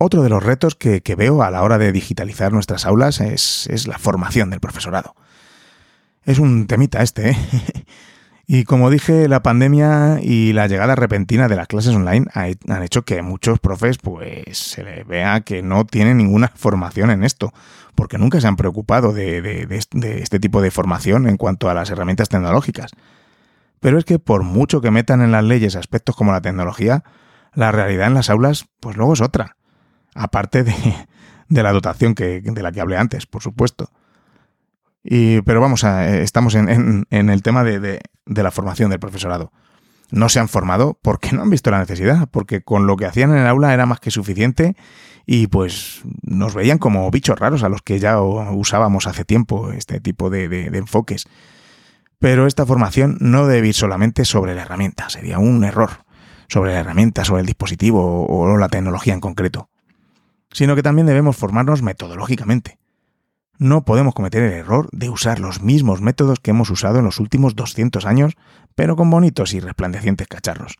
Otro 0.00 0.22
de 0.22 0.28
los 0.28 0.44
retos 0.44 0.76
que, 0.76 1.02
veo 1.16 1.42
a 1.42 1.50
la 1.50 1.62
hora 1.64 1.76
de 1.76 1.90
digitalizar 1.90 2.52
nuestras 2.52 2.86
aulas 2.86 3.20
es, 3.20 3.88
la 3.88 3.98
formación 3.98 4.48
del 4.48 4.60
profesorado. 4.60 5.16
Es 6.22 6.38
un 6.38 6.68
temita 6.68 7.02
este, 7.02 7.30
¿eh? 7.30 7.36
Y 8.50 8.64
como 8.64 8.88
dije, 8.88 9.28
la 9.28 9.42
pandemia 9.42 10.20
y 10.22 10.54
la 10.54 10.68
llegada 10.68 10.94
repentina 10.94 11.48
de 11.48 11.56
las 11.56 11.66
clases 11.66 11.94
online 11.94 12.24
han 12.32 12.82
hecho 12.82 13.04
que 13.04 13.20
muchos 13.20 13.58
profes 13.58 13.98
pues 13.98 14.56
se 14.56 14.82
les 14.82 15.06
vea 15.06 15.42
que 15.42 15.62
no 15.62 15.84
tienen 15.84 16.16
ninguna 16.16 16.48
formación 16.54 17.10
en 17.10 17.24
esto, 17.24 17.52
porque 17.94 18.16
nunca 18.16 18.40
se 18.40 18.46
han 18.46 18.56
preocupado 18.56 19.12
de, 19.12 19.68
este 19.68 20.40
tipo 20.40 20.62
de 20.62 20.70
formación 20.70 21.28
en 21.28 21.36
cuanto 21.36 21.68
a 21.68 21.74
las 21.74 21.90
herramientas 21.90 22.30
tecnológicas. 22.30 22.92
Pero 23.80 23.98
es 23.98 24.06
que 24.06 24.18
por 24.18 24.44
mucho 24.44 24.80
que 24.80 24.90
metan 24.90 25.20
en 25.20 25.30
las 25.30 25.44
leyes 25.44 25.76
aspectos 25.76 26.16
como 26.16 26.32
la 26.32 26.40
tecnología, 26.40 27.04
la 27.52 27.70
realidad 27.70 28.06
en 28.06 28.14
las 28.14 28.30
aulas 28.30 28.66
pues 28.80 28.96
luego 28.96 29.12
es 29.12 29.20
otra 29.20 29.56
aparte 30.14 30.64
de, 30.64 30.72
la 31.62 31.72
dotación 31.72 32.14
que, 32.14 32.40
de 32.40 32.62
la 32.62 32.72
que 32.72 32.80
hablé 32.80 32.96
antes, 32.96 33.26
por 33.26 33.42
supuesto. 33.42 33.90
Y, 35.02 35.40
pero 35.42 35.60
vamos, 35.60 35.84
a, 35.84 36.08
eh, 36.08 36.22
estamos 36.22 36.54
en, 36.54 37.06
el 37.10 37.42
tema 37.42 37.64
de, 37.64 38.00
la 38.26 38.50
formación 38.50 38.90
del 38.90 39.00
profesorado. 39.00 39.52
No 40.10 40.28
se 40.28 40.40
han 40.40 40.48
formado 40.48 40.98
porque 41.02 41.32
no 41.32 41.42
han 41.42 41.50
visto 41.50 41.70
la 41.70 41.78
necesidad, 41.78 42.28
porque 42.30 42.62
con 42.62 42.86
lo 42.86 42.96
que 42.96 43.06
hacían 43.06 43.30
en 43.30 43.38
el 43.38 43.46
aula 43.46 43.74
era 43.74 43.86
más 43.86 44.00
que 44.00 44.10
suficiente 44.10 44.74
y 45.26 45.48
pues 45.48 46.02
nos 46.22 46.54
veían 46.54 46.78
como 46.78 47.10
bichos 47.10 47.38
raros 47.38 47.62
a 47.62 47.68
los 47.68 47.82
que 47.82 47.98
ya 47.98 48.18
usábamos 48.20 49.06
hace 49.06 49.24
tiempo 49.24 49.70
este 49.72 50.00
tipo 50.00 50.30
de, 50.30 50.66
enfoques. 50.72 51.26
Pero 52.18 52.46
esta 52.46 52.64
formación 52.66 53.18
no 53.20 53.46
debe 53.46 53.68
ir 53.68 53.74
solamente 53.74 54.24
sobre 54.24 54.54
la 54.54 54.62
herramienta, 54.62 55.10
sería 55.10 55.38
un 55.38 55.62
error 55.64 56.04
sobre 56.48 56.72
la 56.72 56.80
herramienta, 56.80 57.24
sobre 57.24 57.42
el 57.42 57.46
dispositivo 57.46 58.26
o 58.26 58.56
la 58.56 58.68
tecnología 58.68 59.12
en 59.12 59.20
concreto 59.20 59.68
sino 60.50 60.74
que 60.74 60.82
también 60.82 61.06
debemos 61.06 61.36
formarnos 61.36 61.82
metodológicamente. 61.82 62.78
No 63.58 63.84
podemos 63.84 64.14
cometer 64.14 64.42
el 64.42 64.52
error 64.52 64.88
de 64.92 65.10
usar 65.10 65.40
los 65.40 65.62
mismos 65.62 66.00
métodos 66.00 66.38
que 66.40 66.50
hemos 66.50 66.70
usado 66.70 66.98
en 66.98 67.04
los 67.04 67.18
últimos 67.18 67.56
200 67.56 68.06
años, 68.06 68.34
pero 68.74 68.96
con 68.96 69.10
bonitos 69.10 69.52
y 69.52 69.60
resplandecientes 69.60 70.28
cacharros. 70.28 70.76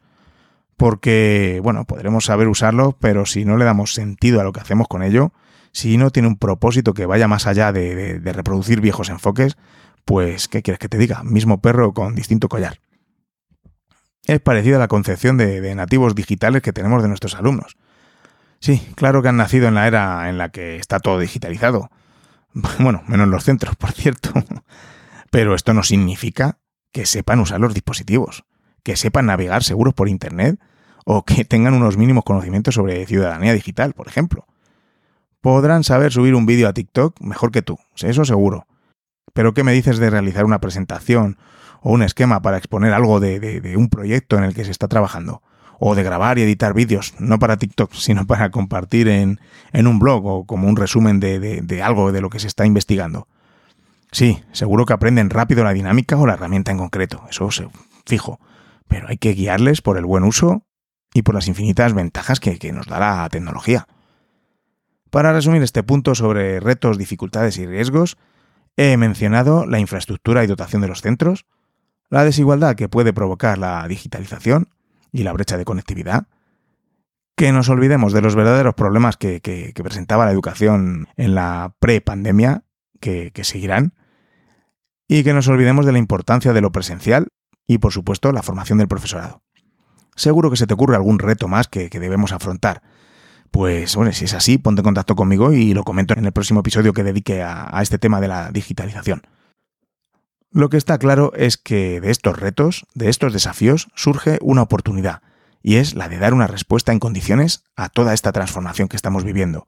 Porque, 0.77 1.61
bueno, 1.63 1.85
podremos 1.85 2.27
saber 2.27 2.47
usarlo, 2.47 2.97
pero 3.01 3.27
si 3.27 3.45
no 3.45 3.57
le 3.57 3.65
damos 3.65 3.95
sentido 3.95 4.41
a 4.41 4.45
lo 4.45 4.53
que 4.53 4.61
hacemos 4.61 4.87
con 4.87 5.03
ello, 5.03 5.33
si 5.73 5.97
no 5.97 6.11
tiene 6.11 6.29
un 6.29 6.37
propósito 6.37 6.95
que 6.95 7.07
vaya 7.07 7.27
más 7.27 7.47
allá 7.47 7.73
de, 7.73 8.21
reproducir 8.25 8.81
viejos 8.81 9.09
enfoques, 9.09 9.57
pues, 10.05 10.47
¿qué 10.47 10.63
quieres 10.63 10.79
que 10.79 10.89
te 10.89 10.99
diga? 10.99 11.25
Mismo 11.25 11.61
perro 11.61 11.93
con 11.93 12.15
distinto 12.15 12.49
collar. 12.49 12.81
Es 14.25 14.41
parecida 14.41 14.77
a 14.77 14.81
la 14.81 14.89
concepción 14.89 15.37
de 15.37 15.75
nativos 15.75 16.15
digitales 16.15 16.63
que 16.63 16.73
tenemos 16.73 17.03
de 17.03 17.09
nuestros 17.09 17.35
alumnos 17.35 17.77
Sí, 18.61 18.83
claro 18.97 19.23
que 19.23 19.29
han 19.29 19.37
nacido 19.37 19.69
en 19.69 19.75
la 19.75 19.87
era 19.87 20.29
en 20.29 20.39
la 20.39 20.49
que 20.49 20.77
está 20.77 20.99
todo 20.99 21.19
digitalizado. 21.19 21.91
Bueno, 22.79 23.03
menos 23.07 23.29
los 23.29 23.45
centros, 23.45 23.77
por 23.77 23.93
cierto. 23.93 24.31
Pero 25.31 25.55
esto 25.55 25.75
no 25.75 25.83
significa 25.83 26.59
que 26.93 27.07
sepan 27.07 27.41
usar 27.41 27.61
los 27.61 27.75
dispositivos, 27.75 28.45
que 28.83 28.97
sepan 28.97 29.27
navegar 29.27 29.63
seguros 29.63 29.95
por 29.95 30.09
Internet 30.09 30.59
o 31.05 31.25
que 31.25 31.45
tengan 31.45 31.75
unos 31.75 31.97
mínimos 31.97 32.25
conocimientos 32.25 32.75
sobre 32.75 33.05
ciudadanía 33.07 33.53
digital, 33.53 33.93
por 33.93 34.09
ejemplo. 34.09 34.47
Podrán 35.41 35.85
saber 35.85 36.13
subir 36.13 36.35
un 36.35 36.47
vídeo 36.47 36.69
a 36.69 36.73
TikTok 36.73 37.21
mejor 37.21 37.53
que 37.53 37.63
tú, 37.63 37.79
eso 37.97 38.25
seguro. 38.25 38.67
pero 39.33 39.55
¿qué 39.55 39.63
me 39.63 39.73
dices 39.73 39.99
de 39.99 40.11
realizar 40.11 40.45
una 40.45 40.61
presentación 40.61 41.39
o 41.81 41.93
un 41.93 42.03
esquema 42.03 42.43
para 42.43 42.59
exponer 42.59 42.93
algo 42.93 43.21
de, 43.21 43.75
un 43.77 43.89
proyecto 43.89 44.37
en 44.37 44.45
el 44.45 44.55
que 44.55 44.65
se 44.65 44.73
está 44.73 44.89
trabajando? 44.89 45.43
O 45.79 45.95
de 45.95 46.03
grabar 46.03 46.39
y 46.39 46.43
editar 46.43 46.75
vídeos, 46.75 47.15
no 47.19 47.39
para 47.39 47.57
TikTok, 47.57 47.93
sino 47.93 48.27
para 48.27 48.51
compartir 48.51 49.09
en, 49.09 49.39
un 49.73 49.99
blog 49.99 50.27
o 50.27 50.45
como 50.45 50.69
un 50.69 50.77
resumen 50.77 51.21
de, 51.21 51.39
de 51.39 51.83
algo 51.83 52.11
de 52.13 52.21
lo 52.21 52.31
que 52.31 52.41
se 52.41 52.49
está 52.49 52.67
investigando. 52.67 53.29
Sí, 54.11 54.43
seguro 54.53 54.87
que 54.87 54.95
aprenden 54.95 55.31
rápido 55.31 55.65
la 55.65 55.73
dinámica 55.73 56.17
o 56.17 56.27
la 56.27 56.35
herramienta 56.35 56.73
en 56.73 56.79
concreto, 56.79 57.25
eso 57.31 57.51
se 57.51 57.69
fijo, 58.07 58.41
pero 58.89 59.09
hay 59.09 59.19
que 59.19 59.35
guiarles 59.35 59.83
por 59.83 59.99
el 59.99 60.07
buen 60.07 60.25
uso 60.25 60.65
y 61.13 61.23
por 61.23 61.35
las 61.35 61.47
infinitas 61.47 61.93
ventajas 61.93 62.41
que, 62.41 62.59
que 62.59 62.73
nos 62.73 62.87
da 62.87 62.99
la 62.99 63.29
tecnología. 63.29 63.87
Para 65.11 65.33
resumir 65.33 65.63
este 65.63 65.83
punto 65.83 66.15
sobre 66.15 66.61
retos, 66.61 66.99
dificultades 66.99 67.59
y 67.59 67.67
riesgos, 67.67 68.17
he 68.77 68.97
mencionado 68.97 69.67
la 69.67 69.79
infraestructura 69.79 70.45
y 70.45 70.47
dotación 70.47 70.83
de 70.83 70.89
los 70.89 71.03
centros, 71.03 71.47
la 72.11 72.25
desigualdad 72.25 72.77
que 72.77 72.89
puede 72.89 73.13
provocar 73.13 73.59
la 73.59 73.87
digitalización 73.89 74.69
y 75.13 75.23
la 75.23 75.33
brecha 75.33 75.57
de 75.57 75.65
conectividad, 75.65 76.27
que 77.37 77.53
nos 77.53 77.69
olvidemos 77.69 78.13
de 78.13 78.21
los 78.21 78.35
verdaderos 78.35 78.75
problemas 78.75 79.17
que, 79.17 79.41
presentaba 79.83 80.27
la 80.27 80.33
educación 80.33 81.09
en 81.17 81.35
la 81.35 81.75
pre-pandemia, 81.79 82.65
que, 83.01 83.31
que 83.33 83.45
seguirán, 83.45 83.95
y 85.07 85.23
que 85.25 85.33
nos 85.33 85.49
olvidemos 85.49 85.87
de 85.87 85.93
la 85.93 85.99
importancia 85.99 86.53
de 86.53 86.61
lo 86.61 86.73
presencial 86.73 87.29
y, 87.67 87.79
por 87.79 87.93
supuesto, 87.93 88.33
la 88.33 88.43
formación 88.43 88.79
del 88.79 88.89
profesorado. 88.89 89.43
Seguro 90.17 90.51
que 90.51 90.57
se 90.57 90.67
te 90.67 90.75
ocurre 90.75 90.97
algún 90.97 91.19
reto 91.19 91.47
más 91.49 91.69
que, 91.69 91.89
debemos 91.89 92.33
afrontar. 92.33 92.83
Pues 93.51 93.95
bueno, 93.95 94.13
si 94.13 94.25
es 94.25 94.35
así, 94.35 94.59
ponte 94.59 94.81
en 94.81 94.85
contacto 94.85 95.15
conmigo 95.15 95.53
y 95.53 95.73
lo 95.73 95.85
comento 95.85 96.15
en 96.19 96.25
el 96.27 96.33
próximo 96.33 96.61
episodio 96.61 96.93
que 96.93 97.05
dedique 97.05 97.43
a 97.43 97.79
este 97.81 97.99
tema 97.99 98.21
de 98.21 98.29
la 98.29 98.51
digitalización. 98.51 99.23
Lo 100.51 100.69
que 100.69 100.77
está 100.77 100.99
claro 100.99 101.33
es 101.35 101.57
que 101.57 102.01
de 102.01 102.11
estos 102.11 102.39
retos, 102.39 102.87
de 102.95 103.09
estos 103.09 103.33
desafíos, 103.33 103.89
surge 103.95 104.39
una 104.41 104.63
oportunidad, 104.63 105.23
y 105.63 105.77
es 105.77 105.95
la 105.95 106.09
de 106.09 106.19
dar 106.19 106.35
una 106.35 106.47
respuesta 106.47 106.93
en 106.93 107.01
condiciones 107.01 107.65
a 107.77 107.89
toda 107.89 108.15
esta 108.15 108.33
transformación 108.33 108.89
que 108.89 108.97
estamos 108.97 109.25
viviendo. 109.25 109.67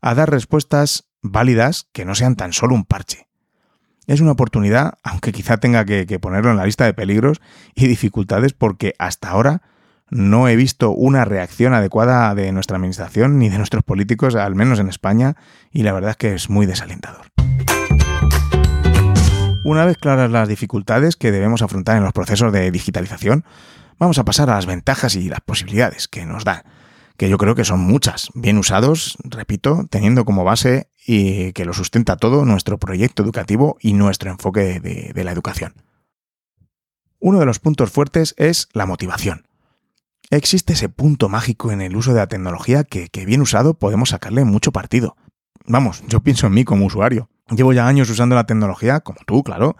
A 0.00 0.14
dar 0.14 0.30
respuestas 0.30 1.10
válidas 1.20 1.88
que 1.92 2.04
no 2.04 2.14
sean 2.14 2.36
tan 2.36 2.52
solo 2.52 2.74
un 2.74 2.84
parche, 2.84 3.30
es 4.10 4.20
una 4.20 4.32
oportunidad, 4.32 4.94
aunque 5.04 5.30
quizá 5.30 5.58
tenga 5.58 5.84
que, 5.84 6.18
ponerlo 6.18 6.50
en 6.50 6.56
la 6.56 6.64
lista 6.64 6.84
de 6.84 6.94
peligros 6.94 7.40
y 7.76 7.86
dificultades, 7.86 8.52
porque 8.52 8.94
hasta 8.98 9.30
ahora 9.30 9.62
no 10.10 10.48
he 10.48 10.56
visto 10.56 10.90
una 10.90 11.24
reacción 11.24 11.74
adecuada 11.74 12.34
de 12.34 12.50
nuestra 12.50 12.76
administración 12.76 13.38
ni 13.38 13.50
de 13.50 13.58
nuestros 13.58 13.84
políticos, 13.84 14.34
al 14.34 14.56
menos 14.56 14.80
en 14.80 14.88
España, 14.88 15.36
y 15.70 15.84
la 15.84 15.92
verdad 15.92 16.10
es 16.10 16.16
que 16.16 16.34
es 16.34 16.50
muy 16.50 16.66
desalentador. 16.66 17.39
Una 19.62 19.84
vez 19.84 19.98
claras 19.98 20.30
las 20.30 20.48
dificultades 20.48 21.16
que 21.16 21.30
debemos 21.30 21.60
afrontar 21.60 21.98
en 21.98 22.02
los 22.02 22.14
procesos 22.14 22.50
de 22.50 22.70
digitalización, 22.70 23.44
vamos 23.98 24.18
a 24.18 24.24
pasar 24.24 24.48
a 24.48 24.54
las 24.54 24.64
ventajas 24.64 25.16
y 25.16 25.28
las 25.28 25.42
posibilidades 25.42 26.08
que 26.08 26.24
nos 26.24 26.44
da, 26.44 26.64
que 27.18 27.28
yo 27.28 27.36
creo 27.36 27.54
que 27.54 27.66
son 27.66 27.80
muchas, 27.80 28.30
bien 28.34 28.56
usados, 28.56 29.18
repito, 29.22 29.86
teniendo 29.90 30.24
como 30.24 30.44
base 30.44 30.88
y 31.06 31.52
que 31.52 31.66
lo 31.66 31.74
sustenta 31.74 32.16
todo 32.16 32.46
nuestro 32.46 32.78
proyecto 32.78 33.22
educativo 33.22 33.76
y 33.80 33.92
nuestro 33.92 34.30
enfoque 34.30 34.80
de, 34.80 35.24
la 35.24 35.32
educación. 35.32 35.74
Uno 37.18 37.38
de 37.38 37.46
los 37.46 37.58
puntos 37.58 37.90
fuertes 37.90 38.34
es 38.38 38.68
la 38.72 38.86
motivación. 38.86 39.46
Existe 40.30 40.72
ese 40.72 40.88
punto 40.88 41.28
mágico 41.28 41.70
en 41.70 41.82
el 41.82 41.96
uso 41.96 42.14
de 42.14 42.20
la 42.20 42.28
tecnología 42.28 42.84
que, 42.84 43.08
que 43.08 43.26
bien 43.26 43.42
usado 43.42 43.74
podemos 43.74 44.10
sacarle 44.10 44.44
mucho 44.44 44.72
partido. 44.72 45.16
Vamos, 45.66 46.02
yo 46.08 46.20
pienso 46.20 46.46
en 46.46 46.54
mí 46.54 46.64
como 46.64 46.86
usuario. 46.86 47.28
Llevo 47.50 47.72
ya 47.72 47.86
años 47.86 48.08
usando 48.08 48.34
la 48.34 48.44
tecnología, 48.44 49.00
como 49.00 49.18
tú, 49.26 49.42
claro, 49.42 49.76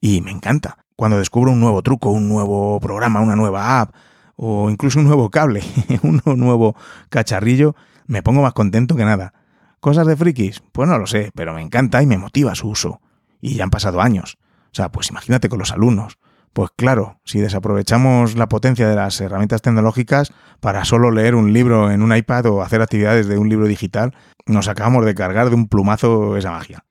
y 0.00 0.20
me 0.20 0.30
encanta. 0.30 0.78
Cuando 0.96 1.18
descubro 1.18 1.52
un 1.52 1.60
nuevo 1.60 1.82
truco, 1.82 2.10
un 2.10 2.28
nuevo 2.28 2.80
programa, 2.80 3.20
una 3.20 3.36
nueva 3.36 3.80
app, 3.80 3.94
o 4.36 4.70
incluso 4.70 4.98
un 4.98 5.06
nuevo 5.06 5.30
cable, 5.30 5.62
un 6.02 6.20
nuevo 6.24 6.76
cacharrillo, 7.08 7.76
me 8.06 8.22
pongo 8.22 8.42
más 8.42 8.52
contento 8.52 8.96
que 8.96 9.04
nada. 9.04 9.34
¿Cosas 9.80 10.06
de 10.06 10.16
frikis? 10.16 10.62
Pues 10.72 10.88
no 10.88 10.98
lo 10.98 11.06
sé, 11.06 11.32
pero 11.34 11.54
me 11.54 11.62
encanta 11.62 12.02
y 12.02 12.06
me 12.06 12.18
motiva 12.18 12.54
su 12.54 12.68
uso. 12.68 13.00
Y 13.40 13.54
ya 13.54 13.64
han 13.64 13.70
pasado 13.70 14.00
años. 14.00 14.38
O 14.66 14.74
sea, 14.74 14.90
pues 14.90 15.10
imagínate 15.10 15.48
con 15.48 15.58
los 15.58 15.72
alumnos. 15.72 16.18
Pues 16.52 16.70
claro, 16.76 17.20
si 17.24 17.40
desaprovechamos 17.40 18.36
la 18.36 18.48
potencia 18.48 18.86
de 18.86 18.94
las 18.94 19.20
herramientas 19.20 19.62
tecnológicas 19.62 20.32
para 20.60 20.84
solo 20.84 21.10
leer 21.10 21.34
un 21.34 21.52
libro 21.52 21.90
en 21.90 22.02
un 22.02 22.14
iPad 22.14 22.46
o 22.46 22.62
hacer 22.62 22.82
actividades 22.82 23.26
de 23.26 23.38
un 23.38 23.48
libro 23.48 23.66
digital, 23.66 24.14
nos 24.46 24.68
acabamos 24.68 25.04
de 25.06 25.14
cargar 25.14 25.48
de 25.48 25.56
un 25.56 25.66
plumazo 25.66 26.36
esa 26.36 26.50
magia. 26.50 26.84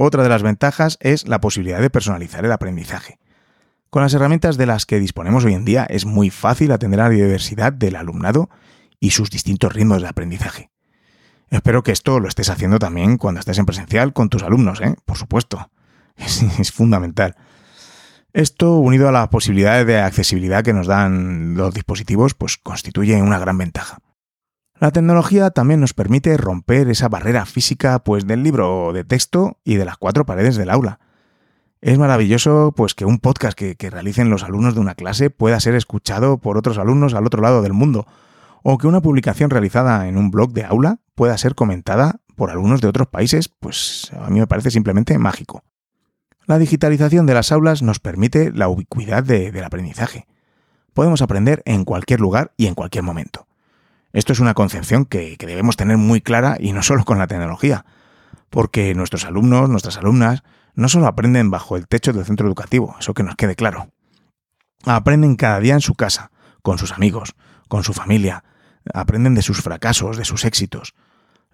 Otra 0.00 0.22
de 0.22 0.28
las 0.28 0.44
ventajas 0.44 0.96
es 1.00 1.26
la 1.26 1.40
posibilidad 1.40 1.80
de 1.80 1.90
personalizar 1.90 2.44
el 2.44 2.52
aprendizaje. 2.52 3.18
Con 3.90 4.02
las 4.02 4.14
herramientas 4.14 4.56
de 4.56 4.64
las 4.64 4.86
que 4.86 5.00
disponemos 5.00 5.44
hoy 5.44 5.54
en 5.54 5.64
día 5.64 5.84
es 5.90 6.06
muy 6.06 6.30
fácil 6.30 6.70
atender 6.70 7.00
a 7.00 7.08
la 7.08 7.10
diversidad 7.10 7.72
del 7.72 7.96
alumnado 7.96 8.48
y 9.00 9.10
sus 9.10 9.28
distintos 9.28 9.72
ritmos 9.72 10.00
de 10.00 10.06
aprendizaje. 10.06 10.70
Espero 11.50 11.82
que 11.82 11.90
esto 11.90 12.20
lo 12.20 12.28
estés 12.28 12.48
haciendo 12.48 12.78
también 12.78 13.16
cuando 13.16 13.40
estés 13.40 13.58
en 13.58 13.66
presencial 13.66 14.12
con 14.12 14.28
tus 14.28 14.44
alumnos, 14.44 14.80
¿eh? 14.80 14.94
por 15.04 15.18
supuesto. 15.18 15.68
Es, 16.16 16.70
fundamental. 16.70 17.34
Esto, 18.32 18.76
unido 18.76 19.08
a 19.08 19.12
las 19.12 19.28
posibilidades 19.28 19.84
de 19.84 19.98
accesibilidad 19.98 20.62
que 20.62 20.74
nos 20.74 20.86
dan 20.86 21.56
los 21.56 21.74
dispositivos, 21.74 22.34
pues 22.34 22.56
constituye 22.56 23.20
una 23.20 23.40
gran 23.40 23.58
ventaja. 23.58 23.98
La 24.80 24.92
tecnología 24.92 25.50
también 25.50 25.80
nos 25.80 25.92
permite 25.92 26.36
romper 26.36 26.88
esa 26.88 27.08
barrera 27.08 27.46
física 27.46 27.98
pues, 27.98 28.28
del 28.28 28.44
libro 28.44 28.92
de 28.92 29.02
texto 29.02 29.58
y 29.64 29.74
de 29.74 29.84
las 29.84 29.96
cuatro 29.96 30.24
paredes 30.24 30.56
del 30.56 30.70
aula. 30.70 31.00
Es 31.80 31.98
maravilloso 31.98 32.72
pues, 32.76 32.94
que 32.94 33.04
un 33.04 33.18
podcast 33.18 33.58
que, 33.58 33.90
realicen 33.90 34.30
los 34.30 34.44
alumnos 34.44 34.74
de 34.76 34.80
una 34.80 34.94
clase 34.94 35.30
pueda 35.30 35.58
ser 35.58 35.74
escuchado 35.74 36.38
por 36.38 36.56
otros 36.56 36.78
alumnos 36.78 37.14
al 37.14 37.26
otro 37.26 37.42
lado 37.42 37.60
del 37.60 37.72
mundo, 37.72 38.06
o 38.62 38.78
que 38.78 38.86
una 38.86 39.00
publicación 39.00 39.50
realizada 39.50 40.06
en 40.06 40.16
un 40.16 40.30
blog 40.30 40.52
de 40.52 40.64
aula 40.64 41.00
pueda 41.16 41.36
ser 41.38 41.56
comentada 41.56 42.20
por 42.36 42.50
alumnos 42.50 42.80
de 42.80 42.86
otros 42.86 43.08
países, 43.08 43.48
pues 43.48 44.12
a 44.16 44.30
mí 44.30 44.38
me 44.38 44.46
parece 44.46 44.70
simplemente 44.70 45.18
mágico. 45.18 45.64
La 46.46 46.58
digitalización 46.58 47.26
de 47.26 47.34
las 47.34 47.50
aulas 47.50 47.82
nos 47.82 47.98
permite 47.98 48.52
la 48.52 48.68
ubicuidad 48.68 49.24
del 49.24 49.64
aprendizaje. 49.64 50.28
Podemos 50.94 51.20
aprender 51.20 51.62
en 51.66 51.84
cualquier 51.84 52.20
lugar 52.20 52.52
y 52.56 52.66
en 52.66 52.74
cualquier 52.74 53.02
momento. 53.02 53.47
Esto 54.18 54.32
es 54.32 54.40
una 54.40 54.54
concepción 54.54 55.04
que, 55.04 55.36
que 55.36 55.46
debemos 55.46 55.76
tener 55.76 55.96
muy 55.96 56.20
clara 56.20 56.56
y 56.58 56.72
no 56.72 56.82
solo 56.82 57.04
con 57.04 57.20
la 57.20 57.28
tecnología, 57.28 57.86
porque 58.50 58.92
nuestros 58.96 59.24
alumnos, 59.24 59.70
nuestras 59.70 59.96
alumnas, 59.96 60.42
no 60.74 60.88
solo 60.88 61.06
aprenden 61.06 61.52
bajo 61.52 61.76
el 61.76 61.86
techo 61.86 62.12
del 62.12 62.24
centro 62.24 62.48
educativo, 62.48 62.96
eso 62.98 63.14
que 63.14 63.22
nos 63.22 63.36
quede 63.36 63.54
claro. 63.54 63.92
Aprenden 64.84 65.36
cada 65.36 65.60
día 65.60 65.74
en 65.74 65.80
su 65.80 65.94
casa, 65.94 66.32
con 66.62 66.78
sus 66.78 66.90
amigos, 66.90 67.36
con 67.68 67.84
su 67.84 67.92
familia, 67.92 68.42
aprenden 68.92 69.36
de 69.36 69.42
sus 69.42 69.62
fracasos, 69.62 70.16
de 70.16 70.24
sus 70.24 70.44
éxitos. 70.44 70.96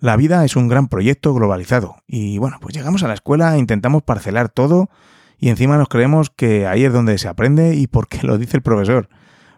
La 0.01 0.17
vida 0.17 0.43
es 0.47 0.57
un 0.57 0.67
gran 0.67 0.89
proyecto 0.89 1.35
globalizado 1.35 1.97
y 2.07 2.39
bueno, 2.39 2.57
pues 2.63 2.75
llegamos 2.75 3.03
a 3.03 3.09
la 3.09 3.15
escuela, 3.15 3.59
intentamos 3.59 4.05
parcelar 4.05 4.49
todo 4.49 4.89
y 5.37 5.51
encima 5.51 5.77
nos 5.77 5.91
creemos 5.91 6.31
que 6.31 6.67
ahí 6.67 6.87
es 6.87 6.95
donde 6.95 7.19
se 7.19 7.29
aprende 7.29 7.75
y 7.75 7.89
porque 7.89 8.23
lo 8.23 8.39
dice 8.39 8.57
el 8.57 8.63
profesor. 8.63 9.11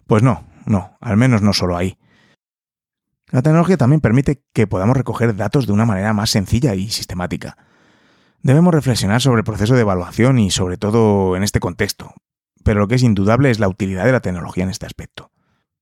Pues 0.09 0.25
no, 0.25 0.43
no, 0.65 0.97
al 1.01 1.17
menos 1.17 1.41
no 1.41 1.53
solo 1.53 1.77
ahí. 1.77 1.97
La 3.31 3.43
tecnología 3.43 3.77
también 3.77 4.01
permite 4.01 4.43
que 4.53 4.67
podamos 4.67 4.97
recoger 4.97 5.35
datos 5.35 5.67
de 5.67 5.73
una 5.73 5.85
manera 5.85 6.13
más 6.13 6.31
sencilla 6.31 6.75
y 6.75 6.91
sistemática. 6.91 7.57
Debemos 8.43 8.73
reflexionar 8.73 9.21
sobre 9.21 9.41
el 9.41 9.45
proceso 9.45 9.75
de 9.75 9.81
evaluación 9.81 10.39
y 10.39 10.51
sobre 10.51 10.77
todo 10.77 11.37
en 11.37 11.43
este 11.43 11.59
contexto, 11.59 12.15
pero 12.63 12.79
lo 12.79 12.89
que 12.89 12.95
es 12.95 13.03
indudable 13.03 13.51
es 13.51 13.59
la 13.59 13.69
utilidad 13.69 14.05
de 14.05 14.13
la 14.13 14.21
tecnología 14.21 14.63
en 14.63 14.71
este 14.71 14.87
aspecto. 14.87 15.33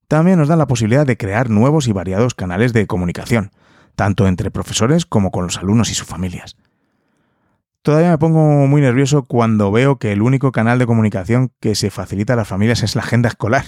También 0.09 0.39
nos 0.39 0.49
dan 0.49 0.59
la 0.59 0.67
posibilidad 0.67 1.07
de 1.07 1.17
crear 1.19 1.51
nuevos 1.51 1.87
y 1.87 1.93
variados 1.93 2.35
canales 2.35 2.73
de 2.73 2.87
comunicación, 2.87 3.51
tanto 3.95 4.27
entre 4.27 4.51
profesores 4.51 5.05
como 5.05 5.31
con 5.31 5.45
los 5.45 5.59
alumnos 5.59 5.91
y 5.91 5.95
sus 5.95 6.07
familias. 6.07 6.57
Todavía 7.85 8.13
me 8.13 8.17
pongo 8.17 8.67
muy 8.67 8.81
nervioso 8.81 9.25
cuando 9.25 9.71
veo 9.71 9.99
que 9.99 10.11
el 10.13 10.23
único 10.23 10.53
canal 10.53 10.79
de 10.79 10.87
comunicación 10.87 11.53
que 11.61 11.75
se 11.75 11.91
facilita 11.91 12.33
a 12.33 12.37
las 12.37 12.49
familias 12.49 12.83
es 12.83 12.97
la 12.97 13.03
agenda 13.03 13.29
escolar. 13.29 13.67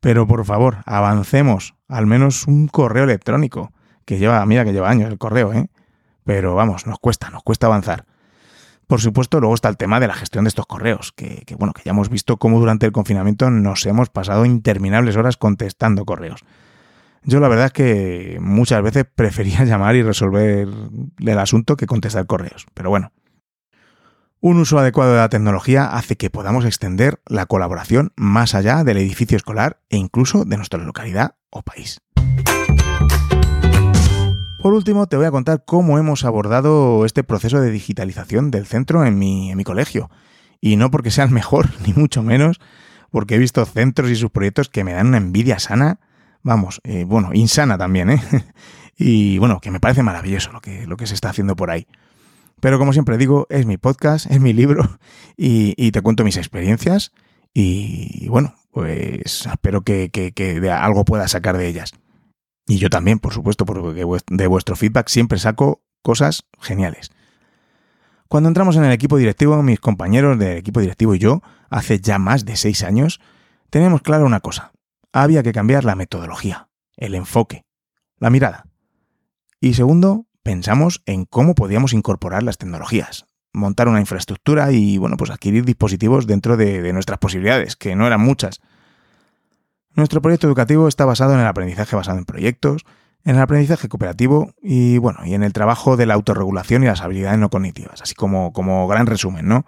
Pero 0.00 0.26
por 0.26 0.44
favor, 0.44 0.78
avancemos, 0.86 1.76
al 1.86 2.08
menos 2.08 2.48
un 2.48 2.66
correo 2.66 3.04
electrónico, 3.04 3.72
que 4.04 4.18
lleva, 4.18 4.44
mira 4.44 4.64
que 4.64 4.72
lleva 4.72 4.90
años 4.90 5.08
el 5.08 5.18
correo, 5.18 5.52
¿eh? 5.52 5.68
Pero 6.24 6.56
vamos, 6.56 6.88
nos 6.88 6.98
cuesta, 6.98 7.30
nos 7.30 7.44
cuesta 7.44 7.68
avanzar. 7.68 8.06
Por 8.88 9.00
supuesto, 9.00 9.38
luego 9.38 9.54
está 9.54 9.68
el 9.68 9.76
tema 9.76 10.00
de 10.00 10.08
la 10.08 10.14
gestión 10.14 10.42
de 10.42 10.48
estos 10.48 10.66
correos, 10.66 11.12
que, 11.12 11.44
bueno, 11.56 11.72
que 11.74 11.82
ya 11.84 11.92
hemos 11.92 12.08
visto 12.08 12.38
cómo 12.38 12.58
durante 12.58 12.86
el 12.86 12.92
confinamiento 12.92 13.50
nos 13.50 13.86
hemos 13.86 14.10
pasado 14.10 14.44
interminables 14.44 15.14
horas 15.14 15.36
contestando 15.36 16.04
correos. 16.04 16.40
Yo 17.22 17.38
la 17.38 17.46
verdad 17.46 17.66
es 17.66 17.72
que 17.72 18.38
muchas 18.40 18.82
veces 18.82 19.04
prefería 19.14 19.62
llamar 19.64 19.94
y 19.94 20.02
resolver 20.02 20.66
el 21.24 21.38
asunto 21.38 21.76
que 21.76 21.86
contestar 21.86 22.26
correos, 22.26 22.66
pero 22.74 22.90
bueno. 22.90 23.12
Un 24.46 24.58
uso 24.58 24.78
adecuado 24.78 25.12
de 25.12 25.20
la 25.20 25.30
tecnología 25.30 25.86
hace 25.86 26.16
que 26.16 26.28
podamos 26.28 26.66
extender 26.66 27.18
la 27.24 27.46
colaboración 27.46 28.12
más 28.14 28.54
allá 28.54 28.84
del 28.84 28.98
edificio 28.98 29.38
escolar 29.38 29.80
e 29.88 29.96
incluso 29.96 30.44
de 30.44 30.58
nuestra 30.58 30.78
localidad 30.84 31.36
o 31.48 31.62
país. 31.62 32.02
Por 34.60 34.74
último, 34.74 35.06
te 35.06 35.16
voy 35.16 35.24
a 35.24 35.30
contar 35.30 35.64
cómo 35.64 35.98
hemos 35.98 36.26
abordado 36.26 37.06
este 37.06 37.24
proceso 37.24 37.58
de 37.58 37.70
digitalización 37.70 38.50
del 38.50 38.66
centro 38.66 39.06
en 39.06 39.18
mi, 39.18 39.64
colegio. 39.64 40.10
Y 40.60 40.76
no 40.76 40.90
porque 40.90 41.10
sea 41.10 41.24
el 41.24 41.30
mejor, 41.30 41.70
ni 41.86 41.94
mucho 41.94 42.22
menos, 42.22 42.60
porque 43.10 43.36
he 43.36 43.38
visto 43.38 43.64
centros 43.64 44.10
y 44.10 44.16
sus 44.16 44.30
proyectos 44.30 44.68
que 44.68 44.84
me 44.84 44.92
dan 44.92 45.06
una 45.06 45.16
envidia 45.16 45.58
sana, 45.58 46.00
vamos, 46.42 46.82
eh, 46.84 47.04
bueno, 47.04 47.30
insana 47.32 47.78
también, 47.78 48.10
¿eh? 48.10 48.20
y 48.98 49.38
bueno, 49.38 49.58
que 49.62 49.70
me 49.70 49.80
parece 49.80 50.02
maravilloso 50.02 50.52
lo 50.52 50.60
que 50.60 51.06
se 51.06 51.14
está 51.14 51.30
haciendo 51.30 51.56
por 51.56 51.70
ahí. 51.70 51.86
Pero 52.64 52.78
como 52.78 52.94
siempre 52.94 53.18
digo, 53.18 53.46
es 53.50 53.66
mi 53.66 53.76
podcast, 53.76 54.24
es 54.30 54.40
mi 54.40 54.54
libro 54.54 54.98
y, 55.36 55.90
te 55.90 56.00
cuento 56.00 56.24
mis 56.24 56.38
experiencias 56.38 57.12
y 57.52 58.26
bueno, 58.28 58.54
pues 58.70 59.44
espero 59.44 59.82
que, 59.82 60.72
algo 60.72 61.04
pueda 61.04 61.28
sacar 61.28 61.58
de 61.58 61.68
ellas. 61.68 61.92
Y 62.66 62.78
yo 62.78 62.88
también, 62.88 63.18
por 63.18 63.34
supuesto, 63.34 63.66
porque 63.66 64.06
de 64.30 64.46
vuestro 64.46 64.76
feedback 64.76 65.08
siempre 65.08 65.38
saco 65.38 65.82
cosas 66.00 66.46
geniales. 66.58 67.10
Cuando 68.28 68.48
entramos 68.48 68.76
en 68.76 68.84
el 68.84 68.92
equipo 68.92 69.18
directivo, 69.18 69.62
mis 69.62 69.78
compañeros 69.78 70.38
del 70.38 70.56
equipo 70.56 70.80
directivo 70.80 71.14
y 71.14 71.18
yo, 71.18 71.42
hace 71.68 72.00
ya 72.00 72.18
más 72.18 72.46
de 72.46 72.56
seis 72.56 72.82
años, 72.82 73.20
teníamos 73.68 74.00
claro 74.00 74.24
una 74.24 74.40
cosa. 74.40 74.72
Había 75.12 75.42
que 75.42 75.52
cambiar 75.52 75.84
la 75.84 75.96
metodología, 75.96 76.70
el 76.96 77.14
enfoque, 77.14 77.66
la 78.20 78.30
mirada. 78.30 78.64
Y 79.60 79.74
segundo, 79.74 80.24
pensamos 80.44 81.02
en 81.06 81.24
cómo 81.24 81.56
podíamos 81.56 81.92
incorporar 81.92 82.44
las 82.44 82.58
tecnologías, 82.58 83.26
montar 83.52 83.88
una 83.88 83.98
infraestructura 83.98 84.70
y, 84.70 84.98
bueno, 84.98 85.16
pues 85.16 85.30
adquirir 85.30 85.64
dispositivos 85.64 86.28
dentro 86.28 86.56
de, 86.56 86.92
nuestras 86.92 87.18
posibilidades, 87.18 87.74
que 87.74 87.96
no 87.96 88.06
eran 88.06 88.20
muchas. 88.20 88.60
Nuestro 89.94 90.22
proyecto 90.22 90.46
educativo 90.46 90.86
está 90.86 91.04
basado 91.04 91.34
en 91.34 91.40
el 91.40 91.46
aprendizaje 91.46 91.96
basado 91.96 92.18
en 92.18 92.24
proyectos, 92.24 92.84
en 93.24 93.36
el 93.36 93.42
aprendizaje 93.42 93.88
cooperativo 93.88 94.52
y 94.62 94.98
bueno, 94.98 95.20
y 95.24 95.34
en 95.34 95.42
el 95.42 95.52
trabajo 95.52 95.96
de 95.96 96.06
la 96.06 96.14
autorregulación 96.14 96.82
y 96.82 96.86
las 96.86 97.00
habilidades 97.00 97.38
no 97.38 97.48
cognitivas, 97.48 98.02
así 98.02 98.14
como, 98.14 98.52
como 98.52 98.86
gran 98.86 99.06
resumen, 99.06 99.48
¿no? 99.48 99.64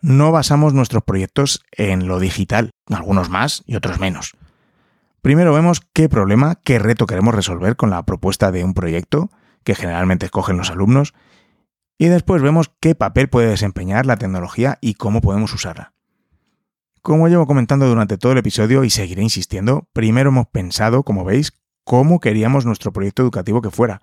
No 0.00 0.32
basamos 0.32 0.74
nuestros 0.74 1.02
proyectos 1.04 1.64
en 1.72 2.08
lo 2.08 2.18
digital, 2.18 2.70
algunos 2.90 3.30
más 3.30 3.62
y 3.66 3.76
otros 3.76 4.00
menos. 4.00 4.36
Primero 5.22 5.52
vemos 5.52 5.82
qué 5.92 6.08
problema, 6.08 6.56
qué 6.64 6.78
reto 6.78 7.06
queremos 7.06 7.34
resolver 7.34 7.76
con 7.76 7.90
la 7.90 8.02
propuesta 8.04 8.50
de 8.50 8.64
un 8.64 8.74
proyecto, 8.74 9.30
que 9.68 9.74
generalmente 9.74 10.24
escogen 10.24 10.56
los 10.56 10.70
alumnos, 10.70 11.12
y 11.98 12.06
después 12.06 12.40
vemos 12.40 12.72
qué 12.80 12.94
papel 12.94 13.28
puede 13.28 13.48
desempeñar 13.50 14.06
la 14.06 14.16
tecnología 14.16 14.78
y 14.80 14.94
cómo 14.94 15.20
podemos 15.20 15.52
usarla. 15.52 15.92
Como 17.02 17.28
llevo 17.28 17.46
comentando 17.46 17.86
durante 17.86 18.16
todo 18.16 18.32
el 18.32 18.38
episodio 18.38 18.82
y 18.82 18.88
seguiré 18.88 19.22
insistiendo, 19.22 19.86
primero 19.92 20.30
hemos 20.30 20.46
pensado, 20.46 21.02
como 21.02 21.22
veis, 21.22 21.52
cómo 21.84 22.18
queríamos 22.18 22.64
nuestro 22.64 22.94
proyecto 22.94 23.20
educativo 23.20 23.60
que 23.60 23.70
fuera. 23.70 24.00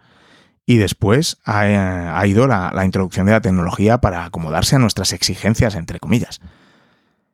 Y 0.68 0.78
después 0.78 1.40
ha, 1.46 2.24
ido 2.28 2.46
la, 2.46 2.72
la 2.72 2.86
introducción 2.86 3.26
de 3.26 3.32
la 3.32 3.42
tecnología 3.42 3.98
para 4.02 4.24
acomodarse 4.24 4.76
a 4.76 4.80
nuestras 4.80 5.14
exigencias, 5.14 5.74
entre 5.74 6.00
comillas. 6.00 6.42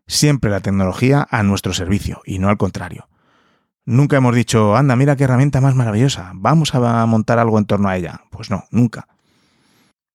Siempre 0.07 0.51
la 0.51 0.61
tecnología 0.61 1.27
a 1.29 1.43
nuestro 1.43 1.73
servicio 1.73 2.21
y 2.25 2.39
no 2.39 2.47
al 2.47 2.57
contrario. 2.57 3.09
Nunca 3.85 4.17
hemos 4.17 4.35
dicho, 4.35 4.75
anda, 4.75 4.95
mira 4.95 5.15
qué 5.15 5.23
herramienta 5.23 5.59
más 5.59 5.75
maravillosa, 5.75 6.31
vamos 6.35 6.75
a 6.75 7.05
montar 7.05 7.39
algo 7.39 7.57
en 7.57 7.65
torno 7.65 7.89
a 7.89 7.97
ella. 7.97 8.21
Pues 8.29 8.51
no, 8.51 8.65
nunca. 8.71 9.07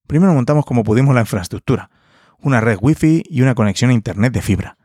Primero 0.06 0.32
montamos 0.32 0.64
como 0.64 0.84
pudimos 0.84 1.14
la 1.14 1.22
infraestructura, 1.22 1.90
una 2.38 2.60
red 2.60 2.78
wifi 2.80 3.24
y 3.28 3.42
una 3.42 3.54
conexión 3.54 3.90
a 3.90 3.94
Internet 3.94 4.32
de 4.32 4.42
fibra. 4.42 4.76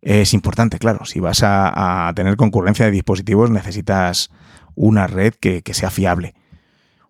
Es 0.00 0.34
importante, 0.34 0.78
claro, 0.78 1.04
si 1.04 1.20
vas 1.20 1.42
a, 1.44 2.10
tener 2.16 2.36
concurrencia 2.36 2.86
de 2.86 2.90
dispositivos 2.90 3.50
necesitas 3.50 4.30
una 4.74 5.06
red 5.06 5.34
que, 5.34 5.62
sea 5.72 5.90
fiable. 5.90 6.34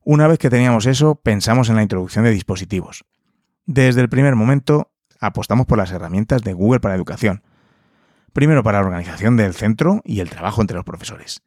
Una 0.05 0.27
vez 0.27 0.39
que 0.39 0.51
teníamos 0.51 0.87
eso, 0.87 1.15
pensamos 1.15 1.71
en 1.71 1.77
la 1.77 1.83
introducción 1.83 2.25
de 2.25 2.33
dispositivos. 2.33 3.05
Desde 3.65 4.01
el 4.01 4.09
primer 4.09 4.35
momento, 4.35 4.91
apostamos 5.21 5.67
por 5.67 5.79
las 5.79 5.93
herramientas 5.93 6.43
de 6.43 6.53
Google 6.53 6.81
para 6.81 6.97
educación. 6.97 7.43
Primero 8.33 8.63
para 8.63 8.81
la 8.81 8.87
organización 8.87 9.37
del 9.37 9.55
centro 9.55 10.01
y 10.05 10.21
el 10.21 10.31
trabajo 10.31 10.61
entre 10.61 10.77
los 10.77 10.85
profesores. 10.85 11.43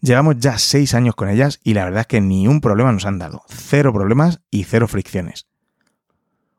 Llevamos 0.00 0.38
ya 0.38 0.58
seis 0.58 0.94
años 0.94 1.14
con 1.14 1.28
ellas 1.28 1.60
y 1.62 1.74
la 1.74 1.84
verdad 1.84 2.02
es 2.02 2.06
que 2.06 2.20
ni 2.20 2.48
un 2.48 2.60
problema 2.60 2.92
nos 2.92 3.06
han 3.06 3.18
dado. 3.18 3.42
Cero 3.48 3.92
problemas 3.92 4.40
y 4.50 4.64
cero 4.64 4.88
fricciones. 4.88 5.46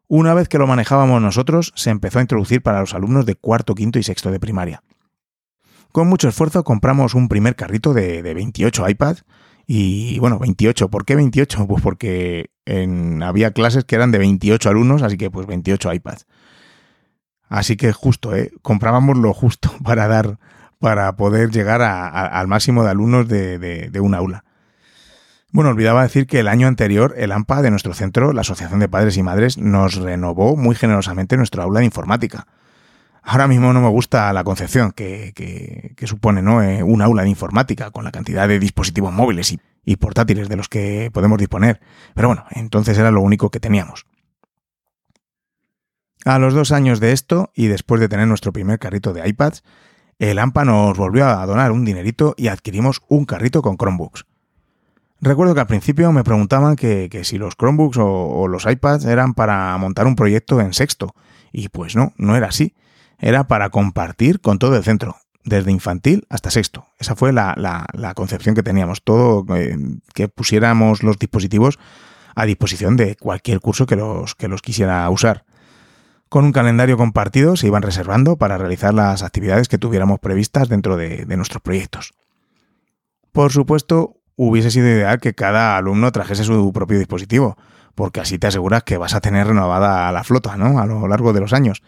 Una 0.07 0.34
vez 0.34 0.47
que 0.47 0.57
lo 0.57 0.68
manejábamos 0.68 1.22
nosotros, 1.22 1.74
se 1.76 1.89
empezó 1.89 2.20
a 2.20 2.22
introducir 2.22 2.61
para 2.61 2.80
los 2.80 2.93
alumnos 2.93 3.26
de 3.26 3.36
cuarto, 3.36 3.76
quinto 3.76 3.99
y 3.99 4.03
sexto 4.03 4.32
de 4.32 4.39
primaria. 4.39 4.84
Con 5.91 6.07
mucho 6.07 6.30
esfuerzo 6.30 6.63
compramos 6.63 7.13
un 7.13 7.28
primer 7.28 7.55
carrito 7.55 7.93
de, 7.93 8.22
28 8.22 8.89
iPads 8.89 9.26
y 9.65 10.18
bueno, 10.20 10.39
28. 10.39 10.89
¿Por 10.89 11.03
qué 11.05 11.15
28? 11.15 11.68
Pues 11.68 11.84
porque 11.84 12.51
había 13.22 13.51
clases 13.51 13.84
que 13.84 13.95
eran 13.95 14.11
de 14.11 14.20
28 14.20 14.70
alumnos, 14.70 15.01
así 15.01 15.18
que 15.18 15.30
pues 15.30 15.45
28 15.45 15.93
iPads. 15.93 16.26
Así 17.49 17.77
que 17.77 17.93
justo, 17.93 18.35
¿eh? 18.35 18.51
comprábamos 18.61 19.17
lo 19.17 19.33
justo 19.33 19.71
para 19.83 20.07
dar, 20.07 20.37
para 20.79 21.15
poder 21.15 21.51
llegar 21.51 21.81
al 21.81 22.47
máximo 22.47 22.83
de 22.83 22.89
alumnos 22.89 23.27
de, 23.27 23.99
un 24.01 24.15
aula. 24.15 24.43
Bueno, 25.51 25.69
olvidaba 25.69 26.03
decir 26.03 26.27
que 26.27 26.39
el 26.39 26.49
año 26.49 26.67
anterior 26.67 27.15
el 27.17 27.31
AMPA 27.31 27.61
de 27.61 27.71
nuestro 27.71 27.93
centro, 27.93 28.33
la 28.33 28.41
Asociación 28.41 28.79
de 28.79 28.89
Padres 28.89 29.17
y 29.17 29.23
Madres, 29.23 29.57
nos 29.57 29.95
renovó 29.95 30.55
muy 30.57 30.75
generosamente 30.75 31.37
nuestro 31.37 31.63
aula 31.63 31.79
de 31.79 31.85
informática. 31.85 32.47
Ahora 33.23 33.47
mismo 33.47 33.73
no 33.73 33.81
me 33.81 33.89
gusta 33.89 34.31
la 34.33 34.43
concepción 34.43 34.91
que, 34.91 35.95
supone 36.05 36.41
¿no? 36.41 36.61
Eh, 36.61 36.83
un 36.83 37.01
aula 37.01 37.23
de 37.23 37.29
informática 37.29 37.91
con 37.91 38.03
la 38.03 38.11
cantidad 38.11 38.47
de 38.47 38.59
dispositivos 38.59 39.11
móviles 39.11 39.57
y 39.83 39.95
portátiles 39.95 40.47
de 40.47 40.57
los 40.57 40.69
que 40.69 41.09
podemos 41.13 41.37
disponer. 41.37 41.79
Pero 42.13 42.27
bueno, 42.27 42.45
entonces 42.51 42.97
era 42.97 43.09
lo 43.09 43.21
único 43.21 43.49
que 43.49 43.59
teníamos. 43.59 44.05
A 46.28 46.39
los 46.39 46.53
dos 46.53 46.73
años 46.73 46.99
de 46.99 47.13
esto, 47.13 47.51
y 47.55 47.67
después 47.67 48.01
de 48.01 48.09
tener 48.09 48.28
nuestro 48.28 48.51
primer 48.51 48.80
carrito 48.80 49.13
de 49.13 49.25
iPads, 49.30 49.63
el 50.19 50.39
AMPA 50.39 50.65
nos 50.65 50.97
volvió 50.97 51.25
a 51.25 51.45
donar 51.45 51.71
un 51.71 51.86
dinerito 51.86 52.36
y 52.38 52.49
adquirimos 52.49 53.01
un 53.07 53.23
carrito 53.23 53.61
con 53.61 53.78
Chromebooks. 53.78 54.25
Recuerdo 55.21 55.55
que 55.55 55.61
al 55.61 55.67
principio 55.67 56.11
me 56.11 56.25
preguntaban 56.25 56.75
que, 56.75 57.09
si 57.23 57.38
los 57.38 57.55
Chromebooks 57.55 57.97
o, 58.01 58.49
los 58.49 58.65
iPads 58.65 59.05
eran 59.05 59.36
para 59.36 59.78
montar 59.78 60.05
un 60.05 60.17
proyecto 60.17 60.59
en 60.59 60.73
sexto, 60.73 61.15
y 61.53 61.69
pues 61.69 61.95
no, 61.95 62.11
no 62.17 62.36
era 62.36 62.47
así 62.47 62.75
era 63.19 63.47
para 63.47 63.69
compartir 63.69 64.41
con 64.41 64.59
todo 64.59 64.75
el 64.75 64.84
centro, 64.84 65.15
desde 65.45 65.71
infantil 65.71 66.28
hasta 66.30 66.51
sexto. 66.51 66.88
Esa 66.99 67.15
fue 67.15 67.32
la, 67.32 67.86
concepción 68.15 68.53
que 68.53 68.63
teníamos, 68.63 69.01
todo 69.01 69.45
eh, 69.55 69.78
que 70.13 70.28
pusiéramos 70.28 71.03
los 71.03 71.17
dispositivos 71.17 71.80
a 72.36 72.45
disposición 72.45 72.97
de 72.97 73.15
cualquier 73.15 73.61
curso 73.61 73.86
que 73.86 73.95
los, 73.95 74.36
que 74.36 74.49
los 74.49 74.61
quisiera 74.61 75.09
usar. 75.09 75.46
Con 76.30 76.43
un 76.43 76.51
calendario 76.51 76.97
compartido 76.97 77.55
se 77.55 77.67
iban 77.67 77.84
reservando 77.84 78.36
para 78.36 78.57
realizar 78.57 78.93
las 78.93 79.23
actividades 79.23 79.69
que 79.69 79.78
tuviéramos 79.78 80.19
previstas 80.19 80.67
dentro 80.67 80.97
de, 80.97 81.25
nuestros 81.38 81.61
proyectos. 81.61 82.13
Por 83.32 83.51
supuesto, 83.51 84.17
hubiese 84.36 84.71
sido 84.71 84.88
ideal 84.88 85.19
que 85.19 85.34
cada 85.34 85.78
alumno 85.78 86.11
trajese 86.11 86.43
su 86.43 86.73
propio 86.73 86.97
dispositivo, 86.97 87.57
porque 87.95 88.19
así 88.19 88.38
te 88.39 88.47
aseguras 88.47 88.84
que 88.84 88.97
vas 88.97 89.13
a 89.13 89.21
tener 89.21 89.47
renovada 89.47 90.11
la 90.11 90.23
flota 90.23 90.57
¿no? 90.57 90.80
a 90.80 90.86
lo 90.86 91.07
largo 91.07 91.32
de 91.32 91.39
los 91.39 91.53
años. 91.53 91.82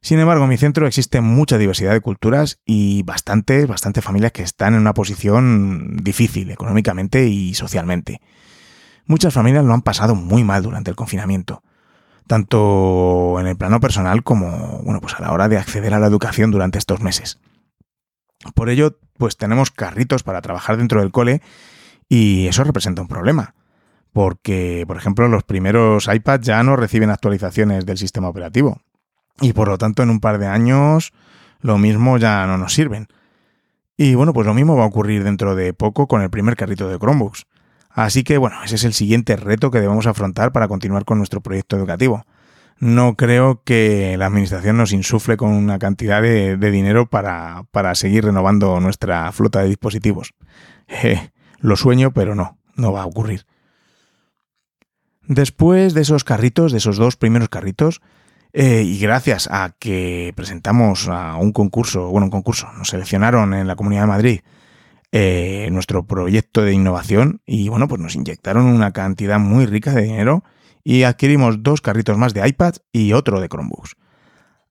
Sin 0.00 0.18
embargo, 0.18 0.44
en 0.44 0.50
mi 0.50 0.56
centro 0.56 0.86
existe 0.86 1.20
mucha 1.20 1.58
diversidad 1.58 1.92
de 1.92 2.00
culturas 2.00 2.60
y 2.64 3.02
bastantes, 3.02 3.66
bastantes 3.66 4.04
familias 4.04 4.32
que 4.32 4.42
están 4.42 4.74
en 4.74 4.80
una 4.80 4.94
posición 4.94 5.96
difícil 6.02 6.50
económicamente 6.50 7.26
y 7.26 7.54
socialmente. 7.54 8.20
Muchas 9.06 9.34
familias 9.34 9.64
lo 9.64 9.74
han 9.74 9.82
pasado 9.82 10.14
muy 10.14 10.44
mal 10.44 10.62
durante 10.62 10.90
el 10.90 10.96
confinamiento, 10.96 11.62
tanto 12.28 13.40
en 13.40 13.48
el 13.48 13.56
plano 13.56 13.80
personal 13.80 14.22
como, 14.22 14.80
bueno, 14.84 15.00
pues 15.00 15.14
a 15.14 15.22
la 15.22 15.32
hora 15.32 15.48
de 15.48 15.58
acceder 15.58 15.94
a 15.94 15.98
la 15.98 16.06
educación 16.06 16.52
durante 16.52 16.78
estos 16.78 17.00
meses. 17.00 17.40
Por 18.54 18.70
ello, 18.70 18.98
pues 19.16 19.36
tenemos 19.36 19.72
carritos 19.72 20.22
para 20.22 20.40
trabajar 20.40 20.76
dentro 20.76 21.00
del 21.00 21.10
cole 21.10 21.42
y 22.08 22.46
eso 22.46 22.62
representa 22.62 23.02
un 23.02 23.08
problema. 23.08 23.54
Porque, 24.12 24.84
por 24.86 24.96
ejemplo, 24.96 25.28
los 25.28 25.42
primeros 25.42 26.08
iPads 26.12 26.46
ya 26.46 26.62
no 26.62 26.76
reciben 26.76 27.10
actualizaciones 27.10 27.84
del 27.84 27.98
sistema 27.98 28.28
operativo 28.28 28.80
y 29.40 29.52
por 29.52 29.68
lo 29.68 29.78
tanto 29.78 30.02
en 30.02 30.10
un 30.10 30.20
par 30.20 30.38
de 30.38 30.46
años 30.46 31.12
lo 31.60 31.78
mismo 31.78 32.18
ya 32.18 32.46
no 32.46 32.58
nos 32.58 32.74
sirven. 32.74 33.08
Y 33.96 34.14
bueno, 34.14 34.32
pues 34.32 34.46
lo 34.46 34.54
mismo 34.54 34.76
va 34.76 34.84
a 34.84 34.88
ocurrir 34.88 35.24
dentro 35.24 35.56
de 35.56 35.72
poco 35.72 36.06
con 36.06 36.22
el 36.22 36.30
primer 36.30 36.56
carrito 36.56 36.88
de 36.88 36.98
Chromebooks. 36.98 37.46
Así 37.98 38.22
que 38.22 38.38
bueno, 38.38 38.62
ese 38.64 38.76
es 38.76 38.84
el 38.84 38.92
siguiente 38.92 39.34
reto 39.34 39.72
que 39.72 39.80
debemos 39.80 40.06
afrontar 40.06 40.52
para 40.52 40.68
continuar 40.68 41.04
con 41.04 41.18
nuestro 41.18 41.40
proyecto 41.40 41.76
educativo. 41.76 42.26
No 42.78 43.16
creo 43.16 43.64
que 43.64 44.14
la 44.16 44.26
administración 44.26 44.76
nos 44.76 44.92
insufle 44.92 45.36
con 45.36 45.50
una 45.50 45.80
cantidad 45.80 46.22
de, 46.22 46.56
dinero 46.70 47.10
para, 47.10 47.64
para, 47.72 47.96
seguir 47.96 48.24
renovando 48.24 48.78
nuestra 48.78 49.32
flota 49.32 49.62
de 49.62 49.70
dispositivos. 49.70 50.32
lo 51.58 51.74
sueño, 51.74 52.12
pero 52.12 52.36
no, 52.36 52.56
no 52.76 52.92
va 52.92 53.02
a 53.02 53.06
ocurrir. 53.06 53.46
Después 55.26 55.92
de 55.92 56.02
esos 56.02 56.22
carritos, 56.22 56.70
de 56.70 56.78
esos 56.78 56.98
dos 56.98 57.16
primeros 57.16 57.48
carritos, 57.48 58.00
eh, 58.52 58.82
y 58.82 59.00
gracias 59.00 59.48
a 59.50 59.74
que 59.76 60.32
presentamos 60.36 61.08
a 61.08 61.34
un 61.34 61.50
concurso, 61.50 62.10
bueno, 62.10 62.26
un 62.26 62.30
concurso, 62.30 62.68
nos 62.74 62.90
seleccionaron 62.90 63.54
en 63.54 63.66
la 63.66 63.74
Comunidad 63.74 64.02
de 64.02 64.06
Madrid 64.06 64.40
eh, 65.12 65.68
nuestro 65.72 66.06
proyecto 66.06 66.62
de 66.62 66.72
innovación 66.72 67.40
y 67.46 67.68
bueno, 67.68 67.88
pues 67.88 68.00
nos 68.00 68.14
inyectaron 68.14 68.66
una 68.66 68.92
cantidad 68.92 69.38
muy 69.38 69.66
rica 69.66 69.92
de 69.92 70.02
dinero 70.02 70.44
y 70.84 71.04
adquirimos 71.04 71.62
dos 71.62 71.80
carritos 71.80 72.18
más 72.18 72.34
de 72.34 72.46
iPad 72.46 72.74
y 72.92 73.12
otro 73.12 73.40
de 73.40 73.48
Chromebooks. 73.48 73.96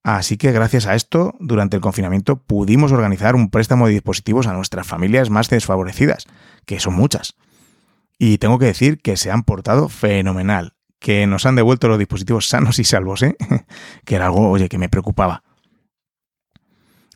Así 0.04 0.38
que 0.38 0.52
gracias 0.52 0.86
a 0.86 0.96
esto, 0.96 1.36
durante 1.40 1.76
el 1.76 1.82
confinamiento 1.82 2.42
pudimos 2.42 2.92
organizar 2.92 3.36
un 3.36 3.50
préstamo 3.50 3.88
de 3.88 3.94
dispositivos 3.94 4.48
a 4.48 4.54
nuestras 4.54 4.88
familias 4.88 5.30
más 5.30 5.50
desfavorecidas, 5.50 6.26
que 6.66 6.80
son 6.80 6.94
muchas. 6.94 7.36
Y 8.18 8.38
tengo 8.38 8.58
que 8.58 8.68
decir 8.68 9.00
que 9.00 9.18
se 9.18 9.32
han 9.32 9.44
portado 9.44 9.90
fenomenal, 9.90 10.76
que 11.00 11.28
nos 11.28 11.46
han 11.46 11.56
devuelto 11.56 11.88
los 11.88 12.00
dispositivos 12.00 12.48
sanos 12.48 12.80
y 12.80 12.84
salvos, 12.84 13.22
¿eh? 13.22 13.36
que 14.06 14.16
era 14.16 14.28
algo, 14.28 14.50
oye, 14.50 14.70
que 14.70 14.78
me 14.78 14.90
preocupaba. 14.90 15.44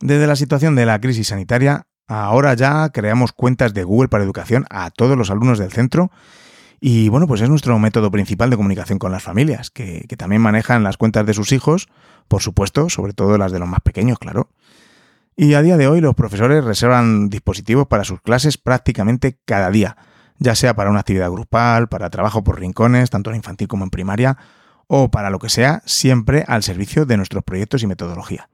Desde 0.02 0.28
la 0.28 0.36
situación 0.36 0.76
de 0.76 0.86
la 0.86 1.00
crisis 1.00 1.28
sanitaria, 1.28 1.88
ahora 2.12 2.54
ya 2.54 2.90
creamos 2.90 3.32
cuentas 3.32 3.74
de 3.74 3.84
Google 3.84 4.10
para 4.10 4.24
Educación 4.24 4.66
a 4.70 4.92
todos 4.92 5.18
los 5.18 5.32
alumnos 5.32 5.60
del 5.60 5.72
centro 5.72 6.12
y 6.84 7.10
bueno, 7.10 7.28
pues 7.28 7.42
es 7.42 7.50
nuestro 7.50 7.78
método 7.78 8.10
principal 8.10 8.50
de 8.50 8.58
comunicación 8.58 8.98
con 8.98 9.12
las 9.12 9.22
familias, 9.22 9.70
que, 9.70 10.04
también 10.18 10.42
manejan 10.42 10.84
las 10.84 10.98
cuentas 10.98 11.28
de 11.28 11.36
sus 11.36 11.52
hijos, 11.52 11.88
por 12.28 12.42
supuesto, 12.42 12.90
sobre 12.90 13.14
todo 13.14 13.38
las 13.38 13.52
de 13.52 13.60
los 13.60 13.70
más 13.70 13.82
pequeños, 13.82 14.18
claro. 14.18 14.50
Y 15.36 15.54
a 15.54 15.62
día 15.62 15.78
de 15.78 15.88
hoy 15.88 16.02
los 16.02 16.16
profesores 16.16 16.64
reservan 16.64 17.30
dispositivos 17.30 17.86
para 17.86 18.04
sus 18.04 18.20
clases 18.22 18.58
prácticamente 18.58 19.38
cada 19.46 19.70
día, 19.70 19.96
ya 20.40 20.56
sea 20.56 20.76
para 20.76 20.90
una 20.90 21.02
actividad 21.02 21.30
grupal, 21.30 21.88
para 21.88 22.10
trabajo 22.10 22.44
por 22.44 22.60
rincones, 22.60 23.12
tanto 23.12 23.30
en 23.30 23.36
infantil 23.36 23.68
como 23.68 23.84
en 23.84 23.92
primaria, 23.92 24.38
o 24.88 25.12
para 25.12 25.30
lo 25.30 25.38
que 25.38 25.50
sea, 25.50 25.84
siempre 25.86 26.44
al 26.48 26.64
servicio 26.64 27.06
de 27.06 27.16
nuestros 27.16 27.44
proyectos 27.44 27.84
y 27.84 27.88
metodología. 27.88 28.50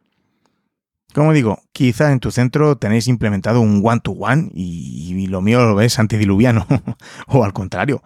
Como 1.13 1.33
digo, 1.33 1.63
quizá 1.71 2.11
en 2.11 2.19
tu 2.19 2.31
centro 2.31 2.77
tenéis 2.77 3.07
implementado 3.07 3.61
un 3.61 3.81
one-to-one 3.83 4.51
y, 4.53 5.27
lo 5.27 5.41
mío 5.41 5.65
lo 5.65 5.75
ves 5.75 5.99
antediluviano, 5.99 6.67
o 7.27 7.43
al 7.43 7.53
contrario, 7.53 8.03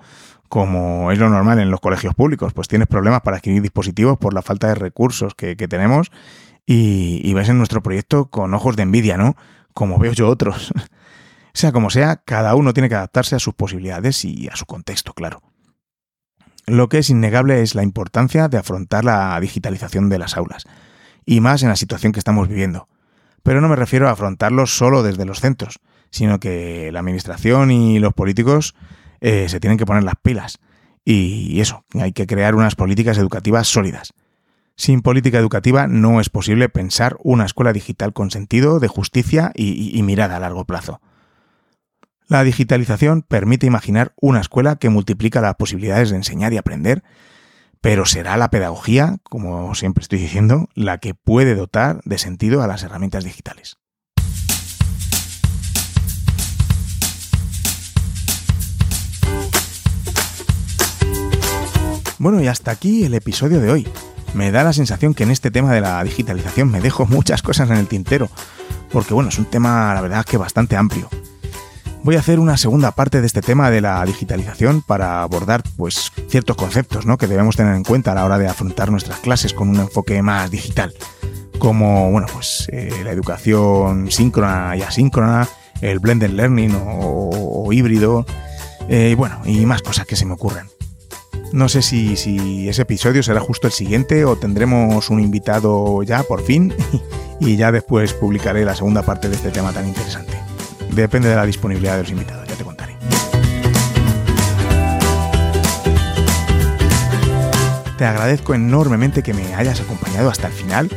como 0.48 1.12
es 1.12 1.20
lo 1.20 1.30
normal 1.30 1.60
en 1.60 1.72
los 1.72 1.80
colegios 1.80 2.14
públicos, 2.16 2.54
pues 2.54 2.68
tienes 2.68 2.88
problemas 2.88 3.22
para 3.22 3.38
adquirir 3.38 3.62
dispositivos 3.62 4.18
por 4.18 4.34
la 4.34 4.42
falta 4.42 4.68
de 4.68 4.76
recursos 4.76 5.36
que, 5.36 5.56
tenemos 5.56 6.12
y, 6.66 7.34
ves 7.34 7.50
en 7.50 7.58
nuestro 7.58 7.82
proyecto 7.82 8.30
con 8.30 8.54
ojos 8.54 8.76
de 8.76 8.84
envidia, 8.84 9.18
¿no? 9.18 9.36
Como 9.74 9.98
veo 9.98 10.14
yo 10.14 10.28
otros. 10.28 10.74
sea 11.54 11.72
como 11.72 11.90
sea, 11.90 12.18
cada 12.18 12.56
uno 12.56 12.74
tiene 12.74 12.90
que 12.90 12.96
adaptarse 12.96 13.36
a 13.36 13.40
sus 13.40 13.54
posibilidades 13.54 14.24
y 14.26 14.48
a 14.48 14.56
su 14.56 14.66
contexto, 14.66 15.14
claro. 15.14 15.42
Lo 16.68 16.90
que 16.90 17.00
es 17.00 17.10
innegable 17.10 17.62
es 17.62 17.76
la 17.76 17.84
importancia 17.84 18.48
de 18.48 18.58
afrontar 18.58 19.04
la 19.04 19.40
digitalización 19.40 20.10
de 20.10 20.20
las 20.20 20.38
aulas, 20.38 20.66
y 21.26 21.40
más 21.40 21.64
en 21.64 21.70
la 21.70 21.76
situación 21.76 22.12
que 22.12 22.20
estamos 22.20 22.48
viviendo. 22.48 22.88
Pero 23.44 23.62
no 23.62 23.70
me 23.70 23.76
refiero 23.76 24.08
a 24.08 24.12
afrontarlo 24.12 24.68
solo 24.68 25.04
desde 25.04 25.26
los 25.26 25.40
centros, 25.40 25.80
sino 26.10 26.40
que 26.40 26.92
la 26.92 27.00
administración 27.00 27.72
y 27.72 28.00
los 28.00 28.14
políticos 28.14 28.76
eh, 29.20 29.48
se 29.50 29.60
tienen 29.60 29.78
que 29.78 29.86
poner 29.86 30.04
las 30.04 30.16
pilas. 30.22 30.60
Y 31.04 31.60
eso, 31.62 31.84
hay 32.00 32.14
que 32.14 32.28
crear 32.28 32.54
unas 32.54 32.76
políticas 32.76 33.18
educativas 33.18 33.68
sólidas. 33.68 34.14
Sin 34.76 35.02
política 35.02 35.40
educativa 35.40 35.88
no 35.88 36.22
es 36.22 36.30
posible 36.30 36.70
pensar 36.70 37.18
una 37.24 37.46
escuela 37.46 37.74
digital 37.74 38.14
con 38.14 38.32
sentido 38.32 38.80
de 38.80 38.88
justicia 38.88 39.52
y, 39.56 39.98
y 39.98 40.04
mirada 40.04 40.38
a 40.38 40.40
largo 40.40 40.66
plazo. 40.66 41.02
La 42.28 42.44
digitalización 42.44 43.24
permite 43.24 43.68
imaginar 43.68 44.14
una 44.22 44.40
escuela 44.40 44.78
que 44.78 44.90
multiplica 44.90 45.42
las 45.42 45.56
posibilidades 45.56 46.12
de 46.12 46.16
enseñar 46.16 46.54
y 46.54 46.58
aprender 46.58 47.04
pero 47.82 48.06
será 48.06 48.38
la 48.38 48.52
pedagogía, 48.52 49.18
como 49.24 49.74
siempre 49.74 50.04
estoy 50.04 50.20
diciendo, 50.20 50.70
la 50.76 51.00
que 51.00 51.16
puede 51.16 51.56
dotar 51.56 52.02
de 52.06 52.20
sentido 52.20 52.62
a 52.62 52.68
las 52.68 52.84
herramientas 52.84 53.24
digitales. 53.24 53.78
Bueno, 62.20 62.40
y 62.40 62.48
hasta 62.48 62.70
aquí 62.70 63.04
el 63.04 63.16
episodio 63.16 63.60
de 63.60 63.72
hoy. 63.72 63.88
Me 64.36 64.52
da 64.52 64.64
la 64.64 64.72
sensación 64.72 65.16
que 65.16 65.24
en 65.24 65.32
este 65.32 65.50
tema 65.50 65.74
de 65.74 65.82
la 65.82 66.02
digitalización 66.04 66.70
me 66.70 66.80
dejo 66.80 67.06
muchas 67.08 67.42
cosas 67.42 67.70
en 67.72 67.78
el 67.78 67.88
tintero, 67.88 68.30
porque 68.92 69.16
bueno, 69.16 69.30
es 69.30 69.40
un 69.40 69.46
tema, 69.46 69.94
la 69.96 70.02
verdad, 70.02 70.24
que 70.24 70.38
bastante 70.38 70.78
amplio 70.78 71.10
voy 72.04 72.16
a 72.16 72.20
hacer 72.20 72.40
una 72.40 72.58
segunda 72.58 72.92
parte 72.92 73.22
de 73.22 73.28
este 73.28 73.42
tema 73.42 73.70
de 73.70 73.82
la 73.82 74.04
digitalización 74.06 74.82
para 74.82 75.22
abordar 75.22 75.64
pues 75.78 76.12
ciertos 76.28 76.56
conceptos 76.56 77.06
¿no? 77.06 77.18
que 77.18 77.28
debemos 77.28 77.56
tener 77.56 77.76
en 77.76 77.84
cuenta 77.84 78.12
a 78.12 78.16
la 78.16 78.26
hora 78.26 78.38
de 78.38 78.48
afrontar 78.48 78.92
nuestras 78.92 79.20
clases 79.20 79.54
con 79.54 79.70
un 79.70 79.80
enfoque 79.80 80.22
más 80.22 80.50
digital, 80.50 80.94
como 81.60 82.12
bueno 82.12 82.28
pues 82.34 82.68
eh, 82.72 83.02
la 83.04 83.12
educación 83.12 84.12
síncrona 84.12 84.76
y 84.76 84.82
asíncrona, 84.82 85.48
el 85.82 86.00
blended 86.00 86.32
learning 86.32 86.76
o, 86.84 87.72
híbrido, 87.72 88.26
eh, 88.90 89.16
bueno, 89.18 89.40
y 89.46 89.66
más 89.66 89.82
cosas 89.82 90.06
que 90.06 90.18
se 90.18 90.26
me 90.26 90.34
ocurren. 90.34 90.68
No 91.54 91.70
sé 91.70 91.82
si, 91.82 92.18
si, 92.18 92.68
ese 92.68 92.82
episodio 92.82 93.24
será 93.24 93.40
justo 93.40 93.68
el 93.68 93.74
siguiente 93.74 94.26
o 94.26 94.36
tendremos 94.36 95.10
un 95.10 95.22
invitado 95.22 96.04
ya 96.04 96.24
por 96.24 96.42
fin 96.42 96.74
y 97.40 97.56
ya 97.56 97.72
después 97.72 98.14
publicaré 98.14 98.66
la 98.66 98.76
segunda 98.76 99.04
parte 99.04 99.30
de 99.30 99.36
este 99.36 99.52
tema 99.52 99.72
tan 99.72 99.88
interesante. 99.88 100.41
Depende 100.94 101.30
de 101.30 101.36
la 101.36 101.46
disponibilidad 101.46 101.96
de 101.96 102.02
los 102.02 102.12
invitados, 102.12 102.48
ya 102.48 102.56
te 102.56 102.64
contaré. 102.64 102.96
Te 107.98 108.06
agradezco 108.06 108.54
enormemente 108.54 109.24
que 109.24 109.34
me 109.34 109.54
hayas 109.56 109.80
acompañado 109.80 110.30
hasta 110.30 110.48
el 110.48 110.54
final 110.54 110.90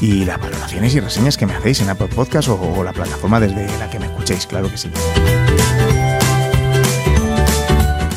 y 0.00 0.24
las 0.24 0.40
valoraciones 0.40 0.94
y 0.94 1.00
reseñas 1.00 1.36
que 1.36 1.46
me 1.46 1.54
hacéis 1.54 1.80
en 1.80 1.88
Apple 1.88 2.08
Podcast 2.08 2.48
o, 2.48 2.82
la 2.84 2.92
plataforma 2.92 3.40
desde 3.40 3.66
la 3.78 3.88
que 3.90 3.98
me 3.98 4.06
escuchéis, 4.06 4.46
claro 4.46 4.70
que 4.70 4.76
sí. 4.76 4.90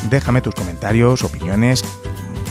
Déjame 0.09 0.41
tus 0.41 0.53
comentarios, 0.53 1.23
opiniones, 1.23 1.83